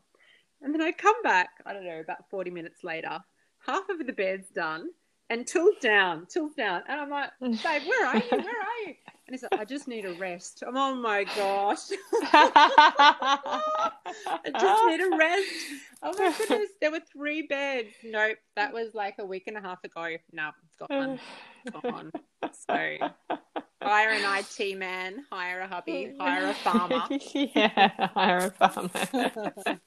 and 0.62 0.74
then 0.74 0.82
I 0.82 0.92
come 0.92 1.22
back, 1.24 1.50
I 1.66 1.74
don't 1.74 1.86
know, 1.86 2.00
about 2.00 2.30
forty 2.30 2.52
minutes 2.52 2.84
later, 2.84 3.20
half 3.66 3.90
of 3.90 4.06
the 4.06 4.14
bed's 4.14 4.50
done. 4.50 4.90
And 5.28 5.48
till's 5.48 5.78
down, 5.82 6.28
till's 6.28 6.54
down. 6.54 6.84
And 6.88 7.02
I'm 7.02 7.10
like, 7.10 7.32
babe, 7.40 7.82
where 7.88 8.06
are 8.08 8.16
you? 8.18 8.30
Where 8.30 8.40
are 8.40 8.88
you? 8.88 8.94
And 9.28 9.34
he's 9.34 9.42
like, 9.42 9.60
I 9.60 9.66
just 9.66 9.88
need 9.88 10.06
a 10.06 10.14
rest. 10.14 10.64
I'm, 10.66 10.78
oh 10.78 10.94
my 10.94 11.24
gosh. 11.24 11.80
I 12.32 13.90
just 14.52 14.86
need 14.86 15.02
a 15.02 15.18
rest. 15.18 15.50
Oh 16.04 16.14
my 16.16 16.32
goodness. 16.38 16.70
There 16.80 16.92
were 16.92 17.00
three 17.12 17.42
beds. 17.48 17.90
Nope. 18.04 18.38
That 18.56 18.72
was 18.72 18.94
like 18.94 19.16
a 19.18 19.26
week 19.26 19.46
and 19.48 19.58
a 19.58 19.62
half 19.62 19.84
ago. 19.84 20.16
No, 20.32 20.52
it's 20.68 20.76
got 20.78 20.92
one. 20.92 21.20
It's 21.66 21.74
got 21.74 21.92
one. 21.92 22.12
So 22.52 23.38
hire 23.86 24.10
an 24.10 24.24
IT 24.60 24.76
man, 24.78 25.26
hire 25.32 25.62
a 25.62 25.68
hubby, 25.68 26.14
hire 26.20 26.48
a 26.50 26.54
farmer. 26.54 27.04
yeah, 27.34 28.10
hire 28.14 28.54
a 28.60 28.70
farmer. 28.70 28.90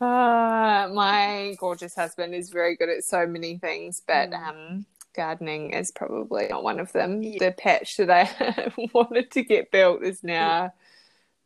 uh, 0.00 0.88
my 0.92 1.56
gorgeous 1.58 1.94
husband 1.94 2.34
is 2.34 2.50
very 2.50 2.76
good 2.76 2.88
at 2.88 3.04
so 3.04 3.26
many 3.26 3.58
things, 3.58 4.02
but 4.06 4.30
Mm. 4.30 4.48
um, 4.48 4.86
gardening 5.14 5.72
is 5.72 5.90
probably 5.90 6.48
not 6.48 6.62
one 6.62 6.78
of 6.80 6.92
them. 6.92 7.22
Yeah. 7.22 7.38
The 7.38 7.52
patch 7.52 7.96
that 7.96 8.10
I 8.10 8.72
wanted 8.92 9.30
to 9.32 9.42
get 9.42 9.70
built 9.70 10.02
is 10.02 10.22
now, 10.22 10.72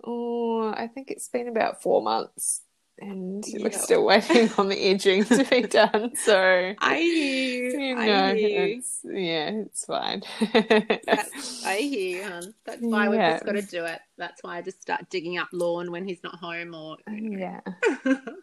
oh, 0.04 0.68
I 0.72 0.88
think 0.88 1.10
it's 1.10 1.28
been 1.28 1.48
about 1.48 1.82
four 1.82 2.02
months. 2.02 2.62
And 2.98 3.44
we're 3.54 3.70
Yeah. 3.70 3.78
still 3.78 4.04
waiting 4.04 4.50
on 4.58 4.68
the 4.68 4.78
edging 4.78 5.24
to 5.24 5.44
be 5.44 5.62
done. 5.80 6.14
So, 6.16 6.74
I 6.78 6.96
hear 6.98 7.72
you 7.72 7.80
you. 7.88 7.94
know, 7.96 8.00
I 8.02 8.34
hear 8.36 8.66
you. 8.66 8.76
it's, 8.78 9.00
yeah, 9.04 9.50
it's 9.50 9.84
fine. 9.86 10.22
I 10.40 11.76
hear 11.80 12.18
you, 12.18 12.22
hon. 12.24 12.54
That's 12.64 12.80
why 12.82 13.08
we've 13.08 13.18
just 13.18 13.44
got 13.44 13.52
to 13.52 13.62
do 13.62 13.84
it. 13.86 14.00
That's 14.18 14.42
why 14.44 14.58
I 14.58 14.62
just 14.62 14.80
start 14.82 15.08
digging 15.10 15.38
up 15.38 15.48
lawn 15.52 15.90
when 15.90 16.06
he's 16.06 16.22
not 16.22 16.36
home 16.36 16.74
or. 16.74 16.96
yeah. 17.08 17.60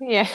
Yeah. 0.01 0.27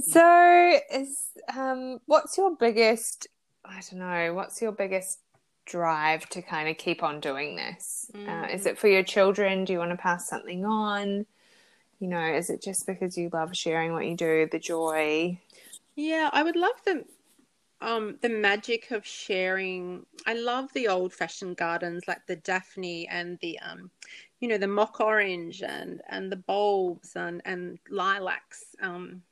so, 0.00 0.78
is 0.92 1.30
um, 1.56 2.00
what's 2.06 2.36
your 2.38 2.56
biggest? 2.56 3.26
I 3.64 3.80
don't 3.90 4.00
know. 4.00 4.34
What's 4.34 4.60
your 4.62 4.72
biggest 4.72 5.20
drive 5.66 6.28
to 6.30 6.42
kind 6.42 6.68
of 6.68 6.78
keep 6.78 7.02
on 7.02 7.20
doing 7.20 7.56
this? 7.56 8.10
Uh, 8.14 8.46
is 8.52 8.64
Mm. 8.64 8.66
it 8.66 8.78
for 8.78 8.88
your 8.88 9.02
children? 9.02 9.64
Do 9.64 9.72
you 9.72 9.78
want 9.78 9.90
to 9.90 9.96
pass 9.96 10.28
something 10.28 10.64
on? 10.64 11.26
You 12.00 12.08
know, 12.08 12.24
is 12.34 12.48
it 12.50 12.62
just 12.62 12.86
because 12.86 13.18
you 13.18 13.28
love 13.32 13.54
sharing 13.54 13.92
what 13.92 14.06
you 14.06 14.16
do, 14.16 14.48
the 14.50 14.58
joy? 14.58 15.38
Yeah, 15.96 16.30
I 16.32 16.42
would 16.42 16.56
love 16.56 16.80
the 16.84 17.04
um 17.82 18.18
the 18.22 18.28
magic 18.28 18.90
of 18.90 19.06
sharing. 19.06 20.06
I 20.26 20.34
love 20.34 20.72
the 20.72 20.88
old 20.88 21.12
fashioned 21.12 21.56
gardens 21.58 22.04
like 22.08 22.26
the 22.26 22.36
Daphne 22.36 23.06
and 23.08 23.38
the 23.40 23.58
um 23.60 23.90
you 24.40 24.48
know 24.48 24.58
the 24.58 24.66
mock 24.66 25.00
orange 25.00 25.62
and 25.62 26.00
and 26.08 26.32
the 26.32 26.36
bulbs 26.36 27.16
and 27.16 27.42
and 27.44 27.78
lilacs 27.90 28.64
um 28.82 29.22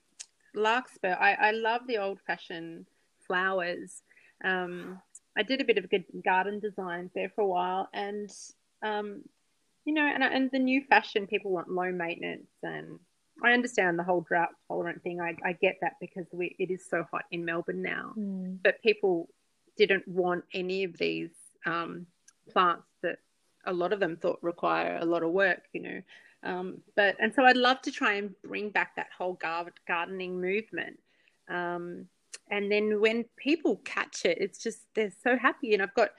larkspur. 0.54 1.16
I 1.18 1.34
I 1.34 1.50
love 1.52 1.86
the 1.86 1.98
old 1.98 2.20
fashioned 2.20 2.86
flowers. 3.26 4.02
Um 4.44 5.00
I 5.36 5.42
did 5.42 5.60
a 5.60 5.64
bit 5.64 5.78
of 5.78 5.90
good 5.90 6.04
garden 6.24 6.58
design 6.60 7.10
there 7.14 7.30
for 7.30 7.42
a 7.42 7.46
while 7.46 7.88
and 7.94 8.30
um 8.82 9.22
you 9.88 9.94
know 9.94 10.06
and 10.06 10.22
and 10.22 10.50
the 10.50 10.58
new 10.58 10.82
fashion 10.82 11.26
people 11.26 11.50
want 11.50 11.70
low 11.70 11.90
maintenance 11.90 12.52
and 12.62 12.98
I 13.42 13.52
understand 13.52 13.98
the 13.98 14.02
whole 14.02 14.20
drought 14.20 14.50
tolerant 14.66 15.02
thing. 15.02 15.20
I, 15.20 15.36
I 15.44 15.52
get 15.52 15.76
that 15.80 15.92
because 16.00 16.26
we, 16.32 16.56
it 16.58 16.72
is 16.72 16.84
so 16.90 17.06
hot 17.08 17.22
in 17.30 17.44
Melbourne 17.44 17.82
now. 17.82 18.12
But 18.64 18.82
people 18.82 19.28
didn't 19.76 20.08
want 20.08 20.42
any 20.52 20.82
of 20.82 20.98
these 20.98 21.30
um, 21.64 22.06
plants 22.50 22.88
that 23.02 23.18
a 23.64 23.72
lot 23.72 23.92
of 23.92 24.00
them 24.00 24.16
thought 24.16 24.40
require 24.42 24.98
a 25.00 25.04
lot 25.04 25.22
of 25.22 25.30
work, 25.30 25.62
you 25.72 25.82
know. 25.82 26.02
Um, 26.42 26.78
but 26.96 27.16
and 27.20 27.32
so 27.32 27.44
I'd 27.44 27.56
love 27.56 27.80
to 27.82 27.92
try 27.92 28.14
and 28.14 28.34
bring 28.42 28.70
back 28.70 28.96
that 28.96 29.10
whole 29.16 29.34
gar- 29.34 29.72
gardening 29.86 30.40
movement. 30.40 30.98
Um, 31.48 32.06
and 32.50 32.72
then 32.72 33.00
when 33.00 33.24
people 33.36 33.76
catch 33.84 34.24
it, 34.24 34.38
it's 34.40 34.60
just 34.60 34.80
they're 34.96 35.12
so 35.22 35.36
happy. 35.36 35.74
And 35.74 35.82
I've 35.82 35.94
got 35.94 36.10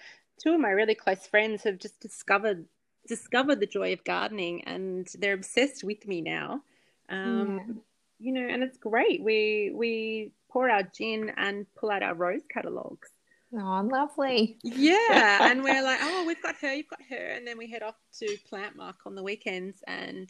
two 0.41 0.53
of 0.53 0.59
my 0.61 0.69
really 0.69 0.95
close 0.95 1.27
friends 1.27 1.63
have 1.63 1.79
just 1.79 1.99
discovered 1.99 2.65
discovered 3.09 3.59
the 3.59 3.65
joy 3.65 3.91
of 3.91 4.03
gardening, 4.05 4.63
and 4.63 5.07
they're 5.17 5.33
obsessed 5.33 5.83
with 5.83 6.07
me 6.07 6.21
now. 6.21 6.61
Um, 7.09 7.81
You 8.19 8.33
know, 8.33 8.47
and 8.47 8.63
it's 8.63 8.77
great. 8.77 9.21
We 9.23 9.71
we 9.73 10.31
pour 10.49 10.69
our 10.69 10.83
gin 10.83 11.31
and 11.37 11.65
pull 11.75 11.89
out 11.89 12.03
our 12.03 12.13
rose 12.13 12.45
catalogs. 12.53 13.09
Oh, 13.53 13.81
lovely. 13.91 14.57
Yeah, 14.63 15.37
and 15.49 15.63
we're 15.63 15.83
like, 15.83 15.99
oh, 16.01 16.23
we've 16.27 16.41
got 16.41 16.55
her, 16.57 16.73
you've 16.73 16.87
got 16.89 17.01
her, 17.09 17.27
and 17.35 17.47
then 17.47 17.57
we 17.57 17.69
head 17.69 17.81
off 17.81 17.95
to 18.19 18.37
Plant 18.47 18.75
Mark 18.75 18.97
on 19.05 19.15
the 19.15 19.23
weekends 19.23 19.83
and 19.87 20.29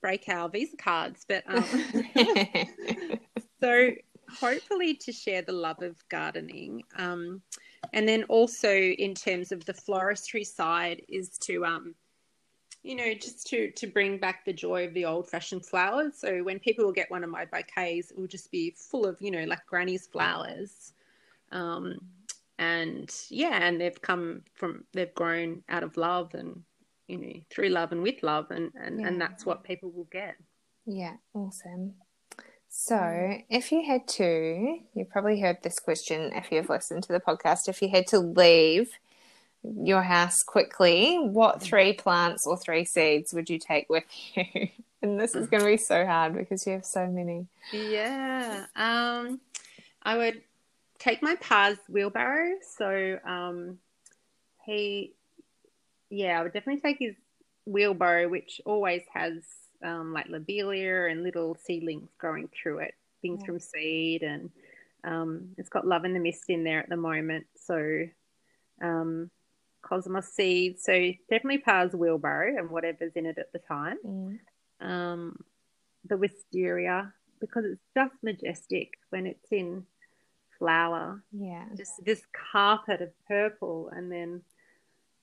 break 0.00 0.28
our 0.28 0.48
Visa 0.48 0.76
cards. 0.76 1.24
But 1.26 1.42
um, 1.48 1.64
so 3.60 3.90
hopefully 4.40 4.94
to 4.94 5.12
share 5.12 5.42
the 5.42 5.52
love 5.52 5.82
of 5.82 5.96
gardening, 6.08 6.82
um, 6.96 7.42
and 7.92 8.06
then 8.06 8.24
also 8.24 8.72
in 8.72 9.14
terms 9.14 9.52
of 9.52 9.64
the 9.64 9.74
floristry 9.74 10.46
side 10.46 11.02
is 11.08 11.30
to 11.38 11.64
um, 11.64 11.94
you 12.82 12.94
know, 12.96 13.14
just 13.14 13.46
to 13.48 13.70
to 13.72 13.86
bring 13.86 14.18
back 14.18 14.44
the 14.44 14.52
joy 14.52 14.86
of 14.86 14.94
the 14.94 15.04
old 15.04 15.28
fashioned 15.28 15.64
flowers. 15.64 16.14
So 16.16 16.42
when 16.42 16.58
people 16.58 16.84
will 16.84 16.92
get 16.92 17.10
one 17.10 17.24
of 17.24 17.30
my 17.30 17.44
bouquets, 17.44 18.10
it 18.10 18.18
will 18.18 18.26
just 18.26 18.50
be 18.50 18.74
full 18.76 19.06
of, 19.06 19.20
you 19.20 19.30
know, 19.30 19.44
like 19.44 19.64
granny's 19.66 20.06
flowers. 20.06 20.92
Um, 21.50 21.98
and 22.58 23.14
yeah, 23.28 23.58
and 23.62 23.80
they've 23.80 24.00
come 24.00 24.42
from 24.54 24.84
they've 24.92 25.14
grown 25.14 25.62
out 25.68 25.82
of 25.82 25.96
love 25.96 26.34
and 26.34 26.62
you 27.08 27.18
know, 27.18 27.32
through 27.50 27.68
love 27.68 27.92
and 27.92 28.02
with 28.02 28.22
love 28.22 28.50
and, 28.50 28.72
and, 28.80 29.00
Yeah. 29.00 29.08
and 29.08 29.20
that's 29.20 29.44
what 29.44 29.64
people 29.64 29.90
will 29.90 30.08
get. 30.10 30.36
Yeah, 30.86 31.16
awesome. 31.34 31.94
So, 32.68 33.38
if 33.50 33.70
you 33.70 33.84
had 33.84 34.08
to, 34.08 34.78
you 34.94 35.04
probably 35.04 35.38
heard 35.40 35.58
this 35.62 35.78
question 35.78 36.32
if 36.32 36.50
you've 36.50 36.70
listened 36.70 37.02
to 37.02 37.12
the 37.12 37.20
podcast. 37.20 37.68
If 37.68 37.82
you 37.82 37.90
had 37.90 38.06
to 38.08 38.18
leave 38.18 38.92
your 39.64 40.02
house 40.02 40.42
quickly, 40.42 41.16
what 41.18 41.62
three 41.62 41.92
plants 41.92 42.46
or 42.46 42.56
three 42.56 42.84
seeds 42.84 43.32
would 43.32 43.48
you 43.48 43.58
take 43.58 43.88
with 43.88 44.04
you? 44.34 44.68
And 45.02 45.18
this 45.18 45.34
is 45.34 45.48
going 45.48 45.62
to 45.64 45.68
be 45.68 45.76
so 45.76 46.06
hard 46.06 46.34
because 46.34 46.66
you 46.66 46.74
have 46.74 46.84
so 46.84 47.06
many. 47.06 47.46
Yeah. 47.72 48.66
Um, 48.76 49.40
I 50.02 50.16
would 50.16 50.42
take 50.98 51.22
my 51.22 51.36
pa's 51.36 51.76
wheelbarrow. 51.88 52.56
So 52.76 53.18
um, 53.26 53.78
he, 54.64 55.14
yeah, 56.10 56.38
I 56.38 56.42
would 56.42 56.52
definitely 56.52 56.80
take 56.82 56.98
his 57.00 57.16
wheelbarrow, 57.66 58.28
which 58.28 58.60
always 58.64 59.02
has 59.12 59.32
um, 59.82 60.12
like 60.12 60.28
lobelia 60.28 61.06
and 61.10 61.24
little 61.24 61.56
seedlings 61.64 62.08
growing 62.18 62.48
through 62.48 62.78
it, 62.78 62.94
things 63.22 63.40
Yeah. 63.40 63.46
from 63.46 63.58
seed, 63.60 64.22
and 64.22 64.50
um, 65.02 65.48
it's 65.58 65.68
got 65.68 65.86
love 65.86 66.04
in 66.04 66.14
the 66.14 66.20
mist 66.20 66.44
in 66.48 66.62
there 66.62 66.78
at 66.78 66.88
the 66.88 66.96
moment. 66.96 67.46
So 67.56 68.04
um, 68.80 69.30
cosmos 69.92 70.28
seed. 70.28 70.80
So 70.80 70.92
definitely 71.30 71.58
pa's 71.58 71.92
wheelbarrow 71.94 72.58
and 72.58 72.70
whatever's 72.70 73.12
in 73.14 73.26
it 73.26 73.38
at 73.38 73.52
the 73.52 73.58
time 73.60 73.98
Mm. 74.04 74.38
um, 74.80 75.36
the 76.04 76.16
wisteria 76.16 77.12
because 77.40 77.64
it's 77.64 77.82
just 77.94 78.14
majestic 78.22 78.88
when 79.10 79.26
it's 79.26 79.50
in 79.50 79.84
flower. 80.58 81.22
Yeah. 81.32 81.64
Just 81.76 82.04
this 82.04 82.22
carpet 82.52 83.00
of 83.02 83.10
purple, 83.26 83.90
and 83.96 84.10
then 84.12 84.42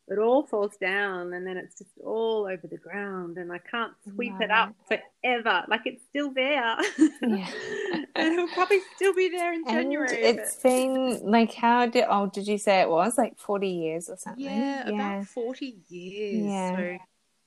it 0.10 0.18
all 0.20 0.44
falls 0.44 0.76
down, 0.78 1.34
and 1.34 1.46
then 1.46 1.56
it's 1.58 1.78
just 1.78 1.92
all 2.04 2.48
over 2.52 2.68
the 2.68 2.78
ground, 2.78 3.38
and 3.38 3.52
I 3.52 3.60
can't 3.60 3.94
sweep 4.14 4.34
it 4.42 4.50
up 4.52 4.74
forever. 4.88 5.64
Like 5.68 5.82
it's 5.86 6.04
still 6.10 6.32
there, 6.34 6.76
Yeah. 7.22 7.48
and 8.16 8.34
it'll 8.34 8.48
probably 8.50 8.80
still 8.96 9.14
be 9.14 9.30
there 9.30 9.54
in 9.54 9.64
And 9.68 9.76
January. 9.78 10.18
it's 10.18 10.56
been 10.58 11.20
like, 11.24 11.54
how 11.54 11.86
did, 11.86 12.06
old 12.10 12.34
did 12.34 12.48
you 12.48 12.58
say 12.58 12.82
it 12.82 12.90
was? 12.90 13.18
Like 13.18 13.38
40 13.38 13.68
years 13.68 14.10
or 14.10 14.14
but- 14.14 14.20
something? 14.22 14.44
yeah, 14.46 14.90
about 14.90 15.26
forty 15.28 15.78
years. 15.90 16.46
Yeah. 16.46 16.76
So 16.76 16.98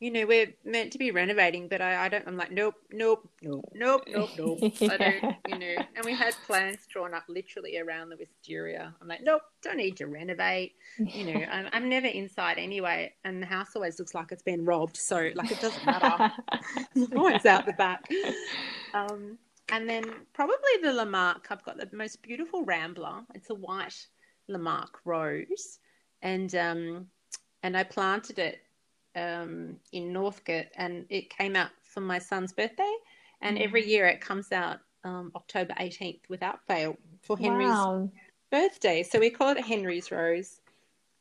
you 0.03 0.11
know, 0.11 0.27
we're 0.27 0.53
meant 0.65 0.91
to 0.91 0.99
be 0.99 1.13
renovating, 1.13 1.69
but 1.69 1.81
I, 1.81 2.07
I 2.07 2.09
don't. 2.09 2.27
I'm 2.27 2.37
like, 2.37 2.51
nope, 2.51 2.75
nope, 2.91 3.29
nope, 3.41 3.71
nope, 3.73 4.03
nope, 4.09 4.31
nope. 4.37 4.59
I 4.83 4.97
don't, 4.97 5.37
you 5.47 5.59
know. 5.61 5.77
And 5.95 6.05
we 6.05 6.13
had 6.13 6.35
plans 6.45 6.89
drawn 6.89 7.15
up 7.15 7.23
literally 7.29 7.79
around 7.79 8.09
the 8.09 8.17
wisteria. 8.17 8.93
I'm 9.01 9.07
like, 9.07 9.21
nope, 9.23 9.43
don't 9.63 9.77
need 9.77 9.97
to 9.99 10.09
renovate. 10.09 10.73
You 10.99 11.33
know, 11.33 11.45
I'm, 11.45 11.69
I'm 11.73 11.89
never 11.89 12.09
inside 12.09 12.59
anyway, 12.59 13.15
and 13.23 13.41
the 13.41 13.47
house 13.47 13.77
always 13.77 14.01
looks 14.01 14.13
like 14.13 14.33
it's 14.33 14.43
been 14.43 14.65
robbed. 14.65 14.97
So 14.97 15.31
like, 15.37 15.53
it 15.53 15.61
doesn't 15.61 15.87
matter. 15.87 16.33
always 17.17 17.47
out 17.47 17.65
the 17.65 17.73
back. 17.75 18.11
Um, 18.95 19.39
and 19.71 19.89
then 19.89 20.03
probably 20.33 20.57
the 20.83 20.89
Lamarque. 20.89 21.47
I've 21.49 21.65
got 21.65 21.77
the 21.77 21.97
most 21.97 22.23
beautiful 22.23 22.65
Rambler. 22.65 23.21
It's 23.37 23.51
a 23.51 23.55
white 23.55 24.05
Lamarque 24.51 24.99
rose, 25.05 25.79
and 26.23 26.53
um, 26.57 27.07
and 27.63 27.77
I 27.77 27.85
planted 27.85 28.41
it 28.41 28.63
um, 29.17 29.77
in 29.93 30.13
Northcote, 30.13 30.67
and 30.77 31.07
it 31.09 31.31
came 31.31 31.57
out 31.57 31.71
for 31.83 32.01
my 32.01 32.19
son's 32.19 32.53
birthday. 32.53 32.93
And 33.41 33.59
Mm. 33.59 33.63
every 33.65 33.87
year 33.87 34.07
it 34.07 34.21
comes 34.21 34.53
out 34.53 34.79
um, 35.05 35.33
October 35.35 35.75
18th 35.81 36.21
without 36.29 36.65
fail 36.67 36.97
for 37.23 37.37
Henry's 37.37 37.69
Wow. 37.71 38.11
birthday. 38.51 39.03
So 39.03 39.19
we 39.19 39.31
call 39.31 39.51
it 39.51 39.61
Henry's 39.61 40.11
Rose. 40.13 40.61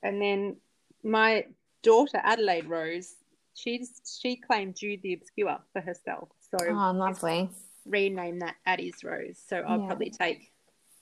And 0.03 0.21
then 0.21 0.57
my 1.03 1.45
daughter, 1.81 2.19
Adelaide 2.23 2.67
Rose, 2.67 3.15
she's 3.55 4.01
she 4.21 4.35
claimed 4.35 4.75
Jude 4.75 5.01
the 5.01 5.13
Obscure 5.13 5.59
for 5.73 5.81
herself. 5.81 6.29
So 6.51 6.57
Oh, 6.69 6.91
lovely. 6.91 7.49
rename 7.85 8.39
that 8.39 8.55
Addie's 8.65 9.03
Rose. 9.03 9.39
So 9.47 9.57
I'll 9.57 9.79
Yeah. 9.79 9.87
probably 9.87 10.11
take 10.11 10.51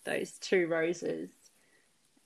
those 0.05 0.33
two 0.39 0.67
roses 0.67 1.29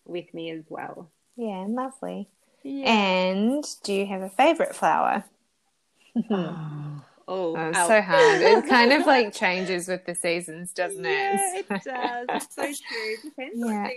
with 0.06 0.32
me 0.34 0.52
as 0.52 0.66
well. 0.70 1.12
Yeah, 1.36 1.66
lovely. 1.68 2.30
Yeah. 2.64 3.08
And 3.44 3.66
do 3.84 3.94
you 3.94 4.06
have 4.08 4.22
a 4.22 4.30
favorite 4.30 4.76
flower? 4.76 5.26
oh, 6.32 7.02
Oh, 7.28 7.64
it's 7.72 7.80
ow. 7.80 7.88
so 7.88 8.02
hard. 8.02 8.42
It 8.42 8.66
kind 8.68 8.92
of 8.92 9.06
like 9.06 9.34
changes 9.34 9.88
with 9.88 10.06
the 10.06 10.16
seasons, 10.16 10.74
doesn't 10.74 11.06
Yeah, 11.06 11.06
it? 11.06 11.42
it 11.60 11.82
does. 11.84 12.30
It's 12.34 12.56
so 12.56 12.64
true. 12.64 13.18
Depends 13.24 13.62
Yeah. 13.62 13.92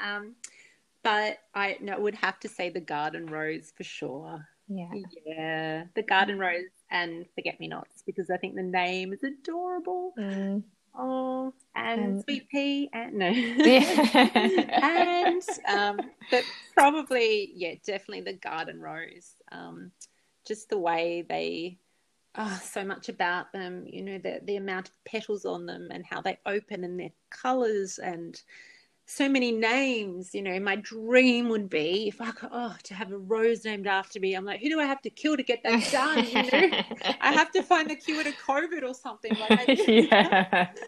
on. 0.00 0.16
Um, 0.16 0.34
but 1.02 1.38
I 1.54 1.78
no, 1.80 1.98
would 2.00 2.16
have 2.16 2.40
to 2.40 2.48
say 2.48 2.70
the 2.70 2.80
garden 2.80 3.26
rose 3.26 3.72
for 3.76 3.84
sure. 3.84 4.46
Yeah. 4.68 4.96
Yeah, 5.26 5.84
the 5.94 6.02
garden 6.02 6.38
rose 6.38 6.70
and 6.90 7.26
forget 7.34 7.60
me 7.60 7.68
nots 7.68 8.02
because 8.06 8.30
I 8.30 8.36
think 8.38 8.54
the 8.54 8.62
name 8.62 9.12
is 9.12 9.22
adorable. 9.24 10.14
Mm. 10.18 10.62
Oh, 10.98 11.52
and 11.74 12.16
Um, 12.16 12.22
sweet 12.22 12.48
pea 12.48 12.88
and 12.92 13.14
no, 13.14 13.28
Yeah. 13.28 13.82
and 14.82 15.42
um, 15.68 16.10
but 16.30 16.44
probably 16.74 17.52
yeah, 17.54 17.74
definitely 17.84 18.22
the 18.22 18.38
garden 18.38 18.80
rose. 18.80 19.34
Um, 19.52 19.92
just 20.46 20.68
the 20.68 20.78
way 20.78 21.24
they, 21.28 21.78
oh, 22.36 22.60
so 22.62 22.84
much 22.84 23.08
about 23.08 23.52
them. 23.52 23.84
You 23.86 24.02
know, 24.02 24.18
the 24.18 24.40
the 24.44 24.56
amount 24.56 24.88
of 24.88 25.04
petals 25.04 25.44
on 25.44 25.66
them 25.66 25.88
and 25.90 26.04
how 26.04 26.20
they 26.22 26.38
open 26.46 26.84
and 26.84 26.98
their 26.98 27.12
colors 27.30 27.98
and 27.98 28.40
so 29.06 29.28
many 29.28 29.52
names. 29.52 30.34
You 30.34 30.42
know, 30.42 30.58
my 30.60 30.76
dream 30.76 31.48
would 31.48 31.70
be 31.70 32.08
if 32.08 32.20
I 32.20 32.32
could, 32.32 32.50
oh, 32.52 32.76
to 32.84 32.94
have 32.94 33.12
a 33.12 33.18
rose 33.18 33.64
named 33.64 33.86
after 33.86 34.20
me. 34.20 34.34
I'm 34.34 34.44
like, 34.44 34.60
who 34.60 34.68
do 34.68 34.80
I 34.80 34.84
have 34.84 35.00
to 35.02 35.10
kill 35.10 35.36
to 35.36 35.42
get 35.42 35.62
that 35.62 35.88
done? 35.90 36.26
You 36.26 36.42
know, 36.42 36.78
I 37.20 37.32
have 37.32 37.50
to 37.52 37.62
find 37.62 37.88
the 37.88 37.96
cure 37.96 38.22
to 38.24 38.32
COVID 38.32 38.82
or 38.82 38.94
something. 38.94 39.32
Like, 39.48 39.66
yeah. 39.88 40.68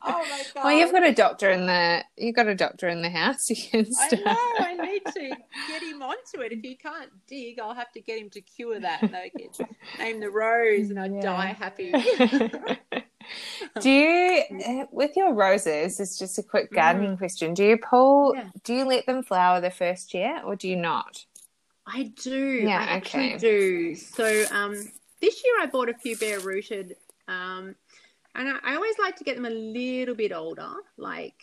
Oh 0.00 0.20
my 0.20 0.42
god. 0.54 0.64
Well, 0.64 0.72
you've 0.72 0.92
got 0.92 1.02
a 1.06 1.12
doctor 1.12 1.50
in 1.50 1.66
the 1.66 2.02
you've 2.16 2.34
got 2.34 2.46
a 2.46 2.54
doctor 2.54 2.88
in 2.88 3.02
the 3.02 3.10
house. 3.10 3.50
You 3.50 3.56
can 3.56 3.86
I 4.00 4.16
know. 4.16 4.34
I 4.60 4.74
need 4.74 5.04
to 5.04 5.36
get 5.68 5.82
him 5.82 6.00
onto 6.02 6.40
it. 6.40 6.52
If 6.52 6.64
you 6.64 6.76
can't 6.76 7.10
dig, 7.26 7.58
I'll 7.58 7.74
have 7.74 7.92
to 7.92 8.00
get 8.00 8.18
him 8.18 8.30
to 8.30 8.40
cure 8.40 8.80
that. 8.80 9.00
Can 9.00 9.66
name 9.98 10.20
the 10.20 10.30
rose, 10.30 10.90
and 10.90 10.98
I 10.98 11.08
Yeah. 11.08 11.20
die 11.20 11.46
happy. 11.58 11.92
do 13.80 13.90
you 13.90 14.42
uh, 14.66 14.86
with 14.90 15.16
your 15.16 15.34
roses? 15.34 16.00
It's 16.00 16.18
just 16.18 16.38
a 16.38 16.42
quick 16.42 16.72
gardening 16.72 17.16
question. 17.16 17.54
Do 17.54 17.64
you 17.64 17.76
pull? 17.76 18.32
Mm. 18.32 18.36
Yeah. 18.36 18.50
Do 18.64 18.74
you 18.74 18.84
let 18.84 19.06
them 19.06 19.22
flower 19.22 19.60
the 19.60 19.70
first 19.70 20.14
year, 20.14 20.40
or 20.44 20.56
do 20.56 20.68
you 20.68 20.76
not? 20.76 21.24
I 21.86 22.12
do. 22.22 22.36
Yeah, 22.36 22.78
I 22.78 22.84
actually 22.84 23.36
do. 23.38 23.94
So 23.94 24.44
um, 24.50 24.74
this 25.20 25.42
year 25.44 25.54
I 25.60 25.66
bought 25.66 25.88
a 25.88 25.94
few 25.94 26.16
bare 26.16 26.40
rooted, 26.40 26.96
um, 27.26 27.74
and 28.34 28.48
I, 28.48 28.58
I 28.62 28.74
always 28.74 28.98
like 28.98 29.16
to 29.16 29.24
get 29.24 29.36
them 29.36 29.46
a 29.46 29.50
little 29.50 30.14
bit 30.14 30.32
older, 30.32 30.72
like 30.96 31.40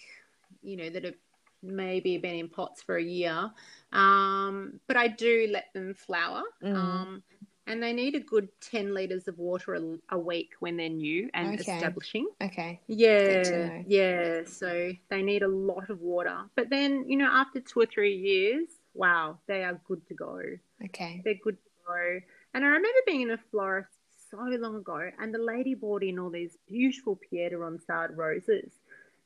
you 0.61 0.77
know 0.77 0.89
that 0.89 1.03
have 1.03 1.15
maybe 1.63 2.17
been 2.17 2.35
in 2.35 2.49
pots 2.49 2.81
for 2.81 2.97
a 2.97 3.03
year. 3.03 3.51
Um, 3.91 4.79
but 4.87 4.97
I 4.97 5.07
do 5.07 5.47
let 5.51 5.73
them 5.73 5.93
flower. 5.93 6.43
Mm. 6.63 6.75
Um, 6.75 7.23
and 7.67 7.81
they 7.81 7.93
need 7.93 8.15
a 8.15 8.19
good 8.19 8.49
10 8.61 8.93
liters 8.93 9.27
of 9.27 9.37
water 9.37 9.73
a, 9.75 10.15
a 10.15 10.19
week 10.19 10.51
when 10.59 10.77
they're 10.77 10.89
new 10.89 11.29
and 11.33 11.59
Okay. 11.59 11.73
establishing. 11.73 12.27
Okay. 12.41 12.79
Yeah, 12.87 13.81
yeah. 13.87 14.41
So 14.45 14.91
they 15.09 15.21
need 15.21 15.43
a 15.43 15.47
lot 15.47 15.89
of 15.89 15.99
water. 16.01 16.43
But 16.55 16.69
then, 16.69 17.05
you 17.09 17.17
know, 17.17 17.29
after 17.31 17.59
two 17.59 17.81
or 17.81 17.85
three 17.85 18.15
years, 18.15 18.67
wow, 18.93 19.39
they 19.47 19.63
are 19.63 19.79
good 19.87 20.05
to 20.07 20.13
go. 20.13 20.39
Okay. 20.85 21.21
They're 21.23 21.35
good 21.43 21.57
to 21.57 21.69
go. 21.87 22.19
And 22.53 22.63
I 22.63 22.67
remember 22.67 22.99
being 23.05 23.21
in 23.21 23.31
a 23.31 23.39
florist 23.51 23.89
so 24.29 24.37
long 24.37 24.75
ago, 24.75 25.09
and 25.19 25.33
the 25.33 25.39
lady 25.39 25.73
brought 25.75 26.03
in 26.03 26.19
all 26.19 26.29
these 26.29 26.57
beautiful 26.67 27.15
Pierre 27.15 27.49
de 27.49 27.55
Ronsard 27.57 28.15
roses. 28.15 28.71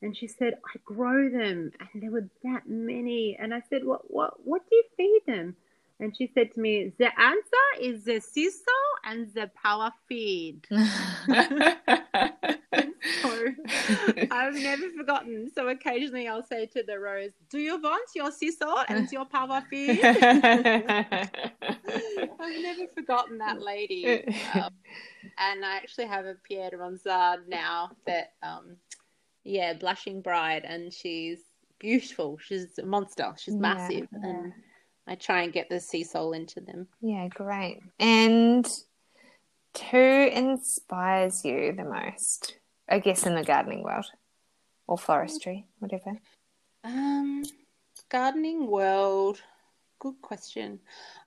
And 0.02 0.16
she 0.16 0.28
said, 0.28 0.54
I 0.74 0.80
grow 0.86 1.30
them. 1.30 1.72
And 1.94 2.02
there 2.02 2.12
were 2.12 2.30
that 2.44 2.70
many. 2.70 3.36
And 3.38 3.54
I 3.54 3.62
said, 3.70 3.84
What 3.84 4.10
what 4.10 4.36
what 4.46 4.62
do 4.70 4.76
you 4.76 4.84
feed 4.96 5.22
them? 5.28 5.56
And 6.00 6.16
she 6.16 6.32
said 6.34 6.54
to 6.54 6.60
me, 6.60 6.94
The 6.98 7.10
answer 7.20 7.66
is 7.82 8.06
the 8.06 8.22
Seasol 8.22 8.86
and 9.04 9.34
the 9.34 9.52
power 9.62 9.92
feed. 10.08 10.66
So 13.22 13.46
I've 14.32 14.56
never 14.56 14.90
forgotten. 14.92 15.50
So 15.54 15.68
occasionally 15.70 16.28
I'll 16.28 16.44
say 16.44 16.66
to 16.68 16.84
the 16.84 17.00
rose, 17.00 17.32
Do 17.50 17.60
you 17.60 17.82
want 17.82 18.10
your 18.16 18.30
Seasol 18.30 18.86
and 18.88 19.12
your 19.12 19.26
power 19.26 19.64
feed? 19.70 20.00
I've 20.04 21.32
never 22.40 22.88
forgotten 22.94 23.38
that 23.40 23.62
lady. 23.62 24.24
Um, 24.54 24.72
and 25.38 25.66
I 25.66 25.78
actually 25.78 26.08
have 26.08 26.26
a 26.26 26.36
Pierre 26.48 26.72
de 26.72 26.78
Ronsard 26.78 27.48
now 27.48 27.92
that, 28.06 28.34
um, 28.44 28.78
yeah, 29.44 29.74
Blushing 29.74 30.22
Bride, 30.22 30.66
and 30.66 30.94
she's 30.94 31.40
beautiful. 31.80 32.38
She's 32.42 32.78
a 32.78 32.86
monster. 32.86 33.34
She's 33.38 33.56
massive. 33.56 34.08
yeah. 34.12 34.30
And 34.30 34.54
I 35.10 35.16
try 35.16 35.42
and 35.42 35.52
get 35.52 35.70
the 35.70 35.76
Seasol 35.76 36.36
into 36.36 36.62
them. 36.62 36.88
yeah, 37.02 37.28
great. 37.28 37.82
And 38.00 38.68
who 39.92 39.98
inspires 39.98 41.44
you 41.44 41.74
the 41.74 41.84
most? 41.84 42.56
I 42.88 43.00
guess 43.00 43.26
in 43.26 43.36
the 43.36 43.44
gardening 43.44 43.84
world 43.84 44.06
or 44.88 44.98
floristry, 44.98 45.66
whatever. 45.80 46.18
Um, 46.84 47.44
gardening 48.10 48.68
world. 48.68 49.42
Good 50.00 50.22
question. 50.22 50.80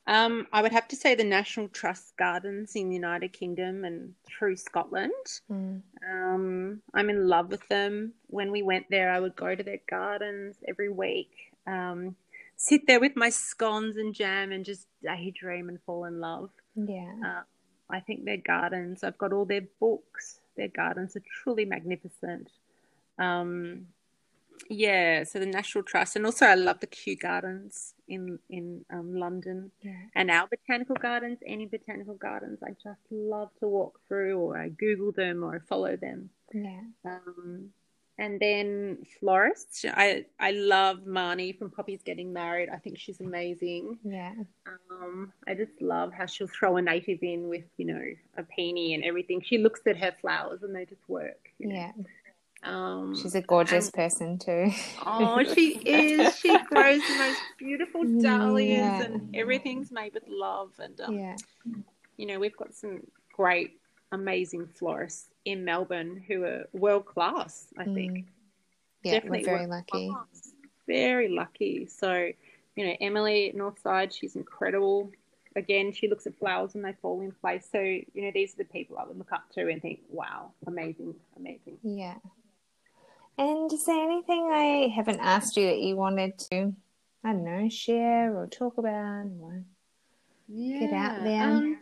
Um, 0.07 0.47
I 0.53 0.63
would 0.63 0.73
have 0.73 0.89
to 0.89 0.97
say 0.97 1.15
the 1.15 1.25
National 1.25 1.69
Trust 1.69 2.17
Gardens 2.17 2.75
in 2.75 2.89
the 2.89 2.95
United 2.95 3.33
Kingdom 3.33 3.85
and 3.85 4.15
through 4.27 4.57
Scotland. 4.57 5.13
Mm. 5.51 5.83
Um, 6.11 6.83
I'm 6.95 7.11
in 7.11 7.29
love 7.29 7.51
with 7.51 7.67
them. 7.69 8.15
When 8.29 8.51
we 8.51 8.63
went 8.63 8.87
there, 8.91 9.11
I 9.11 9.21
would 9.21 9.37
go 9.37 9.55
to 9.55 9.63
their 9.63 9.81
gardens 9.89 10.57
every 10.67 10.89
week, 10.89 11.31
um, 11.67 12.17
sit 12.63 12.83
there 12.87 13.01
with 13.01 13.17
my 13.17 13.29
scones 13.29 13.97
and 13.97 14.15
jam, 14.15 14.53
and 14.53 14.65
just 14.65 14.87
daydream 15.03 15.69
and 15.69 15.81
fall 15.85 16.05
in 16.05 16.21
love. 16.21 16.51
Yeah. 16.77 17.13
Uh, 17.27 17.43
I 17.91 17.99
think 18.01 18.25
their 18.25 18.37
gardens, 18.37 19.03
I've 19.03 19.19
got 19.19 19.33
all 19.33 19.45
their 19.45 19.67
books. 19.81 20.39
Their 20.57 20.69
gardens 20.69 21.17
are 21.17 21.23
truly 21.43 21.65
magnificent. 21.65 22.51
Um, 23.19 23.89
yeah, 24.71 25.25
so 25.25 25.41
the 25.41 25.47
National 25.47 25.83
Trust, 25.83 26.15
and 26.15 26.25
also 26.25 26.47
I 26.47 26.55
love 26.55 26.79
the 26.79 26.87
Kew 26.87 27.17
Gardens 27.17 27.95
in 28.07 28.39
in 28.49 28.85
um, 28.91 29.13
London 29.15 29.73
Yeah. 29.81 30.05
and 30.15 30.31
our 30.31 30.47
botanical 30.47 30.95
gardens. 30.95 31.39
Any 31.45 31.67
botanical 31.67 32.15
gardens, 32.15 32.61
I 32.63 32.71
just 32.83 33.01
love 33.11 33.51
to 33.59 33.67
walk 33.67 33.99
through, 34.07 34.39
or 34.39 34.57
I 34.57 34.69
Google 34.69 35.11
them, 35.11 35.43
or 35.43 35.57
I 35.57 35.59
follow 35.59 35.97
them. 35.97 36.31
Yeah. 36.55 36.83
Um, 37.05 37.71
and 38.19 38.39
then 38.41 38.99
florists, 39.19 39.85
I 39.89 40.25
I 40.39 40.51
love 40.53 40.99
Marnie 41.07 41.57
from 41.59 41.71
Poppy's 41.71 42.03
Getting 42.03 42.33
Married. 42.33 42.69
I 42.69 42.77
think 42.77 42.99
she's 42.99 43.21
amazing. 43.21 43.99
Yeah. 44.05 44.33
Um, 44.91 45.33
I 45.49 45.55
just 45.55 45.81
love 45.81 46.13
how 46.13 46.27
she'll 46.27 46.47
throw 46.49 46.77
a 46.77 46.83
native 46.83 47.23
in 47.23 47.49
with, 47.49 47.65
you 47.77 47.87
know, 47.87 48.03
a 48.37 48.43
peony 48.43 48.95
and 48.95 49.03
everything. 49.05 49.41
She 49.43 49.59
looks 49.59 49.81
at 49.87 49.97
her 49.97 50.13
flowers 50.21 50.63
and 50.63 50.75
they 50.75 50.85
just 50.85 51.09
work. 51.09 51.49
you 51.59 51.69
know. 51.69 51.75
Yeah. 51.75 51.93
Um, 52.65 53.17
She's 53.21 53.35
a 53.35 53.41
gorgeous 53.43 53.87
and- 53.87 53.95
person 53.95 54.39
too. 54.39 54.71
oh, 55.05 55.43
she 55.53 55.79
is. 55.79 56.37
She 56.39 56.57
grows 56.67 57.01
the 57.01 57.17
most 57.19 57.41
beautiful 57.59 58.05
dahlias 58.21 58.69
Yeah. 58.79 59.03
and 59.03 59.35
everything's 59.35 59.91
made 59.91 60.15
with 60.15 60.23
love. 60.29 60.71
And, 60.79 61.01
um, 61.01 61.19
Yeah. 61.19 61.37
you 62.17 62.27
know, 62.27 62.39
we've 62.39 62.57
got 62.57 62.73
some 62.75 63.01
great, 63.35 63.81
amazing 64.13 64.69
florists 64.69 65.29
in 65.45 65.65
Melbourne 65.65 66.23
who 66.29 66.45
are 66.45 66.69
world 66.73 67.07
class, 67.07 67.67
I 67.77 67.85
think. 67.85 68.19
Mm. 68.19 68.25
Yeah, 69.03 69.13
Definitely 69.15 69.39
we're 69.41 69.57
very 69.57 69.67
lucky. 69.67 70.09
class. 70.09 70.53
Very 70.87 71.29
lucky. 71.29 71.87
So, 71.87 72.31
you 72.77 72.87
know, 72.87 72.97
Emily 73.01 73.49
at 73.49 73.57
Northside, 73.57 74.13
she's 74.13 74.37
incredible. 74.37 75.11
Again, 75.57 75.93
she 75.93 76.09
looks 76.09 76.27
at 76.27 76.39
flowers 76.39 76.75
and 76.75 76.85
they 76.85 76.93
fall 77.03 77.21
in 77.21 77.33
place. 77.33 77.69
So, 77.71 77.81
you 77.81 78.05
know, 78.15 78.31
these 78.33 78.55
are 78.55 78.59
the 78.59 78.65
people 78.65 78.99
I 78.99 79.05
would 79.05 79.19
look 79.19 79.33
up 79.33 79.51
to 79.55 79.69
and 79.69 79.83
think, 79.83 80.01
wow, 80.09 80.53
amazing, 80.67 81.15
amazing. 81.37 81.79
Yeah. 81.83 82.17
And 83.39 83.73
is 83.73 83.85
there 83.87 84.03
anything 84.03 84.51
I 84.53 84.93
haven't 84.95 85.21
asked 85.21 85.57
you 85.57 85.67
that 85.67 85.79
you 85.79 85.97
wanted 85.97 86.39
to, 86.51 86.75
I 87.25 87.33
don't 87.33 87.45
know, 87.45 87.69
share 87.69 88.37
or 88.37 88.47
talk 88.47 88.79
about? 88.79 89.27
Or... 89.41 89.65
Yeah. 90.49 90.81
Get 90.81 90.93
out 90.93 91.25
there. 91.25 91.43
Um, 91.43 91.79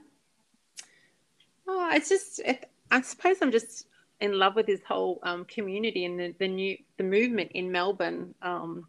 oh, 1.71 1.91
it's 1.93 2.09
just, 2.09 2.41
it, 2.41 2.69
I 2.91 3.01
suppose 3.01 3.37
I'm 3.41 3.53
just 3.53 3.87
in 4.21 4.39
love 4.39 4.57
with 4.57 4.67
this 4.67 4.81
whole 4.87 5.21
um, 5.23 5.45
community 5.45 6.05
and 6.05 6.19
the, 6.19 6.35
the 6.39 6.49
new, 6.49 6.77
the 6.99 7.05
movement 7.05 7.53
in 7.55 7.71
Melbourne 7.71 8.35
um, 8.43 8.87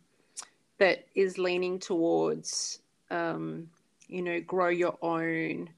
that 0.79 1.05
is 1.15 1.37
leaning 1.37 1.79
towards, 1.79 2.79
um, 3.09 3.69
you 4.07 4.21
know, 4.21 4.41
grow 4.41 4.69
your 4.69 4.97
own, 5.01 5.69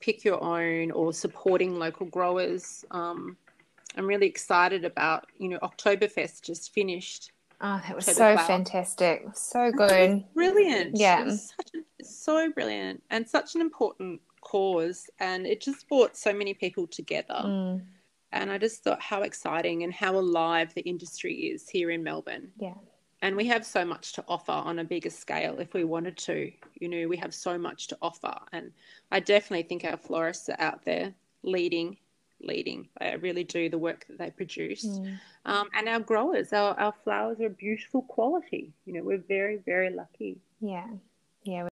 pick 0.00 0.24
your 0.24 0.42
own, 0.42 0.90
or 0.90 1.12
supporting 1.12 1.78
local 1.78 2.06
growers. 2.06 2.84
Um, 2.90 3.36
I'm 3.96 4.06
really 4.06 4.26
excited 4.26 4.84
about, 4.84 5.26
you 5.38 5.48
know, 5.48 5.58
Oktoberfest 5.60 6.42
just 6.42 6.74
finished. 6.74 7.32
Oh, 7.62 7.80
that 7.86 7.96
was 7.96 8.04
so 8.04 8.36
fantastic. 8.36 9.24
So 9.34 9.72
good. 9.72 10.24
brilliant. 10.34 10.96
Yeah. 10.96 11.30
Such 11.30 11.70
a, 11.74 12.04
so 12.04 12.50
brilliant 12.50 13.02
and 13.08 13.26
such 13.26 13.54
an 13.54 13.62
important 13.62 14.20
cause. 14.46 15.10
And 15.18 15.46
it 15.46 15.60
just 15.60 15.88
brought 15.88 16.16
so 16.16 16.32
many 16.32 16.54
people 16.54 16.86
together. 16.86 17.42
Mm, 17.44 17.82
And 18.32 18.52
I 18.52 18.58
just 18.58 18.82
thought 18.84 19.00
how 19.00 19.22
exciting 19.22 19.82
and 19.84 19.92
how 19.92 20.12
alive 20.16 20.72
the 20.74 20.82
industry 20.82 21.34
is 21.52 21.68
here 21.68 21.90
in 21.90 22.02
Melbourne. 22.02 22.50
yeah. 22.58 22.74
And 23.22 23.34
we 23.34 23.46
have 23.46 23.64
so 23.64 23.82
much 23.84 24.12
to 24.12 24.24
offer 24.28 24.52
on 24.52 24.78
a 24.78 24.84
bigger 24.84 25.10
scale 25.10 25.58
if 25.58 25.72
we 25.72 25.84
wanted 25.84 26.16
to. 26.28 26.52
You 26.80 26.88
know, 26.88 27.08
we 27.08 27.16
have 27.16 27.34
so 27.34 27.56
much 27.58 27.88
to 27.88 27.96
offer. 28.02 28.34
And 28.52 28.72
I 29.10 29.20
definitely 29.20 29.62
think 29.68 29.84
our 29.84 29.96
florists 29.96 30.48
are 30.50 30.60
out 30.68 30.84
there 30.84 31.14
leading 31.42 31.96
leading. 32.42 32.86
I 33.00 33.14
really 33.14 33.44
do 33.44 33.70
the 33.70 33.78
work 33.78 34.04
that 34.08 34.18
they 34.18 34.30
produce. 34.30 34.84
Mm. 34.84 35.18
Um, 35.46 35.66
and 35.76 35.88
our 35.88 36.00
growers, 36.00 36.52
our, 36.52 36.78
our 36.78 36.92
flowers 37.04 37.40
are 37.40 37.48
beautiful 37.48 38.02
quality. 38.02 38.64
You 38.84 38.92
know, 38.92 39.02
we're 39.02 39.24
very, 39.36 39.56
very 39.64 39.90
lucky. 39.90 40.36
Yeah. 40.60 40.86
Yeah. 41.44 41.68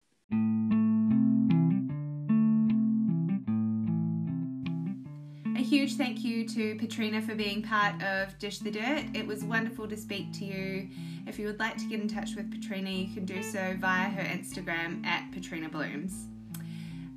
Huge 5.74 5.94
thank 5.96 6.22
you 6.22 6.46
to 6.50 6.76
Petrina 6.76 7.20
for 7.20 7.34
being 7.34 7.60
part 7.60 8.00
of 8.00 8.38
Dish 8.38 8.60
the 8.60 8.70
Dirt. 8.70 9.06
It 9.12 9.26
was 9.26 9.42
wonderful 9.42 9.88
to 9.88 9.96
speak 9.96 10.32
to 10.34 10.44
you. 10.44 10.88
If 11.26 11.36
you 11.36 11.48
would 11.48 11.58
like 11.58 11.76
to 11.78 11.88
get 11.88 12.00
in 12.00 12.06
touch 12.06 12.36
with 12.36 12.48
Petrina, 12.48 12.96
you 12.96 13.12
can 13.12 13.24
do 13.24 13.42
so 13.42 13.74
via 13.80 14.08
her 14.08 14.22
Instagram 14.22 15.04
at 15.04 15.32
Petrina 15.32 15.68
Blooms. 15.68 16.28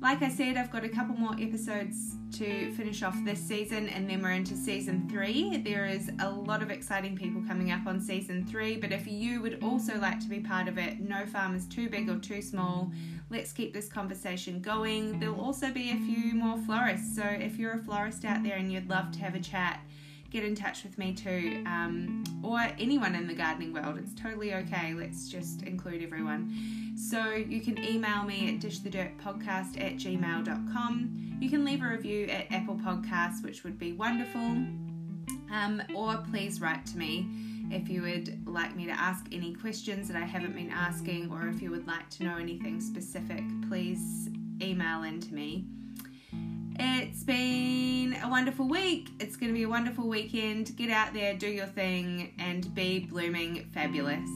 Like 0.00 0.22
I 0.22 0.28
said, 0.28 0.56
I've 0.56 0.72
got 0.72 0.82
a 0.82 0.88
couple 0.88 1.14
more 1.14 1.34
episodes 1.38 2.16
to 2.32 2.72
finish 2.72 3.04
off 3.04 3.16
this 3.24 3.38
season, 3.38 3.88
and 3.90 4.10
then 4.10 4.22
we're 4.22 4.32
into 4.32 4.56
season 4.56 5.08
three. 5.08 5.58
There 5.58 5.86
is 5.86 6.10
a 6.18 6.28
lot 6.28 6.60
of 6.60 6.72
exciting 6.72 7.16
people 7.16 7.42
coming 7.46 7.70
up 7.70 7.86
on 7.86 8.00
season 8.00 8.44
three, 8.44 8.76
but 8.76 8.90
if 8.90 9.06
you 9.06 9.40
would 9.40 9.62
also 9.62 9.98
like 9.98 10.18
to 10.18 10.28
be 10.28 10.40
part 10.40 10.66
of 10.66 10.78
it, 10.78 10.98
no 10.98 11.26
farm 11.26 11.54
is 11.54 11.66
too 11.66 11.88
big 11.88 12.08
or 12.08 12.18
too 12.18 12.42
small. 12.42 12.90
Let's 13.30 13.52
keep 13.52 13.74
this 13.74 13.88
conversation 13.88 14.60
going. 14.60 15.20
There'll 15.20 15.40
also 15.40 15.70
be 15.70 15.90
a 15.90 15.96
few 15.96 16.34
more 16.34 16.56
florists, 16.58 17.14
so 17.14 17.22
if 17.22 17.58
you're 17.58 17.74
a 17.74 17.78
florist 17.78 18.24
out 18.24 18.42
there 18.42 18.56
and 18.56 18.72
you'd 18.72 18.88
love 18.88 19.12
to 19.12 19.18
have 19.18 19.34
a 19.34 19.40
chat, 19.40 19.80
get 20.30 20.44
in 20.44 20.54
touch 20.54 20.82
with 20.82 20.96
me 20.96 21.12
too, 21.12 21.62
um, 21.66 22.24
or 22.42 22.58
anyone 22.78 23.14
in 23.14 23.26
the 23.26 23.34
gardening 23.34 23.74
world. 23.74 23.98
It's 23.98 24.14
totally 24.14 24.54
okay. 24.54 24.94
Let's 24.94 25.28
just 25.28 25.62
include 25.62 26.02
everyone. 26.02 26.54
So 26.96 27.32
you 27.32 27.60
can 27.60 27.78
email 27.84 28.24
me 28.24 28.48
at 28.48 28.60
dishthedirtpodcast 28.60 29.78
at 29.78 29.96
gmail.com. 29.96 31.38
You 31.40 31.50
can 31.50 31.64
leave 31.64 31.82
a 31.82 31.88
review 31.88 32.26
at 32.26 32.50
Apple 32.50 32.76
Podcasts, 32.76 33.42
which 33.44 33.62
would 33.62 33.78
be 33.78 33.92
wonderful. 33.92 34.40
Um, 35.50 35.82
or 35.94 36.16
please 36.30 36.60
write 36.60 36.84
to 36.86 36.98
me 36.98 37.28
if 37.70 37.88
you 37.88 38.02
would 38.02 38.46
like 38.46 38.74
me 38.74 38.86
to 38.86 38.92
ask 38.92 39.26
any 39.32 39.54
questions 39.54 40.08
that 40.08 40.16
I 40.16 40.24
haven't 40.24 40.54
been 40.54 40.70
asking, 40.70 41.30
or 41.30 41.48
if 41.48 41.60
you 41.60 41.70
would 41.70 41.86
like 41.86 42.08
to 42.10 42.24
know 42.24 42.36
anything 42.36 42.80
specific, 42.80 43.42
please 43.68 44.30
email 44.62 45.02
in 45.02 45.20
to 45.20 45.34
me. 45.34 45.66
It's 46.80 47.24
been 47.24 48.16
a 48.22 48.28
wonderful 48.28 48.68
week. 48.68 49.08
It's 49.18 49.36
going 49.36 49.52
to 49.52 49.54
be 49.54 49.64
a 49.64 49.68
wonderful 49.68 50.08
weekend. 50.08 50.76
Get 50.76 50.90
out 50.90 51.12
there, 51.12 51.34
do 51.34 51.48
your 51.48 51.66
thing, 51.66 52.34
and 52.38 52.72
be 52.74 53.00
blooming 53.00 53.68
fabulous. 53.74 54.28